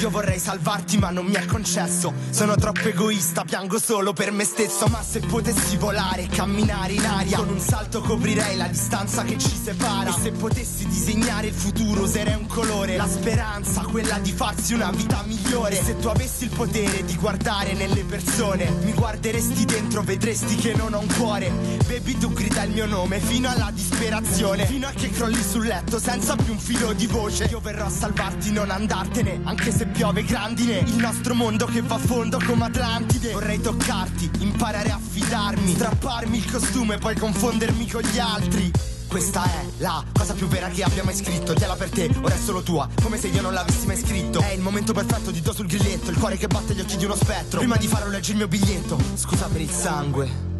Io 0.00 0.10
vorrei 0.10 0.38
salvarti 0.38 0.98
ma 0.98 1.08
non 1.08 1.24
mi 1.24 1.34
è 1.34 1.46
concesso. 1.46 2.12
Sono 2.28 2.54
troppo 2.54 2.80
egoista, 2.80 3.44
piango 3.44 3.78
solo 3.78 4.12
per 4.12 4.30
me 4.30 4.44
stesso. 4.44 4.86
Ma 4.88 5.02
se 5.02 5.20
potessi 5.20 5.78
volare 5.78 6.24
e 6.24 6.28
camminare 6.28 6.92
in 6.92 7.04
aria 7.04 7.38
Con 7.38 7.48
un 7.48 7.58
salto 7.58 8.02
coprirei 8.02 8.56
la 8.56 8.66
distanza 8.66 9.22
che 9.22 9.38
ci 9.38 9.56
separa. 9.56 10.10
E 10.10 10.20
se 10.20 10.32
potessi 10.32 10.86
disegnare 10.86 11.46
il 11.46 11.54
futuro 11.54 12.02
userei 12.02 12.34
un 12.34 12.46
colore. 12.46 12.96
La 12.96 13.08
speranza, 13.08 13.82
quella 13.82 14.18
di 14.18 14.32
farsi 14.32 14.74
una 14.74 14.90
vita 14.90 15.22
migliore. 15.26 15.80
E 15.80 15.82
se 15.82 15.96
tu 15.96 16.08
avessi 16.08 16.44
il 16.44 16.50
potere 16.50 17.02
di 17.02 17.16
guardare 17.16 17.72
nelle 17.72 18.04
persone 18.04 18.68
Mi 18.82 18.92
guarderesti 18.92 19.64
dentro, 19.64 20.02
vedresti 20.02 20.56
che 20.56 20.74
non 20.74 20.92
ho 20.92 21.00
un 21.00 21.08
cuore. 21.16 21.50
Baby 21.86 22.18
tu 22.18 22.32
grida 22.34 22.64
il 22.64 22.72
mio 22.72 22.86
nome 22.86 23.18
fino 23.18 23.48
alla 23.48 23.70
disperazione. 23.72 24.66
Fino 24.66 24.88
a 24.88 24.90
che 24.90 25.08
crolli 25.10 25.42
sul 25.42 25.64
letto 25.64 25.98
senza 25.98 26.36
più 26.36 26.52
un 26.52 26.58
filo 26.58 26.92
di 26.92 27.06
voce. 27.06 27.44
Io 27.44 27.60
verrò 27.60 27.86
a 27.86 27.90
salvarti, 27.90 28.52
non 28.52 28.70
andartene 28.70 29.40
Anche 29.44 29.72
se 29.72 29.85
piove 29.86 30.24
grandine. 30.24 30.78
Il 30.78 30.96
nostro 30.96 31.34
mondo 31.34 31.66
che 31.66 31.82
va 31.82 31.96
a 31.96 31.98
fondo 31.98 32.38
come 32.44 32.64
Atlantide. 32.64 33.32
Vorrei 33.32 33.60
toccarti, 33.60 34.30
imparare 34.38 34.90
a 34.90 34.98
fidarmi 34.98 35.74
Strapparmi 35.74 36.38
il 36.38 36.50
costume, 36.50 36.98
poi 36.98 37.16
confondermi 37.16 37.90
con 37.90 38.02
gli 38.02 38.18
altri. 38.18 38.70
Questa 39.08 39.44
è 39.44 39.64
la 39.78 40.04
cosa 40.12 40.34
più 40.34 40.46
vera 40.48 40.68
che 40.68 40.82
abbia 40.82 41.04
mai 41.04 41.14
scritto. 41.14 41.54
Tiela 41.54 41.74
per 41.74 41.90
te, 41.90 42.10
ora 42.20 42.34
è 42.34 42.38
solo 42.38 42.62
tua 42.62 42.88
Come 43.02 43.18
se 43.18 43.28
io 43.28 43.40
non 43.40 43.52
l'avessi 43.52 43.86
mai 43.86 43.96
scritto. 43.96 44.40
È 44.40 44.52
il 44.52 44.60
momento 44.60 44.92
perfetto 44.92 45.30
di 45.30 45.40
do 45.40 45.52
sul 45.52 45.66
grilletto 45.66 46.10
Il 46.10 46.18
cuore 46.18 46.36
che 46.36 46.46
batte 46.46 46.74
gli 46.74 46.80
occhi 46.80 46.96
di 46.96 47.04
uno 47.04 47.14
spettro. 47.14 47.58
Prima 47.58 47.76
di 47.76 47.86
farlo 47.86 48.10
leggi 48.10 48.32
il 48.32 48.38
mio 48.38 48.48
biglietto. 48.48 48.98
Scusa 49.14 49.46
per 49.46 49.60
il 49.60 49.70
sangue 49.70 50.55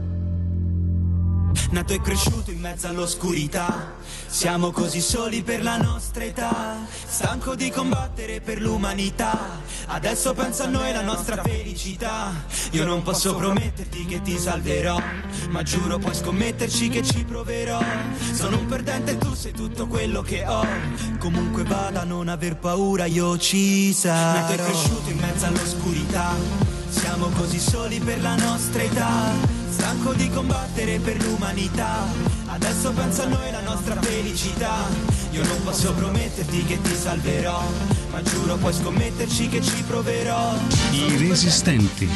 Nato 1.70 1.92
e 1.92 2.00
cresciuto 2.00 2.50
in 2.50 2.60
mezzo 2.60 2.86
all'oscurità. 2.86 3.94
Siamo 4.26 4.70
così 4.70 5.00
soli 5.00 5.42
per 5.42 5.62
la 5.62 5.76
nostra 5.76 6.24
età. 6.24 6.76
Stanco 7.06 7.54
di 7.54 7.70
combattere 7.70 8.40
per 8.40 8.60
l'umanità. 8.60 9.60
Adesso 9.86 10.34
penso 10.34 10.64
a 10.64 10.66
noi 10.66 10.92
la 10.92 11.02
nostra 11.02 11.42
felicità. 11.42 12.32
Io 12.72 12.84
non 12.84 13.02
posso 13.02 13.34
prometterti 13.34 14.04
che 14.04 14.20
ti 14.22 14.36
salverò 14.38 15.00
Ma 15.50 15.62
giuro 15.62 15.98
puoi 15.98 16.14
scommetterci 16.14 16.88
che 16.88 17.02
ci 17.02 17.24
proverò. 17.24 17.82
Sono 18.32 18.58
un 18.58 18.66
perdente 18.66 19.12
e 19.12 19.18
tu 19.18 19.34
sei 19.34 19.52
tutto 19.52 19.86
quello 19.86 20.22
che 20.22 20.46
ho. 20.46 20.66
Comunque 21.18 21.62
vada 21.64 22.04
non 22.04 22.28
aver 22.28 22.56
paura 22.56 23.06
io 23.06 23.38
ci 23.38 23.92
sarò. 23.92 24.40
Nato 24.40 24.52
e 24.52 24.56
cresciuto 24.56 25.10
in 25.10 25.18
mezzo 25.18 25.46
all'oscurità 25.46 26.75
Siamo 26.88 27.28
così 27.28 27.58
soli 27.58 27.98
per 28.00 28.20
la 28.22 28.36
nostra 28.36 28.82
età 28.82 29.32
Stanco 29.70 30.12
di 30.12 30.30
combattere 30.30 30.98
per 30.98 31.22
l'umanità 31.22 32.06
Adesso 32.46 32.92
penso 32.92 33.22
a 33.22 33.26
noi 33.26 33.50
la 33.50 33.60
nostra 33.60 34.00
felicità 34.00 34.86
Io 35.30 35.44
non 35.44 35.62
posso 35.64 35.92
prometterti 35.92 36.64
che 36.64 36.80
ti 36.80 36.94
salverò 36.94 37.62
Ma 38.10 38.22
giuro 38.22 38.56
puoi 38.56 38.72
scommetterci 38.72 39.48
che 39.48 39.60
ci 39.60 39.82
proverò 39.86 40.54
I 40.92 41.16
resistenti. 41.16 42.08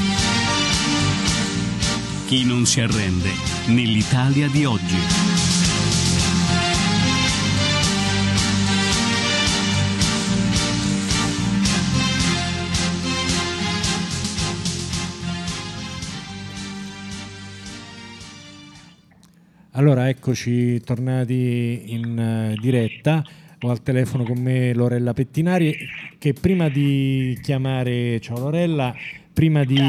Chi 2.27 2.45
non 2.45 2.65
si 2.65 2.81
arrende 2.81 3.31
nell'Italia 3.67 4.49
di 4.49 4.65
oggi. 4.65 5.60
Allora, 19.81 20.11
eccoci 20.11 20.79
tornati 20.83 21.85
in 21.87 22.19
eh, 22.19 22.55
diretta. 22.61 23.25
Ho 23.63 23.71
al 23.71 23.83
telefono 23.83 24.25
con 24.25 24.39
me 24.39 24.75
Lorella 24.75 25.15
Pettinari 25.15 25.75
che 26.19 26.35
prima 26.35 26.69
di 26.69 27.39
chiamare, 27.41 28.21
ciao 28.21 28.39
Lorella, 28.39 28.95
prima 29.33 29.65
di, 29.65 29.81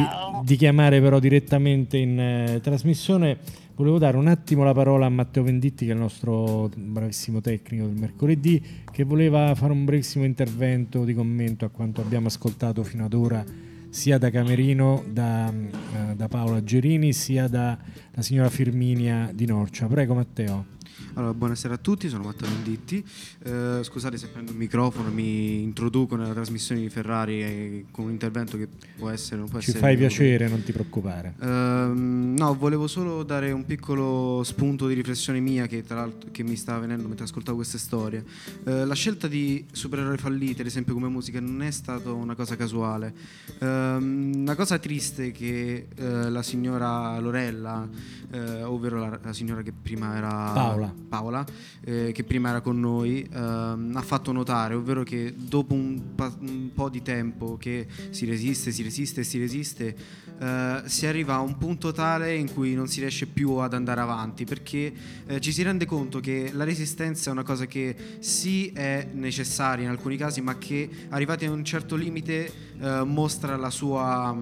di 0.46 0.56
chiamare 0.56 1.02
però 1.02 1.20
direttamente 1.20 1.98
in 1.98 2.18
eh, 2.18 2.60
trasmissione, 2.62 3.40
volevo 3.76 3.98
dare 3.98 4.16
un 4.16 4.28
attimo 4.28 4.64
la 4.64 4.74
parola 4.74 5.08
a 5.08 5.10
Matteo 5.10 5.44
Venditti 5.44 5.84
che 5.84 5.92
è 5.92 5.94
il 5.94 6.00
nostro 6.00 6.72
bravissimo 6.74 7.42
tecnico 7.42 7.86
del 7.86 7.98
mercoledì, 7.98 8.64
che 8.90 9.04
voleva 9.04 9.54
fare 9.56 9.74
un 9.74 9.84
brevissimo 9.84 10.24
intervento 10.24 11.04
di 11.04 11.14
commento 11.14 11.66
a 11.66 11.70
quanto 11.70 12.00
abbiamo 12.00 12.28
ascoltato 12.28 12.82
fino 12.84 13.04
ad 13.04 13.14
ora 13.14 13.44
sia 13.92 14.18
da 14.18 14.30
Camerino, 14.30 15.04
da, 15.08 15.54
eh, 15.54 16.16
da 16.16 16.28
Paola 16.28 16.64
Gerini, 16.64 17.12
sia 17.14 17.48
da 17.48 17.78
la 18.12 18.22
signora 18.22 18.50
Firminia 18.50 19.30
di 19.34 19.46
Norcia. 19.46 19.86
Prego 19.88 20.14
Matteo. 20.14 20.80
Allora, 21.14 21.34
buonasera 21.34 21.74
a 21.74 21.78
tutti, 21.78 22.08
sono 22.10 22.24
Matteo 22.24 22.48
Venditti. 22.48 23.04
Eh, 23.44 23.80
scusate 23.84 24.18
se 24.18 24.28
prendo 24.28 24.52
il 24.52 24.58
microfono, 24.58 25.10
mi 25.10 25.62
introduco 25.62 26.16
nella 26.16 26.34
trasmissione 26.34 26.82
di 26.82 26.90
Ferrari 26.90 27.44
eh, 27.44 27.86
con 27.92 28.06
un 28.06 28.12
intervento 28.12 28.58
che 28.58 28.68
può 28.98 29.10
essere 29.10 29.38
non 29.38 29.50
può 29.50 29.60
Ci 29.60 29.70
essere 29.70 29.84
fai 29.84 29.98
piacere, 29.98 30.48
non 30.48 30.64
ti 30.64 30.72
preoccupare. 30.72 31.36
Ehm, 31.42 32.36
no, 32.38 32.56
volevo 32.56 32.88
solo 32.88 33.24
dare 33.24 33.52
un 33.52 33.66
piccolo 33.66 34.42
spunto 34.44 34.88
di 34.88 34.94
riflessione 34.94 35.40
mia 35.40 35.68
che 35.68 35.84
tra 35.84 35.96
l'altro 35.98 36.30
che 36.32 36.44
mi 36.44 36.56
stava 36.56 36.80
venendo 36.80 37.08
mentre 37.08 37.26
ascoltavo 37.26 37.58
queste 37.58 37.78
storie. 37.78 38.24
Eh, 38.64 38.86
la 38.86 38.96
scelta 38.96 39.28
di 39.28 39.66
supereroi 39.72 40.18
falliti, 40.18 40.62
ad 40.62 40.68
esempio 40.68 40.94
come 40.94 41.08
musica, 41.08 41.40
non 41.40 41.62
è 41.62 41.72
stata 41.72 42.12
una 42.12 42.36
cosa 42.36 42.56
casuale. 42.56 43.14
Ehm, 43.60 44.32
una 44.36 44.56
cosa 44.56 44.80
triste 44.80 45.28
è 45.28 45.32
che 45.32 45.88
eh, 45.94 46.30
la 46.30 46.42
signora 46.42 47.20
Lorella, 47.20 47.88
eh, 48.32 48.64
ovvero 48.64 49.00
la, 49.00 49.20
la 49.22 49.34
signora 49.34 49.62
che 49.62 49.72
prima 49.72 50.16
era 50.16 50.52
Paola. 50.54 50.91
Paola, 51.08 51.46
eh, 51.84 52.12
che 52.14 52.24
prima 52.24 52.50
era 52.50 52.62
con 52.62 52.80
noi, 52.80 53.28
ehm, 53.32 53.92
ha 53.96 54.02
fatto 54.02 54.32
notare, 54.32 54.74
ovvero 54.74 55.04
che 55.04 55.34
dopo 55.36 55.74
un, 55.74 56.16
pa- 56.16 56.36
un 56.40 56.72
po' 56.74 56.90
di 56.90 57.02
tempo 57.02 57.58
che 57.58 57.88
si 58.10 58.26
resiste, 58.26 58.72
si 58.72 58.84
resiste, 58.84 59.24
si 59.24 59.40
resiste, 59.40 59.96
eh, 60.40 60.82
si 60.86 61.06
arriva 61.06 61.36
a 61.36 61.40
un 61.40 61.58
punto 61.58 61.92
tale 61.92 62.36
in 62.36 62.52
cui 62.52 62.74
non 62.74 62.88
si 62.88 63.00
riesce 63.00 63.28
più 63.28 63.54
ad 63.56 63.74
andare 63.74 64.02
avanti, 64.02 64.46
perché 64.46 64.94
eh, 65.28 65.40
ci 65.40 65.52
si 65.52 65.62
rende 65.64 65.86
conto 65.86 66.20
che 66.20 66.52
la 66.54 66.64
resistenza 66.64 67.30
è 67.30 67.34
una 67.34 67.44
cosa 67.44 67.66
che 67.66 67.96
sì 68.20 68.70
è 68.70 69.08
necessaria 69.14 69.86
in 69.86 69.92
alcuni 69.92 70.18
casi, 70.18 70.42
ma 70.42 70.58
che 70.58 70.90
arrivati 71.10 71.46
a 71.46 71.52
un 71.52 71.64
certo 71.64 71.96
limite 71.96 72.52
eh, 72.80 73.04
mostra 73.04 73.56
la 73.56 73.70
sua, 73.70 74.36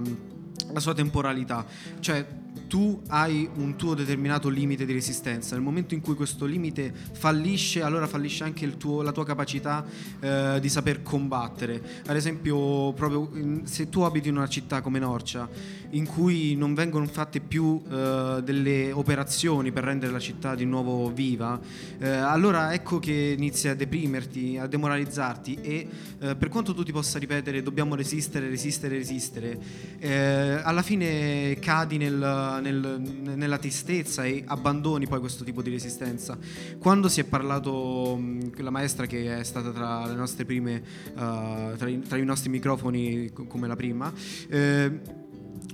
la 0.71 0.79
sua 0.79 0.93
temporalità. 0.93 1.65
Cioè, 1.99 2.38
tu 2.69 3.01
hai 3.07 3.49
un 3.55 3.75
tuo 3.75 3.95
determinato 3.95 4.47
limite 4.47 4.85
di 4.85 4.93
resistenza. 4.93 5.55
Nel 5.55 5.63
momento 5.63 5.95
in 5.95 6.01
cui 6.01 6.13
questo 6.13 6.45
limite 6.45 6.93
fallisce, 7.13 7.81
allora 7.81 8.05
fallisce 8.05 8.43
anche 8.43 8.77
tuo- 8.77 9.01
la 9.01 9.11
tua 9.11 9.25
capacità 9.25 9.83
eh, 10.19 10.59
di 10.61 10.69
saper 10.69 11.01
combattere. 11.01 11.81
Ad 12.05 12.15
esempio, 12.15 12.93
proprio 12.93 13.31
se 13.63 13.89
tu 13.89 14.01
abiti 14.01 14.29
in 14.29 14.37
una 14.37 14.47
città 14.47 14.81
come 14.81 14.99
Norcia, 14.99 15.49
in 15.91 16.05
cui 16.05 16.55
non 16.55 16.75
vengono 16.75 17.07
fatte 17.07 17.39
più 17.39 17.81
eh, 17.89 18.41
delle 18.43 18.91
operazioni 18.91 19.71
per 19.71 19.83
rendere 19.85 20.11
la 20.11 20.19
città 20.19 20.53
di 20.53 20.65
nuovo 20.65 21.11
viva, 21.11 21.59
eh, 21.97 22.07
allora 22.07 22.71
ecco 22.75 22.99
che 22.99 23.33
inizi 23.35 23.67
a 23.67 23.73
deprimerti, 23.75 24.57
a 24.59 24.67
demoralizzarti 24.67 25.57
e 25.59 25.87
eh, 26.19 26.35
per 26.35 26.49
quanto 26.49 26.75
tu 26.75 26.83
ti 26.83 26.91
possa 26.91 27.17
ripetere 27.17 27.63
dobbiamo 27.63 27.95
resistere, 27.95 28.47
resistere, 28.47 28.95
resistere, 28.97 29.57
eh, 29.97 30.61
alla 30.63 30.83
fine 30.83 31.57
cadi 31.59 31.97
nel- 31.97 32.57
nel- 32.59 33.01
nella 33.35 33.57
tristezza 33.57 34.23
e 34.25 34.43
abbandoni 34.45 35.07
poi 35.07 35.19
questo 35.19 35.43
tipo 35.43 35.61
di 35.61 35.69
resistenza. 35.69 36.37
Quando 36.77 37.07
si 37.09 37.19
è 37.19 37.23
parlato, 37.23 38.15
mh, 38.17 38.61
la 38.61 38.69
maestra 38.69 39.05
che 39.05 39.37
è 39.37 39.43
stata 39.43 39.71
tra 39.71 40.05
le 40.07 40.15
nostre 40.15 40.45
prime, 40.45 40.81
eh, 41.15 41.73
tra, 41.77 41.89
i, 41.89 41.99
tra 41.99 42.17
i 42.17 42.25
nostri 42.25 42.49
microfoni 42.49 43.31
co- 43.31 43.45
come 43.45 43.67
la 43.67 43.75
prima, 43.75 44.11
eh, 44.49 44.99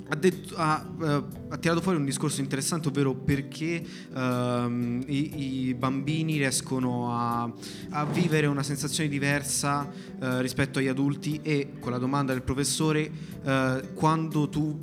ha, 0.08 0.16
detto- 0.16 0.56
ha, 0.56 0.88
eh, 1.02 1.24
ha 1.50 1.58
tirato 1.58 1.82
fuori 1.82 1.98
un 1.98 2.06
discorso 2.06 2.40
interessante, 2.42 2.90
ovvero 2.90 3.16
perché 3.16 3.84
ehm, 4.16 5.04
i, 5.08 5.68
i 5.68 5.74
bambini 5.74 6.38
riescono 6.38 7.12
a, 7.12 7.52
a 7.90 8.06
vivere 8.06 8.46
una 8.48 8.62
sensazione 8.62 9.10
diversa 9.10 9.90
eh, 10.20 10.42
rispetto 10.42 10.78
agli 10.80 10.88
adulti 10.88 11.40
e 11.42 11.74
con 11.80 11.92
la 11.92 11.98
domanda 11.98 12.34
del 12.34 12.44
professore, 12.44 13.10
eh, 13.44 13.90
quando 13.96 14.48
tu 14.50 14.78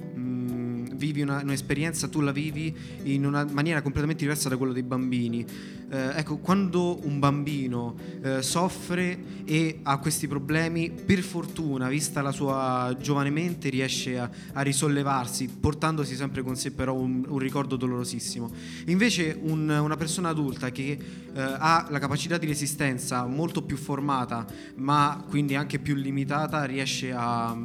vivi 1.03 1.21
una- 1.23 1.41
un'esperienza, 1.43 2.07
tu 2.07 2.21
la 2.21 2.31
vivi 2.31 2.73
in 3.05 3.27
una 3.27 3.45
maniera 3.51 3.83
completamente 3.83 4.23
diversa 4.23 4.49
da 4.49 4.57
quella 4.57 4.73
dei 4.73 4.85
bambini. 4.85 5.45
Eh, 5.91 6.13
ecco, 6.15 6.39
quando 6.39 7.05
un 7.05 7.19
bambino 7.19 7.97
eh, 8.23 8.41
soffre 8.41 9.19
e 9.45 9.81
ha 9.83 9.99
questi 9.99 10.29
problemi, 10.29 10.91
per 10.91 11.19
fortuna, 11.23 11.89
vista 11.89 12.23
la 12.23 12.31
sua 12.31 12.97
giovane 13.01 13.31
mente, 13.31 13.69
riesce 13.69 14.17
a, 14.19 14.31
a 14.53 14.63
risollevarsi, 14.63 15.49
portandosi 15.61 16.15
sempre 16.15 16.43
con 16.43 16.57
sé 16.57 16.71
però 16.71 16.95
un, 16.95 17.25
un 17.27 17.39
ricordo 17.39 17.75
dolorosissimo. 17.77 18.51
Invece 18.87 19.37
un- 19.43 19.69
una 19.69 19.97
persona 19.97 20.29
adulta 20.29 20.71
che 20.71 20.91
eh, 20.93 21.01
ha 21.35 21.89
la 21.91 21.99
capacità 21.99 22.39
di 22.39 22.47
resistenza 22.47 23.27
molto 23.27 23.63
più 23.63 23.77
formata, 23.77 24.47
ma 24.77 25.23
quindi 25.29 25.57
anche 25.57 25.79
più 25.81 25.95
limitata, 25.97 26.65
riesce 26.65 27.13
a 27.13 27.57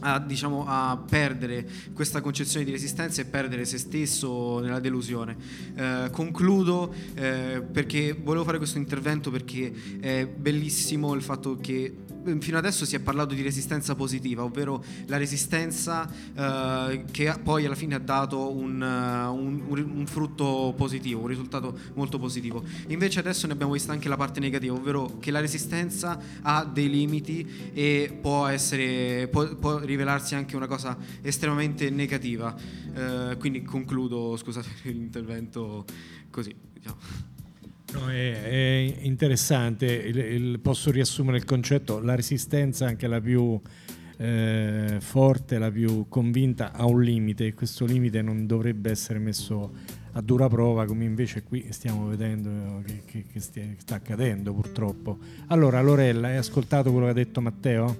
a, 0.00 0.18
diciamo, 0.18 0.64
a 0.66 1.02
perdere 1.08 1.68
questa 1.92 2.20
concezione 2.20 2.64
di 2.64 2.70
resistenza 2.70 3.20
e 3.20 3.24
perdere 3.24 3.64
se 3.64 3.78
stesso 3.78 4.58
nella 4.60 4.80
delusione. 4.80 5.36
Eh, 5.74 6.08
concludo 6.10 6.92
eh, 7.14 7.62
perché 7.70 8.12
volevo 8.12 8.44
fare 8.44 8.58
questo 8.58 8.78
intervento 8.78 9.30
perché 9.30 9.72
è 10.00 10.26
bellissimo 10.26 11.14
il 11.14 11.22
fatto 11.22 11.58
che 11.58 11.94
fino 12.40 12.58
adesso 12.58 12.84
si 12.84 12.96
è 12.96 13.00
parlato 13.00 13.34
di 13.34 13.42
resistenza 13.42 13.94
positiva, 13.94 14.44
ovvero 14.44 14.84
la 15.06 15.16
resistenza 15.16 16.08
eh, 16.34 17.04
che 17.10 17.34
poi 17.42 17.64
alla 17.66 17.74
fine 17.74 17.94
ha 17.94 17.98
dato 17.98 18.50
un, 18.52 18.80
un, 18.80 19.62
un, 19.68 20.06
frutto 20.06 20.74
positivo, 20.76 21.20
un 21.20 21.26
risultato 21.26 21.78
molto 21.94 22.18
positivo. 22.18 22.62
Invece 22.88 23.20
adesso 23.20 23.46
ne 23.46 23.52
abbiamo 23.52 23.72
visto 23.72 23.92
anche 23.92 24.08
la 24.08 24.16
parte 24.16 24.40
negativa, 24.40 24.74
ovvero 24.74 25.18
che 25.18 25.30
la 25.30 25.40
resistenza 25.40 26.18
ha 26.42 26.64
dei 26.64 26.88
limiti 26.88 27.70
e 27.72 28.16
può, 28.20 28.46
essere, 28.46 29.28
può, 29.28 29.54
può 29.56 29.78
rivelarsi 29.78 30.34
anche 30.34 30.56
una 30.56 30.66
cosa 30.66 30.96
estremamente 31.22 31.90
negativa. 31.90 32.54
Eh, 32.94 33.36
quindi 33.38 33.62
concludo, 33.62 34.36
scusate 34.36 34.68
l'intervento 34.90 35.84
così. 36.30 36.54
Diciamo. 36.72 37.40
No, 37.92 38.10
è, 38.10 38.42
è, 38.42 38.94
interessante, 39.02 39.86
il, 39.86 40.16
il, 40.16 40.60
posso 40.60 40.90
riassumere 40.90 41.36
il 41.36 41.44
concetto, 41.44 42.00
la 42.00 42.14
resistenza 42.14 42.86
anche 42.86 43.06
la 43.06 43.20
più 43.20 43.60
eh, 44.16 44.96
forte, 45.00 45.58
la 45.58 45.70
più 45.70 46.06
convinta 46.08 46.72
ha 46.72 46.86
un 46.86 47.02
limite 47.02 47.46
e 47.46 47.54
questo 47.54 47.84
limite 47.84 48.22
non 48.22 48.46
dovrebbe 48.46 48.90
essere 48.90 49.18
messo 49.18 50.00
a 50.12 50.20
dura 50.20 50.48
prova 50.48 50.84
come 50.84 51.04
invece 51.04 51.42
qui 51.42 51.66
stiamo 51.70 52.06
vedendo 52.06 52.82
che, 52.84 53.02
che, 53.04 53.24
che 53.30 53.40
stia, 53.40 53.64
sta 53.76 53.96
accadendo 53.96 54.52
purtroppo. 54.52 55.18
Allora 55.48 55.80
Lorella, 55.80 56.28
hai 56.28 56.36
ascoltato 56.36 56.90
quello 56.90 57.06
che 57.06 57.10
ha 57.10 57.14
detto 57.14 57.40
Matteo? 57.40 57.96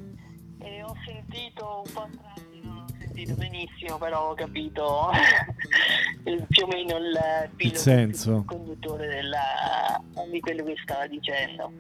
Eh, 0.59 0.83
ho 0.83 0.95
sentito 1.05 1.83
un 1.85 1.93
po' 1.93 2.09
sentito 3.23 3.35
benissimo, 3.35 3.99
però 3.99 4.31
ho 4.31 4.35
capito 4.35 5.11
più 6.49 6.65
o 6.65 6.67
meno 6.67 6.97
il, 6.97 7.51
il 7.57 7.77
senso 7.77 8.45
conduttore 8.47 9.07
della, 9.09 10.01
di 10.31 10.41
quello 10.41 10.65
che 10.65 10.75
stava 10.83 11.07
dicendo. 11.07 11.73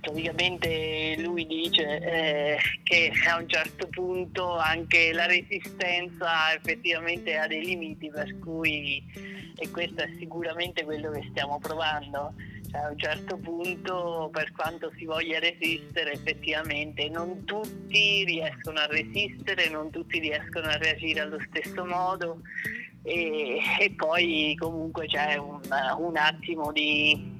Praticamente 0.00 1.16
lui 1.18 1.46
dice 1.46 1.98
eh, 2.00 2.58
che 2.82 3.12
a 3.28 3.36
un 3.36 3.48
certo 3.48 3.88
punto 3.88 4.56
anche 4.56 5.12
la 5.12 5.26
resistenza 5.26 6.54
effettivamente 6.54 7.36
ha 7.36 7.46
dei 7.46 7.64
limiti, 7.64 8.10
per 8.10 8.38
cui 8.38 9.02
e 9.60 9.70
questo 9.70 10.02
è 10.02 10.08
sicuramente 10.18 10.84
quello 10.84 11.10
che 11.10 11.26
stiamo 11.30 11.58
provando 11.58 12.34
cioè, 12.70 12.80
a 12.80 12.90
un 12.90 12.98
certo 12.98 13.36
punto, 13.38 14.28
per 14.32 14.52
quanto 14.52 14.92
si 14.96 15.04
voglia 15.04 15.38
resistere, 15.38 16.12
effettivamente 16.12 17.08
non 17.08 17.44
tutti 17.44 18.24
riescono 18.24 18.78
a 18.78 18.86
resistere, 18.86 19.68
non 19.70 19.90
tutti 19.90 20.18
riescono 20.18 20.66
a 20.66 20.76
reagire 20.76 21.20
allo 21.20 21.38
stesso 21.48 21.84
modo. 21.84 22.42
E, 23.02 23.58
e 23.80 23.94
poi 23.96 24.54
comunque 24.58 25.06
c'è 25.06 25.36
un, 25.36 25.60
un 25.98 26.16
attimo 26.16 26.72
di, 26.72 27.36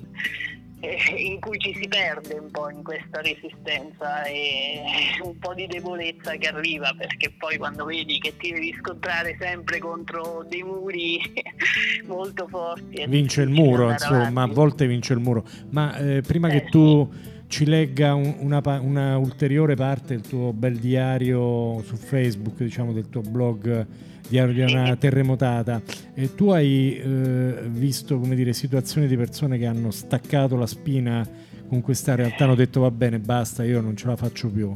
in 1.17 1.41
cui 1.41 1.59
ci 1.59 1.75
si 1.75 1.89
perde 1.89 2.35
un 2.35 2.51
po' 2.51 2.71
in 2.71 2.83
questa 2.83 3.21
resistenza 3.21 4.23
e 4.25 4.81
un 5.23 5.39
po' 5.39 5.55
di 5.55 5.67
debolezza 5.67 6.33
che 6.37 6.49
arriva 6.49 6.95
perché 6.97 7.33
poi 7.37 7.57
quando 7.57 7.85
vedi 7.85 8.19
che 8.19 8.37
ti 8.37 8.53
devi 8.53 8.75
scontrare 8.79 9.37
sempre 9.41 9.79
contro 9.79 10.45
dei 10.49 10.63
muri 10.63 11.21
molto 12.07 12.47
forti 12.49 13.05
vince 13.09 13.43
il 13.43 13.51
muro 13.51 13.91
insomma 13.91 14.27
avanti. 14.27 14.51
a 14.51 14.55
volte 14.55 14.87
vince 14.87 15.13
il 15.15 15.21
muro 15.21 15.45
ma 15.71 15.97
eh, 15.97 16.21
prima 16.21 16.49
eh, 16.49 16.53
che 16.53 16.65
tu 16.67 17.11
ci 17.49 17.65
legga 17.65 18.15
un, 18.15 18.37
una, 18.41 18.61
una, 18.81 19.17
ulteriore 19.17 19.75
parte 19.75 20.15
del 20.15 20.21
tuo 20.21 20.53
bel 20.53 20.77
diario 20.77 21.83
su 21.83 21.97
Facebook 21.97 22.59
diciamo 22.59 22.93
del 22.93 23.09
tuo 23.09 23.23
blog 23.23 23.87
di 24.29 24.39
una 24.39 24.97
terremotata. 24.97 25.81
E 26.15 26.35
tu 26.35 26.51
hai 26.51 26.97
eh, 26.97 27.55
visto 27.67 28.19
come 28.19 28.35
dire, 28.35 28.53
situazioni 28.53 29.07
di 29.07 29.17
persone 29.17 29.59
che 29.59 29.67
hanno 29.67 29.91
staccato 29.91 30.57
la 30.57 30.67
spina 30.67 31.27
con 31.69 31.81
questa 31.81 32.15
realtà, 32.15 32.45
hanno 32.45 32.55
detto 32.55 32.81
va 32.81 32.91
bene, 32.91 33.19
basta, 33.19 33.63
io 33.65 33.81
non 33.81 33.97
ce 33.97 34.07
la 34.07 34.17
faccio 34.17 34.49
più. 34.49 34.75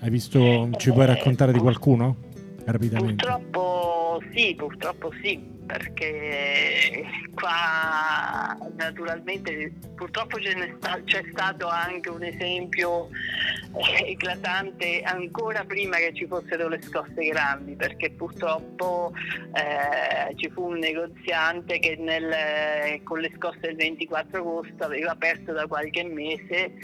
Hai 0.00 0.10
visto, 0.10 0.70
ci 0.76 0.92
puoi 0.92 1.06
raccontare 1.06 1.52
di 1.52 1.58
qualcuno? 1.58 2.16
Rapidamente. 2.64 3.24
Purtroppo 3.24 3.65
sì, 4.36 4.54
purtroppo 4.54 5.10
sì 5.22 5.54
perché 5.66 7.04
qua 7.34 8.56
naturalmente 8.76 9.72
purtroppo 9.96 10.38
sta, 10.76 11.00
c'è 11.04 11.24
stato 11.32 11.66
anche 11.66 12.08
un 12.08 12.22
esempio 12.22 13.08
eh, 13.08 14.10
eclatante 14.10 15.00
ancora 15.02 15.64
prima 15.64 15.96
che 15.96 16.12
ci 16.14 16.26
fossero 16.26 16.68
le 16.68 16.80
scosse 16.82 17.24
grandi 17.24 17.74
perché 17.74 18.10
purtroppo 18.10 19.12
eh, 19.54 20.36
ci 20.36 20.48
fu 20.50 20.66
un 20.66 20.78
negoziante 20.78 21.78
che 21.80 21.96
nel, 21.96 23.02
con 23.02 23.18
le 23.18 23.32
scosse 23.36 23.60
del 23.60 23.76
24 23.76 24.38
agosto 24.38 24.84
aveva 24.84 25.16
perso 25.16 25.52
da 25.52 25.66
qualche 25.66 26.04
mese, 26.04 26.74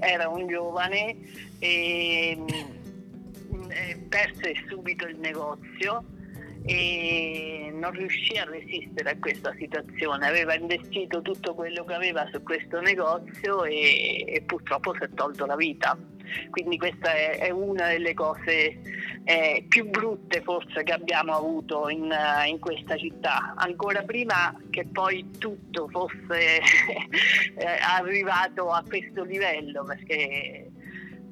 era 0.00 0.28
un 0.28 0.48
giovane 0.48 1.16
e 1.60 2.36
mm, 2.36 3.70
eh, 3.70 4.06
perse 4.08 4.54
subito 4.68 5.06
il 5.06 5.18
negozio 5.18 6.16
e 6.68 7.70
non 7.72 7.92
riuscì 7.92 8.36
a 8.36 8.44
resistere 8.44 9.10
a 9.10 9.18
questa 9.18 9.54
situazione, 9.58 10.26
aveva 10.26 10.54
investito 10.54 11.22
tutto 11.22 11.54
quello 11.54 11.82
che 11.84 11.94
aveva 11.94 12.28
su 12.30 12.42
questo 12.42 12.80
negozio 12.80 13.64
e, 13.64 14.24
e 14.26 14.42
purtroppo 14.44 14.92
si 14.94 15.04
è 15.04 15.08
tolto 15.14 15.46
la 15.46 15.56
vita. 15.56 15.96
Quindi 16.50 16.76
questa 16.76 17.14
è, 17.14 17.38
è 17.38 17.50
una 17.50 17.88
delle 17.88 18.12
cose 18.12 18.80
eh, 19.24 19.64
più 19.66 19.88
brutte 19.88 20.42
forse 20.42 20.82
che 20.82 20.92
abbiamo 20.92 21.34
avuto 21.34 21.88
in, 21.88 22.14
in, 22.46 22.58
questa 22.58 22.98
città, 22.98 23.54
ancora 23.56 24.02
prima 24.02 24.54
che 24.68 24.84
poi 24.92 25.26
tutto 25.38 25.88
fosse 25.88 26.60
eh, 27.56 27.66
arrivato 27.80 28.70
a 28.70 28.84
questo 28.86 29.24
livello, 29.24 29.84
perché 29.84 30.70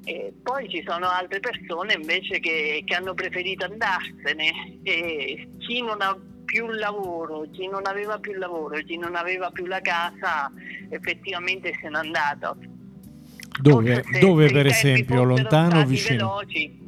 e 0.07 0.31
poi 0.41 0.69
ci 0.69 0.81
sono 0.87 1.09
altre 1.09 1.41
persone 1.41 1.93
invece 1.93 2.39
che, 2.39 2.81
che 2.85 2.95
hanno 2.95 3.13
preferito 3.13 3.65
andarsene. 3.65 4.79
E 4.83 5.49
chi 5.57 5.81
non 5.81 6.01
ha 6.01 6.17
più 6.45 6.67
lavoro, 6.67 7.45
chi 7.51 7.67
non 7.67 7.85
aveva 7.85 8.17
più 8.17 8.31
lavoro, 8.37 8.77
chi 8.77 8.97
non 8.97 9.15
aveva 9.17 9.51
più 9.51 9.65
la 9.65 9.81
casa, 9.81 10.49
effettivamente 10.89 11.77
se 11.81 11.89
n'è 11.89 11.97
andato. 11.97 12.57
Dove, 13.59 14.05
se, 14.09 14.19
dove 14.19 14.47
se 14.47 14.53
per 14.53 14.65
esempio, 14.67 15.23
lontano 15.23 15.81
o 15.81 15.85
vicino? 15.85 16.37
Veloci, 16.37 16.86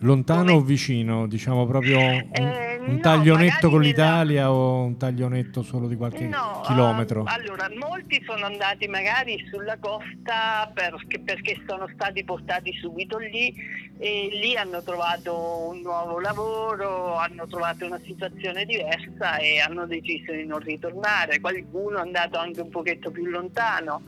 Lontano 0.00 0.52
o 0.52 0.60
vicino? 0.60 1.26
Diciamo 1.26 1.66
proprio 1.66 1.98
un, 1.98 2.28
eh, 2.32 2.78
un 2.78 2.94
no, 2.94 3.00
taglionetto 3.00 3.68
con 3.68 3.80
l'Italia 3.80 4.52
o 4.52 4.84
un 4.84 4.96
taglionetto 4.96 5.62
solo 5.62 5.88
di 5.88 5.96
qualche 5.96 6.26
no, 6.26 6.62
chilometro? 6.64 7.22
Uh, 7.22 7.26
allora, 7.26 7.68
molti 7.76 8.22
sono 8.24 8.44
andati 8.46 8.86
magari 8.86 9.44
sulla 9.50 9.76
costa 9.78 10.70
perché, 10.72 11.18
perché, 11.18 11.60
sono 11.66 11.88
stati 11.92 12.22
portati 12.22 12.72
subito 12.80 13.18
lì 13.18 13.52
e 13.98 14.28
lì 14.40 14.56
hanno 14.56 14.82
trovato 14.84 15.68
un 15.70 15.80
nuovo 15.80 16.20
lavoro, 16.20 17.16
hanno 17.16 17.48
trovato 17.48 17.84
una 17.84 18.00
situazione 18.04 18.64
diversa 18.64 19.38
e 19.38 19.58
hanno 19.58 19.84
deciso 19.86 20.30
di 20.30 20.46
non 20.46 20.60
ritornare. 20.60 21.40
Qualcuno 21.40 21.98
è 21.98 22.02
andato 22.02 22.38
anche 22.38 22.60
un 22.60 22.68
pochetto 22.68 23.10
più 23.10 23.24
lontano. 23.24 24.02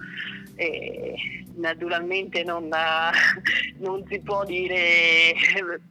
E 0.55 1.14
naturalmente 1.61 2.45
non, 2.45 2.68
non, 3.78 4.05
si 4.09 4.20
può 4.20 4.45
dire 4.45 5.34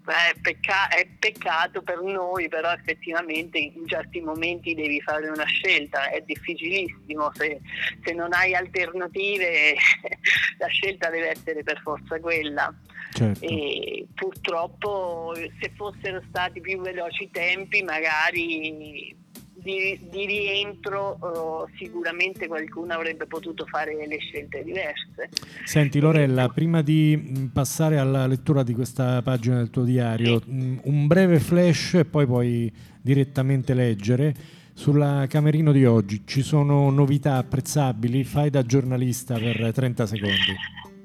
è, 0.05 0.33
pecca- 0.41 0.87
è, 0.89 1.07
peccato 1.19 1.81
per 1.81 2.01
noi, 2.01 2.47
però 2.47 2.71
effettivamente 2.71 3.57
in 3.57 3.85
certi 3.87 4.21
momenti 4.21 4.73
devi 4.73 5.01
fare 5.01 5.27
una 5.29 5.45
scelta, 5.45 6.09
è 6.09 6.21
difficilissimo, 6.21 7.31
se, 7.33 7.59
se 8.03 8.13
non 8.13 8.33
hai 8.33 8.55
alternative 8.55 9.75
la 10.57 10.67
scelta 10.67 11.09
deve 11.09 11.29
essere 11.29 11.63
per 11.63 11.79
forza 11.81 12.19
quella. 12.19 12.73
Certo. 13.11 13.43
E 13.43 14.07
purtroppo 14.13 15.33
se 15.59 15.71
fossero 15.75 16.21
stati 16.29 16.61
più 16.61 16.79
veloci 16.79 17.23
i 17.23 17.31
tempi 17.31 17.81
magari 17.81 19.18
di, 19.61 19.99
di 20.09 20.25
rientro 20.25 21.17
uh, 21.19 21.77
sicuramente 21.77 22.47
qualcuno 22.47 22.93
avrebbe 22.93 23.25
potuto 23.25 23.65
fare 23.65 23.95
le 24.07 24.17
scelte 24.17 24.63
diverse. 24.63 25.29
Senti 25.65 25.99
Lorella, 25.99 26.49
prima 26.49 26.81
di 26.81 27.17
mm, 27.17 27.45
passare 27.47 27.97
alla 27.97 28.27
lettura 28.27 28.63
di 28.63 28.73
questa 28.73 29.21
pagina 29.21 29.57
del 29.57 29.69
tuo 29.69 29.83
diario, 29.83 30.41
sì. 30.41 30.51
Mm, 30.51 30.77
un 30.83 31.07
breve 31.07 31.39
flash 31.39 31.95
e 31.95 32.05
poi 32.05 32.25
puoi 32.25 32.73
direttamente 33.01 33.73
leggere. 33.73 34.57
Sulla 34.73 35.25
Camerino 35.27 35.73
di 35.73 35.85
oggi 35.85 36.23
ci 36.25 36.41
sono 36.41 36.89
novità 36.89 37.35
apprezzabili? 37.35 38.23
Fai 38.23 38.49
da 38.49 38.63
giornalista 38.63 39.37
per 39.37 39.73
30 39.73 40.05
secondi. 40.05 40.55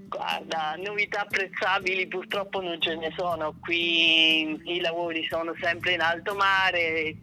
Guarda, 0.09 0.77
novità 0.77 1.23
apprezzabili 1.23 2.07
purtroppo 2.07 2.61
non 2.61 2.81
ce 2.81 2.95
ne 2.95 3.13
sono, 3.17 3.57
qui 3.61 4.61
i 4.65 4.81
lavori 4.81 5.27
sono 5.29 5.55
sempre 5.61 5.95
in 5.95 6.01
alto 6.01 6.35
mare, 6.37 7.17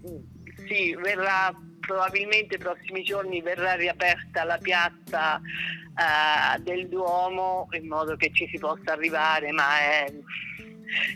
sì, 0.72 0.96
verrà 0.96 1.54
probabilmente 1.82 2.56
nei 2.56 2.66
prossimi 2.66 3.04
giorni 3.04 3.42
verrà 3.42 3.74
riaperta 3.74 4.46
la 4.46 4.58
piazza 4.58 5.36
uh, 5.36 6.62
del 6.62 6.88
Duomo 6.88 7.68
in 7.72 7.88
modo 7.88 8.16
che 8.16 8.32
ci 8.34 8.48
si 8.50 8.58
possa 8.58 8.94
arrivare, 8.94 9.52
ma 9.52 9.80
è, 9.80 10.06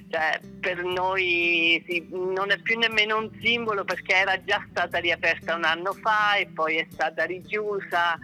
cioè, 0.10 0.40
per 0.60 0.84
noi 0.84 1.84
sì, 1.88 2.06
non 2.10 2.52
è 2.52 2.58
più 2.60 2.78
nemmeno 2.78 3.18
un 3.18 3.30
simbolo 3.42 3.84
perché 3.84 4.16
era 4.16 4.42
già 4.44 4.66
stata 4.70 4.98
riaperta 5.00 5.56
un 5.56 5.64
anno 5.64 5.94
fa 5.94 6.36
e 6.36 6.48
poi 6.54 6.78
è 6.78 6.88
stata 6.90 7.24
richiusa 7.26 8.18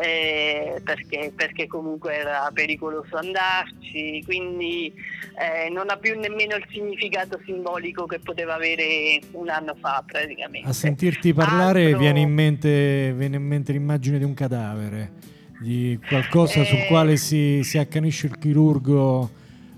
eh, 0.00 0.80
perché, 0.84 1.32
perché, 1.34 1.66
comunque 1.66 2.16
era 2.16 2.50
pericoloso 2.52 3.16
andarci, 3.16 4.22
quindi 4.24 4.92
eh, 5.38 5.70
non 5.70 5.90
ha 5.90 5.96
più 5.96 6.18
nemmeno 6.18 6.56
il 6.56 6.66
significato 6.70 7.40
simbolico 7.44 8.06
che 8.06 8.18
poteva 8.18 8.54
avere 8.54 9.20
un 9.32 9.48
anno 9.48 9.74
fa 9.80 10.02
praticamente. 10.06 10.68
A 10.68 10.72
sentirti 10.72 11.32
parlare 11.32 11.86
Altro... 11.86 11.98
viene, 11.98 12.20
in 12.20 12.32
mente, 12.32 13.12
viene 13.14 13.36
in 13.36 13.44
mente 13.46 13.72
l'immagine 13.72 14.18
di 14.18 14.24
un 14.24 14.34
cadavere 14.34 15.34
di 15.60 15.98
qualcosa 16.06 16.64
sul 16.64 16.78
eh. 16.78 16.86
quale 16.86 17.16
si, 17.16 17.62
si 17.62 17.78
accanisce 17.78 18.26
il 18.26 18.38
chirurgo, 18.38 19.30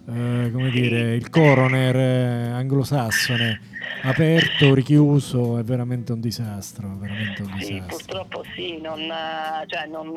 eh, 0.09 0.50
come 0.50 0.70
dire, 0.70 1.14
il 1.16 1.28
coroner 1.28 1.94
eh, 1.94 2.50
anglosassone, 2.52 3.61
aperto, 4.04 4.72
richiuso, 4.72 5.59
è 5.59 5.62
veramente 5.62 6.12
un 6.12 6.20
disastro. 6.20 6.96
Veramente 6.96 7.42
un 7.42 7.52
disastro. 7.59 7.76
Sì, 7.76 7.82
purtroppo 7.86 8.44
sì, 8.54 8.80
non, 8.80 9.00
cioè 9.66 9.86
non, 9.86 10.14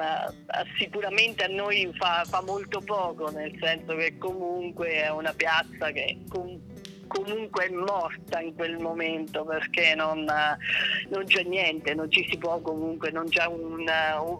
sicuramente 0.80 1.44
a 1.44 1.48
noi 1.48 1.92
fa, 1.98 2.24
fa, 2.26 2.42
molto 2.42 2.80
poco, 2.80 3.30
nel 3.32 3.54
senso 3.60 3.96
che 3.98 4.18
comunque 4.18 5.04
è 5.04 5.12
una 5.12 5.34
piazza 5.34 5.92
che 5.92 6.20
comunque 7.12 7.66
è 7.66 7.70
morta 7.70 8.40
in 8.40 8.56
quel 8.56 8.78
momento 8.80 9.44
perché 9.44 9.94
non, 9.96 10.26
non 11.10 11.24
c'è 11.26 11.44
niente, 11.44 11.94
non 11.94 12.10
ci 12.10 12.26
si 12.30 12.38
può 12.38 12.62
comunque, 12.62 13.12
non 13.12 13.28
c'è 13.28 13.46
un, 13.46 13.86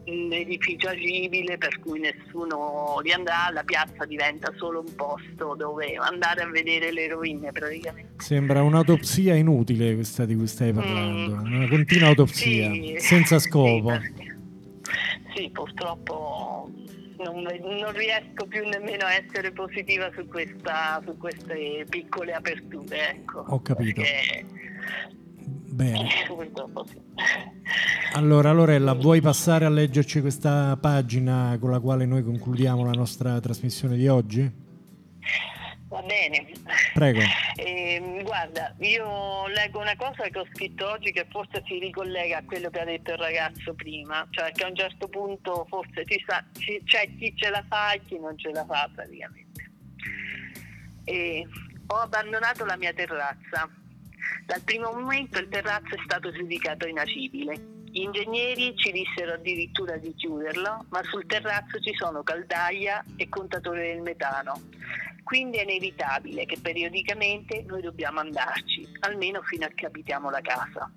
un 0.06 0.32
edificio 0.32 0.88
agibile 0.88 1.58
per 1.58 1.80
cui 1.80 2.00
nessuno 2.00 3.00
li 3.04 3.12
andrà, 3.12 3.50
la 3.52 3.64
piazza 3.64 4.06
diventa 4.06 4.54
solo 4.56 4.80
un 4.80 4.96
posto 4.96 5.56
dove 5.56 5.96
andare 5.96 6.44
a 6.44 6.50
vedere 6.50 6.94
le 6.94 7.10
rovine 7.10 7.52
praticamente. 7.52 8.24
Sembra 8.24 8.64
un'autopsia 8.64 9.36
inutile 9.36 9.96
questa 9.96 10.26
di 10.26 10.36
cui 10.36 10.48
stai 10.48 10.72
parlando, 10.72 11.36
mm. 11.36 11.54
una 11.54 11.68
continua 11.68 12.08
autopsia 12.08 12.72
sì, 12.72 12.96
senza 13.00 13.38
scopo. 13.40 13.92
Sì, 14.00 14.30
sì, 15.36 15.50
purtroppo 15.52 16.70
non, 17.24 17.42
non, 17.42 17.92
riesco 17.94 18.46
più 18.48 18.68
nemmeno 18.68 19.06
a 19.06 19.14
essere 19.14 19.52
positiva 19.52 20.10
su, 20.14 20.28
questa, 20.28 21.02
su 21.06 21.18
queste 21.18 21.86
piccole 21.90 22.34
aperture. 22.34 23.12
Ecco, 23.12 23.46
Ho 23.48 23.62
capito. 23.62 24.02
Perché... 24.02 24.46
Bene. 25.72 26.10
Allora 28.14 28.52
Lorella, 28.52 28.94
vuoi 28.94 29.22
passare 29.22 29.64
a 29.66 29.70
leggerci 29.70 30.20
questa 30.20 30.78
pagina 30.80 31.58
con 31.60 31.72
la 31.72 31.80
quale 31.80 32.06
noi 32.06 32.24
concludiamo 32.24 32.84
la 32.84 32.92
nostra 32.92 33.40
trasmissione 33.40 33.96
di 33.96 34.08
oggi? 34.08 34.52
Va 35.92 36.02
bene. 36.04 36.48
Prego. 36.94 37.20
Eh, 37.58 38.22
guarda, 38.24 38.74
io 38.80 39.48
leggo 39.48 39.80
una 39.80 39.98
cosa 39.98 40.24
che 40.30 40.40
ho 40.40 40.48
scritto 40.54 40.90
oggi 40.90 41.12
che 41.12 41.28
forse 41.30 41.62
si 41.68 41.80
ricollega 41.80 42.38
a 42.38 42.44
quello 42.46 42.70
che 42.70 42.80
ha 42.80 42.86
detto 42.86 43.12
il 43.12 43.18
ragazzo 43.18 43.74
prima, 43.74 44.26
cioè 44.30 44.54
che 44.54 44.64
a 44.64 44.70
un 44.70 44.76
certo 44.78 45.10
punto 45.10 45.66
forse 45.68 46.06
ci 46.06 46.24
sa, 46.26 46.42
ci, 46.58 46.82
c'è 46.86 47.10
chi 47.18 47.34
ce 47.36 47.50
la 47.50 47.62
fa 47.68 47.92
e 47.92 48.06
chi 48.06 48.18
non 48.18 48.38
ce 48.38 48.52
la 48.52 48.64
fa 48.66 48.90
praticamente. 48.96 49.70
E 51.04 51.46
ho 51.88 51.96
abbandonato 51.96 52.64
la 52.64 52.78
mia 52.78 52.94
terrazza. 52.94 53.70
Dal 54.46 54.62
primo 54.62 54.94
momento 54.94 55.40
il 55.40 55.50
terrazzo 55.50 55.94
è 55.94 56.02
stato 56.06 56.32
giudicato 56.32 56.88
inagibile. 56.88 57.81
Gli 57.92 58.04
ingegneri 58.04 58.74
ci 58.78 58.94
dissero 58.94 59.34
addirittura 59.34 59.98
di 59.98 60.14
chiuderlo, 60.16 60.86
ma 60.90 61.04
sul 61.04 61.26
terrazzo 61.26 61.78
ci 61.82 61.94
sono 61.94 62.24
caldaia 62.24 63.04
e 63.18 63.28
contatore 63.28 63.92
del 63.92 64.02
metano. 64.02 64.54
Quindi 65.24 65.58
è 65.58 65.64
inevitabile 65.64 66.46
che 66.46 66.58
periodicamente 66.62 67.64
noi 67.68 67.82
dobbiamo 67.82 68.22
andarci, 68.22 68.88
almeno 69.02 69.42
fino 69.42 69.66
a 69.66 69.70
che 69.76 69.88
abitiamo 69.88 70.30
la 70.30 70.40
casa. 70.40 70.90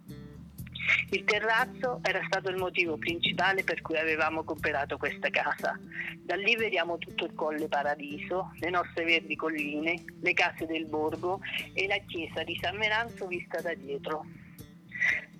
Il 1.10 1.24
terrazzo 1.24 1.98
era 2.02 2.20
stato 2.26 2.48
il 2.50 2.58
motivo 2.58 2.96
principale 2.96 3.64
per 3.64 3.80
cui 3.80 3.96
avevamo 3.96 4.44
comprato 4.44 4.96
questa 4.96 5.30
casa. 5.30 5.76
Da 6.18 6.36
lì 6.36 6.54
vediamo 6.54 6.96
tutto 6.98 7.24
il 7.24 7.34
Colle 7.34 7.66
Paradiso, 7.66 8.52
le 8.60 8.70
nostre 8.70 9.04
verdi 9.04 9.34
colline, 9.34 10.04
le 10.20 10.32
case 10.32 10.64
del 10.66 10.86
borgo 10.86 11.40
e 11.72 11.88
la 11.88 11.98
chiesa 12.06 12.44
di 12.44 12.56
San 12.62 12.76
Menanzo 12.76 13.26
vista 13.26 13.60
da 13.60 13.74
dietro. 13.74 14.24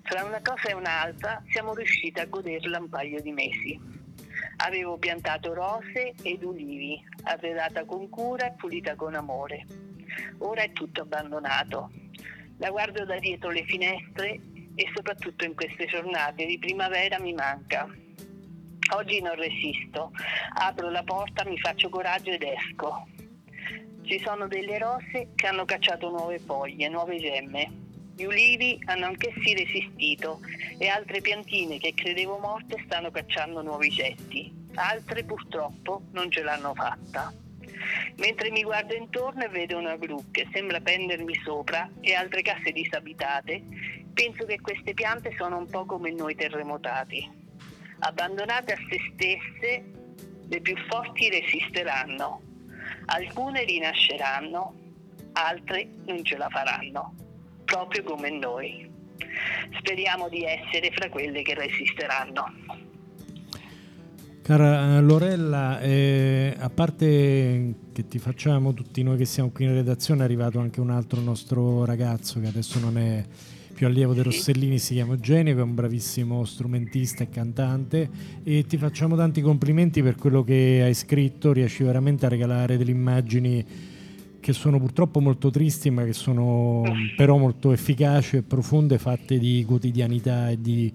Tra 0.05 0.23
una 0.23 0.41
cosa 0.43 0.69
e 0.69 0.75
un'altra 0.75 1.43
siamo 1.51 1.75
riusciti 1.75 2.21
a 2.21 2.27
goderla 2.27 2.79
un 2.79 2.91
paio 2.91 3.23
di 3.23 3.33
mesi. 3.33 3.81
Avevo 4.59 4.99
piantato 4.99 5.55
rose 5.55 6.13
ed 6.23 6.43
ulivi, 6.43 7.03
arredata 7.23 7.87
con 7.87 8.11
cura 8.11 8.47
e 8.47 8.53
pulita 8.53 8.97
con 8.97 9.15
amore. 9.15 9.65
Ora 10.39 10.63
è 10.63 10.73
tutto 10.73 11.03
abbandonato. 11.03 11.91
La 12.59 12.71
guardo 12.71 13.07
da 13.07 13.19
dietro 13.19 13.49
le 13.49 13.65
finestre 13.65 14.41
e 14.75 14.91
soprattutto 14.95 15.45
in 15.45 15.55
queste 15.55 15.87
giornate 15.87 16.45
di 16.45 16.59
primavera 16.59 17.19
mi 17.19 17.33
manca. 17.33 17.89
Oggi 18.95 19.23
non 19.23 19.35
resisto, 19.37 20.13
apro 20.53 20.91
la 20.91 21.03
porta, 21.03 21.47
mi 21.47 21.59
faccio 21.59 21.89
coraggio 21.89 22.31
ed 22.31 22.43
esco. 22.43 23.09
Ci 24.03 24.21
sono 24.21 24.47
delle 24.49 24.79
rose 24.79 25.31
che 25.35 25.47
hanno 25.47 25.65
cacciato 25.65 26.11
nuove 26.11 26.39
foglie, 26.39 26.91
nuove 26.91 27.17
gemme. 27.17 27.84
Gli 28.17 28.25
ulivi 28.25 28.79
hanno 28.85 29.07
anch'essi 29.07 29.55
resistito 29.55 30.39
e 30.79 30.87
altre 30.87 31.21
piantine 31.21 31.79
che 31.79 31.95
credevo 31.95 32.39
morte 32.39 32.81
stanno 32.85 33.11
cacciando 33.11 33.61
nuovi 33.61 33.89
getti. 33.89 34.53
Altre 34.75 35.25
purtroppo 35.25 36.03
non 36.13 36.31
ce 36.31 36.43
l'hanno 36.43 36.75
fatta. 36.75 37.33
Mentre 38.19 38.53
mi 38.53 38.63
guardo 38.63 38.95
intorno 38.95 39.43
e 39.43 39.49
vedo 39.49 39.79
una 39.79 39.97
gru 39.97 40.31
che 40.31 40.47
sembra 40.53 40.81
pendermi 40.81 41.35
sopra 41.45 41.91
e 42.01 42.15
altre 42.15 42.43
case 42.43 42.71
disabitate, 42.71 43.65
penso 44.13 44.45
che 44.45 44.61
queste 44.61 44.95
piante 44.95 45.35
sono 45.37 45.59
un 45.59 45.67
po' 45.67 45.85
come 45.85 46.13
noi 46.13 46.37
terremotati. 46.37 47.29
Abbandonate 47.99 48.75
a 48.75 48.79
se 48.89 48.99
stesse, 49.13 49.85
le 50.49 50.61
più 50.61 50.77
forti 50.87 51.31
resisteranno. 51.31 52.41
Alcune 53.07 53.65
rinasceranno, 53.65 54.75
altre 55.33 55.89
non 56.07 56.25
ce 56.25 56.37
la 56.37 56.49
faranno 56.49 57.24
proprio 57.75 58.05
come 58.05 58.31
noi. 58.31 58.89
Speriamo 59.79 60.29
di 60.29 60.45
essere 60.45 60.93
fra 60.93 61.09
quelle 61.09 61.43
che 61.43 61.55
resisteranno. 61.55 62.45
Cara 64.43 64.99
eh, 64.99 65.01
Lorella, 65.01 65.81
eh, 65.81 66.55
a 66.57 66.71
parte 66.71 67.75
che 67.93 68.07
ti 68.07 68.19
facciamo 68.19 68.75
tutti 68.75 69.03
noi 69.03 69.17
che 69.17 69.25
siamo 69.25 69.51
qui 69.51 69.65
in 69.65 69.73
redazione, 69.73 70.21
è 70.21 70.25
arrivato 70.25 70.61
anche 70.61 70.81
un 70.81 70.91
altro 70.91 71.21
nostro 71.21 71.85
ragazzo 71.85 72.39
che 72.41 72.47
adesso 72.47 72.79
non 72.79 72.97
è 72.97 73.25
più 73.75 73.87
allievo 73.87 74.13
dei 74.13 74.23
Rossellini, 74.23 74.79
si 74.79 74.95
chiama 74.95 75.15
Eugenio, 75.15 75.55
che 75.55 75.61
è 75.61 75.65
un 75.65 75.75
bravissimo 75.75 76.45
strumentista 76.45 77.25
e 77.25 77.29
cantante 77.29 78.09
e 78.45 78.65
ti 78.67 78.77
facciamo 78.77 79.17
tanti 79.17 79.41
complimenti 79.41 80.01
per 80.01 80.15
quello 80.15 80.45
che 80.45 80.83
hai 80.85 80.95
scritto, 80.95 81.53
riesci 81.53 81.83
veramente 81.83 82.27
a 82.27 82.29
regalare 82.29 82.77
delle 82.77 82.93
immagini 82.93 83.93
che 84.45 84.53
sono 84.53 84.79
purtroppo 84.79 85.21
molto 85.21 85.49
tristi, 85.49 85.89
ma 85.89 86.05
che 86.05 86.13
sono 86.13 86.83
però 87.17 87.39
molto 87.39 87.73
efficaci 87.73 88.37
e 88.37 88.43
profonde, 88.43 88.99
fatte 88.99 89.39
di 89.39 89.65
quotidianità 89.67 90.51
e 90.51 90.61
di 90.61 90.93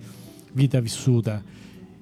vita 0.51 0.79
vissuta. 0.79 1.41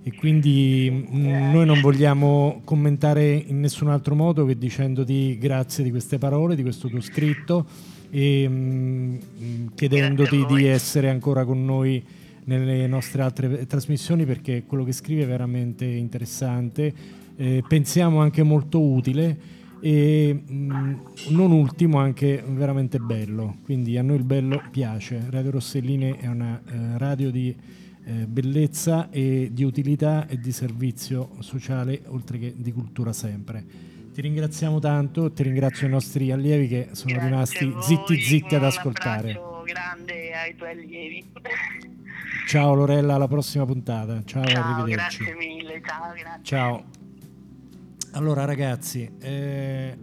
E 0.04 0.14
quindi 0.14 0.91
mm, 1.10 1.52
noi 1.54 1.66
non 1.66 1.80
vogliamo 1.80 2.60
commentare 2.66 3.32
in 3.34 3.62
nessun 3.62 3.88
altro 3.88 4.14
modo 4.14 4.43
che 4.43 4.58
dicendoti 4.58 5.38
grazie 5.38 5.86
di 5.86 5.89
queste 5.89 6.18
parole, 6.18 6.54
di 6.54 6.64
questo 6.64 6.89
tuo 6.89 7.00
scritto 7.00 7.66
e 8.10 8.45
mh, 8.45 8.54
mm, 8.54 9.68
chiedendoti 9.74 10.45
di 10.48 10.66
essere 10.66 11.10
ancora 11.10 11.45
con 11.45 11.64
noi 11.64 12.04
nelle 12.43 12.88
nostre 12.88 13.22
altre 13.22 13.66
trasmissioni 13.66 14.26
perché 14.26 14.66
quello 14.68 14.84
che 14.84 14.91
scrive 14.91 15.24
è 15.24 15.28
veramente 15.28 15.86
interessante, 15.86 16.93
eh, 17.38 17.64
pensiamo 17.66 18.20
anche 18.20 18.43
molto 18.43 18.82
utile 18.82 19.56
e 19.82 20.34
mh, 20.34 20.54
mm, 20.54 20.96
non 21.30 21.52
ultimo 21.52 22.00
anche 22.00 22.44
veramente 22.48 23.00
bello. 23.00 23.58
Quindi 23.64 23.98
a 23.98 24.02
noi 24.02 24.18
il 24.18 24.24
bello 24.24 24.62
piace. 24.72 25.26
Radio 25.30 25.52
Rossellini 25.52 26.18
è 26.18 26.28
una 26.28 26.62
eh, 26.66 26.98
radio 26.98 27.32
di 27.32 27.56
eh, 28.06 28.26
bellezza 28.26 29.10
e 29.10 29.50
di 29.52 29.64
utilità 29.64 30.28
e 30.28 30.40
di 30.40 30.52
servizio 30.52 31.32
sociale 31.40 32.04
oltre 32.08 32.40
che 32.40 32.54
di 32.56 32.72
cultura 32.72 33.14
sempre. 33.14 33.96
Ti 34.14 34.22
ringraziamo 34.22 34.80
tanto 34.80 35.32
ti 35.32 35.44
ringrazio 35.44 35.86
i 35.86 35.92
nostri 35.92 36.32
allievi 36.32 36.68
che 36.68 36.90
sono 36.94 37.14
grazie 37.14 37.30
rimasti 37.30 37.76
zitti 37.82 38.20
zitti 38.20 38.56
ad 38.56 38.64
ascoltare. 38.64 39.36
un 39.36 39.64
grande 39.64 40.34
ai 40.34 40.56
tuoi 40.56 40.72
allievi. 40.72 41.26
Ciao 42.48 42.74
Lorella 42.74 43.16
alla 43.16 43.28
prossima 43.28 43.66
puntata. 43.66 44.24
Ciao, 44.24 44.44
ciao 44.46 44.64
arrivederci. 44.64 45.24
grazie 45.24 45.36
mille 45.36 45.82
ciao 45.86 46.14
grazie. 46.14 46.44
Ciao 46.44 46.97
allora 48.18 48.45
ragazzi, 48.45 49.07
eh, 49.20 49.95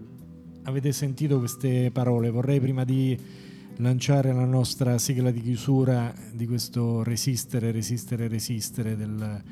avete 0.63 0.93
sentito 0.93 1.41
queste 1.41 1.91
parole, 1.91 2.31
vorrei 2.31 2.61
prima 2.61 2.85
di 2.85 3.19
lanciare 3.79 4.33
la 4.33 4.45
nostra 4.45 4.99
sigla 4.99 5.33
di 5.33 5.43
chiusura 5.43 6.15
di 6.33 6.47
questo 6.47 7.03
resistere, 7.03 7.73
resistere, 7.73 8.29
resistere 8.29 8.97
del 8.97 9.43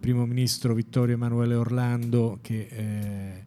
primo 0.00 0.26
ministro 0.26 0.74
Vittorio 0.74 1.14
Emanuele 1.14 1.54
Orlando 1.54 2.40
che 2.42 2.66
eh, 2.68 3.44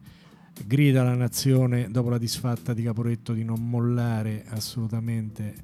grida 0.64 1.02
alla 1.02 1.16
nazione 1.16 1.90
dopo 1.90 2.08
la 2.08 2.16
disfatta 2.16 2.72
di 2.72 2.82
Caporetto 2.82 3.34
di 3.34 3.44
non 3.44 3.68
mollare 3.68 4.42
assolutamente 4.48 5.54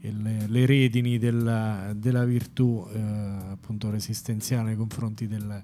il, 0.00 0.46
le 0.46 0.64
redini 0.64 1.18
della, 1.18 1.92
della 1.94 2.24
virtù 2.24 2.88
eh, 2.90 2.98
appunto 3.50 3.90
resistenziale 3.90 4.68
nei 4.68 4.76
confronti 4.76 5.26
del 5.26 5.62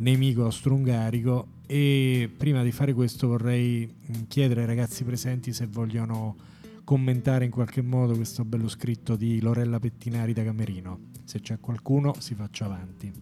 nemico 0.00 0.44
austro-ungarico 0.44 1.58
e 1.66 2.30
prima 2.36 2.62
di 2.62 2.72
fare 2.72 2.92
questo 2.92 3.28
vorrei 3.28 3.88
chiedere 4.28 4.62
ai 4.62 4.66
ragazzi 4.66 5.04
presenti 5.04 5.52
se 5.52 5.66
vogliono 5.66 6.36
commentare 6.84 7.44
in 7.44 7.50
qualche 7.50 7.82
modo 7.82 8.14
questo 8.14 8.44
bello 8.44 8.68
scritto 8.68 9.14
di 9.14 9.40
Lorella 9.40 9.78
Pettinari 9.78 10.32
da 10.32 10.42
Camerino. 10.42 11.08
Se 11.24 11.40
c'è 11.40 11.60
qualcuno 11.60 12.14
si 12.18 12.34
faccia 12.34 12.64
avanti. 12.64 13.12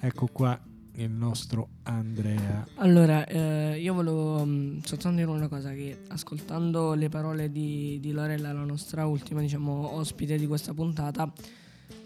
Ecco 0.00 0.26
qua 0.32 0.60
il 0.96 1.10
nostro 1.10 1.68
Andrea. 1.84 2.66
Allora, 2.76 3.26
eh, 3.26 3.80
io 3.80 3.94
volevo 3.94 4.44
mh, 4.44 4.82
soltanto 4.82 5.18
dire 5.18 5.30
una 5.30 5.48
cosa, 5.48 5.72
che 5.72 5.98
ascoltando 6.08 6.94
le 6.94 7.08
parole 7.08 7.50
di, 7.50 7.98
di 8.00 8.12
Lorella, 8.12 8.52
la 8.52 8.64
nostra 8.64 9.06
ultima 9.06 9.40
diciamo, 9.40 9.94
ospite 9.94 10.36
di 10.36 10.46
questa 10.46 10.74
puntata, 10.74 11.32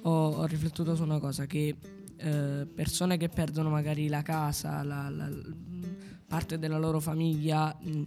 ho, 0.03 0.11
ho 0.11 0.45
riflettuto 0.47 0.95
su 0.95 1.03
una 1.03 1.19
cosa, 1.19 1.47
che 1.47 1.77
eh, 2.19 2.67
persone 2.67 3.17
che 3.17 3.29
perdono 3.29 3.71
magari 3.71 4.09
la 4.09 4.23
casa, 4.23 4.83
la, 4.83 5.09
la, 5.09 5.31
parte 6.27 6.59
della 6.59 6.79
loro 6.79 7.01
famiglia, 7.01 7.75
mh, 7.81 8.03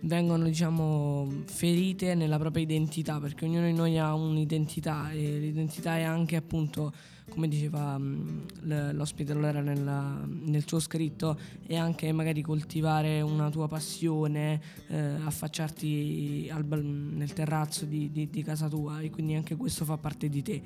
vengono 0.00 0.44
diciamo 0.44 1.28
ferite 1.46 2.14
nella 2.14 2.38
propria 2.38 2.62
identità, 2.62 3.18
perché 3.18 3.44
ognuno 3.46 3.66
di 3.66 3.72
noi 3.72 3.98
ha 3.98 4.14
un'identità 4.14 5.10
e 5.10 5.38
l'identità 5.38 5.96
è 5.96 6.02
anche 6.02 6.36
appunto 6.36 6.92
come 7.28 7.48
diceva 7.48 7.96
mh, 7.96 8.92
l'ospite 8.92 9.32
allora 9.32 9.60
nella, 9.60 10.22
nel 10.26 10.66
suo 10.66 10.78
scritto, 10.80 11.38
è 11.66 11.76
anche 11.76 12.12
magari 12.12 12.42
coltivare 12.42 13.20
una 13.22 13.48
tua 13.48 13.68
passione, 13.68 14.60
eh, 14.88 14.98
affacciarti 15.24 16.50
al, 16.52 16.66
nel 16.84 17.32
terrazzo 17.32 17.86
di, 17.86 18.10
di, 18.10 18.28
di, 18.28 18.42
casa 18.42 18.68
tua 18.68 19.00
e 19.00 19.10
quindi 19.10 19.34
anche 19.34 19.56
questo 19.56 19.84
fa 19.84 19.96
parte 19.96 20.28
di 20.28 20.42
te. 20.42 20.62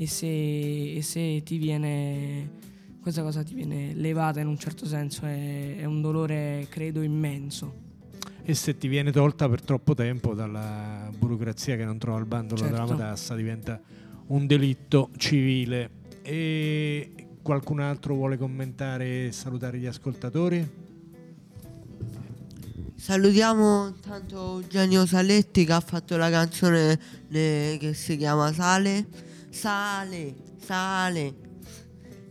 E 0.00 0.06
se, 0.06 0.94
e 0.94 1.02
se 1.02 1.42
ti 1.44 1.58
viene, 1.58 2.50
questa 3.02 3.22
cosa 3.22 3.42
ti 3.42 3.54
viene 3.54 3.92
levata 3.94 4.40
in 4.40 4.46
un 4.46 4.56
certo 4.56 4.86
senso 4.86 5.26
è, 5.26 5.76
è 5.78 5.84
un 5.84 6.00
dolore 6.00 6.66
credo 6.70 7.02
immenso 7.02 7.86
e 8.48 8.54
se 8.54 8.78
ti 8.78 8.88
viene 8.88 9.12
tolta 9.12 9.46
per 9.46 9.60
troppo 9.60 9.92
tempo 9.92 10.32
dalla 10.32 11.10
burocrazia 11.14 11.76
che 11.76 11.84
non 11.84 11.98
trova 11.98 12.18
il 12.18 12.24
bandolo 12.24 12.62
certo. 12.62 12.74
della 12.74 12.86
matassa 12.86 13.34
diventa 13.34 13.78
un 14.28 14.46
delitto 14.46 15.10
civile 15.18 15.90
e 16.22 17.26
qualcun 17.42 17.80
altro 17.80 18.14
vuole 18.14 18.38
commentare 18.38 19.26
e 19.26 19.32
salutare 19.32 19.76
gli 19.76 19.84
ascoltatori? 19.84 20.66
Salutiamo 22.94 23.96
tanto 24.00 24.60
Eugenio 24.60 25.04
Saletti 25.04 25.66
che 25.66 25.72
ha 25.74 25.80
fatto 25.80 26.16
la 26.16 26.30
canzone 26.30 26.98
che 27.28 27.90
si 27.92 28.16
chiama 28.16 28.50
Sale. 28.54 29.27
Sale, 29.50 30.34
sale. 30.58 31.34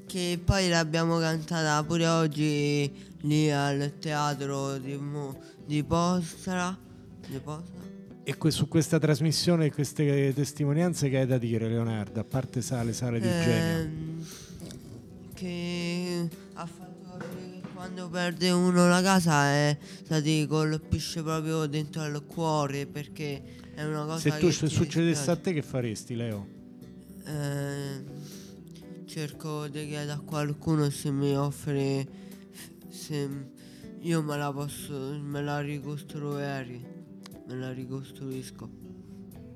Che 0.06 0.40
poi 0.44 0.70
l'abbiamo 0.70 1.20
cantata 1.20 1.84
pure 1.84 2.08
oggi 2.08 2.92
lì 3.22 3.52
al 3.52 3.94
teatro 4.00 4.78
di, 4.78 5.00
di 5.66 5.84
Postra. 5.84 6.78
Di 7.28 7.40
Postra. 7.40 7.86
E 8.24 8.36
que- 8.38 8.52
su 8.52 8.68
questa 8.68 9.00
trasmissione, 9.00 9.72
queste 9.72 10.34
testimonianze 10.34 11.10
che 11.10 11.20
hai 11.20 11.26
da 11.26 11.38
dire, 11.38 11.68
Leonardo, 11.68 12.20
a 12.20 12.24
parte 12.24 12.62
sale, 12.62 12.94
sale 12.94 13.20
di 13.20 13.28
genio? 13.28 13.80
Ehm, 13.80 14.28
che 15.34 16.30
ha 16.54 16.66
fatto 16.66 17.18
che 17.18 17.62
quando 17.74 18.10
perde 18.10 18.50
uno 18.50 18.88
la 18.88 19.02
casa 19.02 19.46
è, 19.46 19.78
ti 20.22 20.46
colpisce 20.46 21.22
proprio 21.24 21.68
dentro 21.68 22.02
al 22.02 22.26
cuore 22.26 22.86
perché 22.86 23.42
è 23.74 23.84
una 23.86 24.04
cosa 24.04 24.18
Se 24.18 24.38
tu 24.40 24.50
se 24.52 24.68
succedesse 24.68 25.32
a 25.32 25.36
te 25.36 25.54
che 25.54 25.62
faresti, 25.62 26.16
Leo? 26.16 26.57
Eh, 27.28 28.04
cerco 29.06 29.68
di 29.68 29.86
chiedere 29.88 30.12
a 30.12 30.20
qualcuno 30.20 30.90
se 30.90 31.12
mi 31.12 31.36
offre 31.36 32.08
se 32.90 33.30
io 34.00 34.22
me 34.22 34.38
la 34.38 34.52
posso 34.52 35.18
me 35.22 35.42
la 35.42 35.60
ricostruirei 35.60 36.98
me 37.48 37.56
la 37.56 37.72
ricostruisco. 37.72 38.70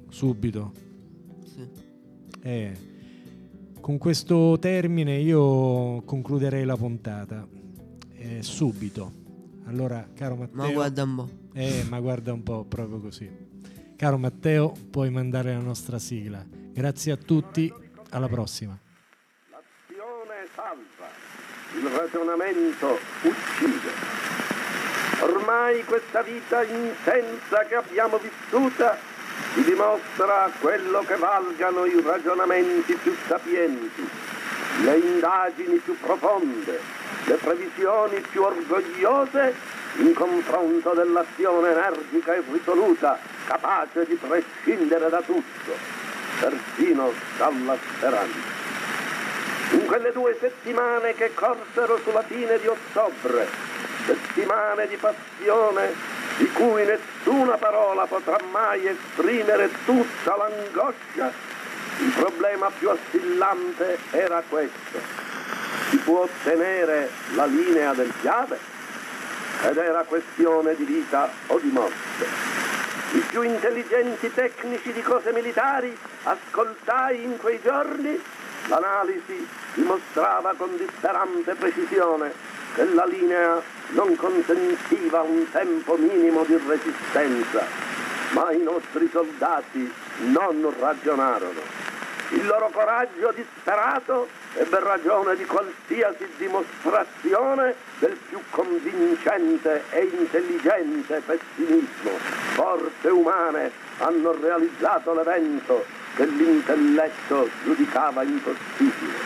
Subito? 0.09 0.71
Sì. 1.43 1.67
Eh, 2.41 2.77
con 3.79 3.97
questo 3.97 4.57
termine 4.59 5.17
io 5.19 6.01
concluderei 6.03 6.65
la 6.65 6.77
puntata. 6.77 7.47
Eh, 8.13 8.41
subito. 8.41 9.19
Allora, 9.65 10.07
caro 10.13 10.35
Matteo... 10.35 10.55
Ma 10.55 10.71
guarda 10.71 11.03
un 11.03 11.15
po'. 11.15 11.29
Eh, 11.53 11.83
ma 11.89 11.99
guarda 11.99 12.33
un 12.33 12.43
po', 12.43 12.65
proprio 12.65 12.99
così. 12.99 13.29
Caro 13.95 14.17
Matteo, 14.17 14.73
puoi 14.89 15.09
mandare 15.09 15.53
la 15.53 15.61
nostra 15.61 15.99
sigla. 15.99 16.45
Grazie 16.73 17.11
a 17.11 17.17
tutti, 17.17 17.71
alla 18.11 18.29
prossima. 18.29 18.77
L'azione 19.49 20.47
salva, 20.55 21.09
il 21.75 21.85
ragionamento 21.89 22.97
uccide. 23.23 23.91
Ormai 25.19 25.83
questa 25.83 26.21
vita 26.21 26.63
intensa 26.63 27.65
che 27.67 27.75
abbiamo 27.75 28.19
vissuta 28.19 28.97
ci 29.53 29.63
dimostra 29.63 30.49
quello 30.61 31.03
che 31.05 31.15
valgano 31.17 31.83
i 31.85 32.01
ragionamenti 32.01 32.93
più 32.95 33.13
sapienti, 33.27 34.07
le 34.83 34.97
indagini 34.97 35.77
più 35.79 35.97
profonde, 35.99 36.79
le 37.25 37.35
previsioni 37.35 38.21
più 38.21 38.43
orgogliose 38.43 39.53
in 39.97 40.13
confronto 40.13 40.93
dell'azione 40.93 41.71
energica 41.71 42.33
e 42.33 42.41
risoluta, 42.49 43.19
capace 43.45 44.05
di 44.05 44.15
prescindere 44.15 45.09
da 45.09 45.21
tutto, 45.21 46.00
persino 46.41 47.13
dalla 47.37 47.77
speranza. 47.77 48.59
In 49.73 49.85
quelle 49.85 50.11
due 50.11 50.35
settimane 50.39 51.13
che 51.13 51.33
corsero 51.35 51.99
sulla 52.03 52.23
fine 52.23 52.59
di 52.59 52.65
ottobre, 52.65 53.47
settimane 54.05 54.87
di 54.87 54.95
passione 54.97 55.93
di 56.37 56.51
cui 56.51 56.83
nessuna 56.83 57.57
parola 57.57 58.05
potrà 58.05 58.37
mai 58.49 58.87
esprimere 58.87 59.69
tutta 59.85 60.35
l'angoscia, 60.35 61.31
il 61.99 62.11
problema 62.15 62.71
più 62.75 62.89
assillante 62.89 63.99
era 64.09 64.41
questo. 64.49 64.99
Si 65.89 65.97
può 65.97 66.21
ottenere 66.21 67.09
la 67.35 67.45
linea 67.45 67.93
del 67.93 68.11
chiave? 68.19 68.57
Ed 69.63 69.77
era 69.77 70.03
questione 70.07 70.75
di 70.75 70.85
vita 70.85 71.29
o 71.47 71.59
di 71.59 71.69
morte. 71.69 72.60
I 73.13 73.19
più 73.29 73.41
intelligenti 73.41 74.31
tecnici 74.33 74.93
di 74.93 75.01
cose 75.01 75.33
militari 75.33 75.95
ascoltai 76.23 77.21
in 77.21 77.37
quei 77.37 77.59
giorni, 77.61 78.17
l'analisi 78.67 79.45
dimostrava 79.73 80.53
con 80.55 80.77
disperante 80.77 81.55
precisione 81.55 82.31
che 82.73 82.85
la 82.85 83.05
linea 83.05 83.61
non 83.89 84.15
consentiva 84.15 85.21
un 85.23 85.45
tempo 85.51 85.97
minimo 85.97 86.45
di 86.45 86.57
resistenza, 86.65 87.65
ma 88.31 88.49
i 88.53 88.61
nostri 88.61 89.09
soldati 89.11 89.91
non 90.27 90.73
ragionarono. 90.79 91.90
Il 92.33 92.45
loro 92.45 92.69
coraggio 92.71 93.33
disperato 93.33 94.29
ebbe 94.53 94.79
ragione 94.79 95.35
di 95.35 95.43
qualsiasi 95.43 96.25
dimostrazione 96.37 97.75
del 97.99 98.17
più 98.29 98.39
convincente 98.49 99.83
e 99.89 100.05
intelligente 100.05 101.21
pessimismo. 101.25 102.11
Forze 102.53 103.09
umane 103.09 103.71
hanno 103.97 104.31
realizzato 104.39 105.13
l'evento 105.13 105.83
che 106.15 106.25
l'intelletto 106.25 107.49
giudicava 107.63 108.23
impossibile. 108.23 109.19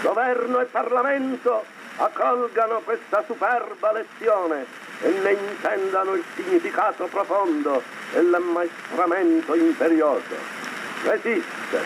Governo 0.00 0.60
e 0.60 0.64
Parlamento 0.64 1.62
accolgano 1.96 2.80
questa 2.80 3.22
superba 3.26 3.92
lezione 3.92 4.64
e 5.02 5.10
ne 5.10 5.32
intendano 5.32 6.14
il 6.14 6.24
significato 6.34 7.04
profondo 7.04 7.82
e 8.14 8.22
l'ammaestramento 8.22 9.54
imperioso. 9.54 10.59
Resistere. 11.02 11.84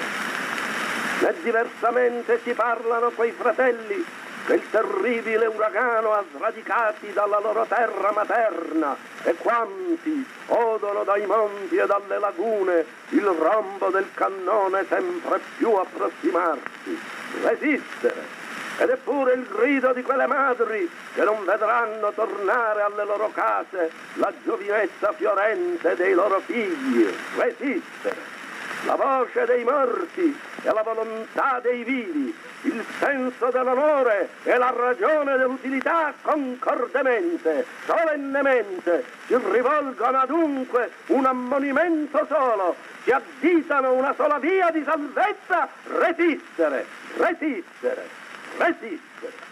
Né 1.20 1.34
diversamente 1.42 2.40
si 2.42 2.52
parlano 2.52 3.10
quei 3.10 3.30
fratelli 3.32 4.04
che 4.46 4.54
il 4.54 4.62
terribile 4.70 5.46
uragano 5.46 6.12
ha 6.12 6.24
sradicati 6.34 7.12
dalla 7.12 7.38
loro 7.38 7.64
terra 7.66 8.12
materna 8.12 8.96
e 9.22 9.34
quanti 9.36 10.26
odono 10.48 11.02
dai 11.04 11.24
monti 11.24 11.76
e 11.76 11.86
dalle 11.86 12.18
lagune 12.18 12.84
il 13.10 13.24
rombo 13.24 13.88
del 13.88 14.08
cannone 14.12 14.84
sempre 14.88 15.40
più 15.56 15.72
approssimarsi. 15.72 16.98
Resistere 17.42 18.42
ed 18.78 18.88
è 18.88 18.96
pure 18.96 19.34
il 19.34 19.46
grido 19.46 19.92
di 19.92 20.02
quelle 20.02 20.26
madri 20.26 20.90
che 21.14 21.22
non 21.22 21.44
vedranno 21.44 22.12
tornare 22.12 22.82
alle 22.82 23.04
loro 23.04 23.30
case 23.32 23.90
la 24.14 24.32
giovinezza 24.42 25.12
fiorente 25.12 25.94
dei 25.94 26.12
loro 26.12 26.40
figli. 26.40 27.08
Resistere. 27.36 28.33
La 28.84 28.96
voce 28.96 29.44
dei 29.46 29.64
morti 29.64 30.38
e 30.62 30.72
la 30.72 30.82
volontà 30.82 31.60
dei 31.62 31.84
vivi, 31.84 32.34
il 32.62 32.84
senso 32.98 33.50
dell'onore 33.50 34.28
e 34.42 34.56
la 34.56 34.72
ragione 34.76 35.36
dell'utilità 35.36 36.12
concordemente, 36.22 37.66
solennemente, 37.84 39.04
si 39.26 39.36
rivolgono 39.36 40.18
adunque 40.18 40.90
un 41.06 41.24
ammonimento 41.24 42.26
solo, 42.28 42.76
si 43.02 43.10
additano 43.10 43.92
una 43.92 44.14
sola 44.14 44.38
via 44.38 44.70
di 44.70 44.82
salvezza, 44.84 45.68
resistere, 45.98 46.86
resistere, 47.16 48.08
resistere. 48.58 49.43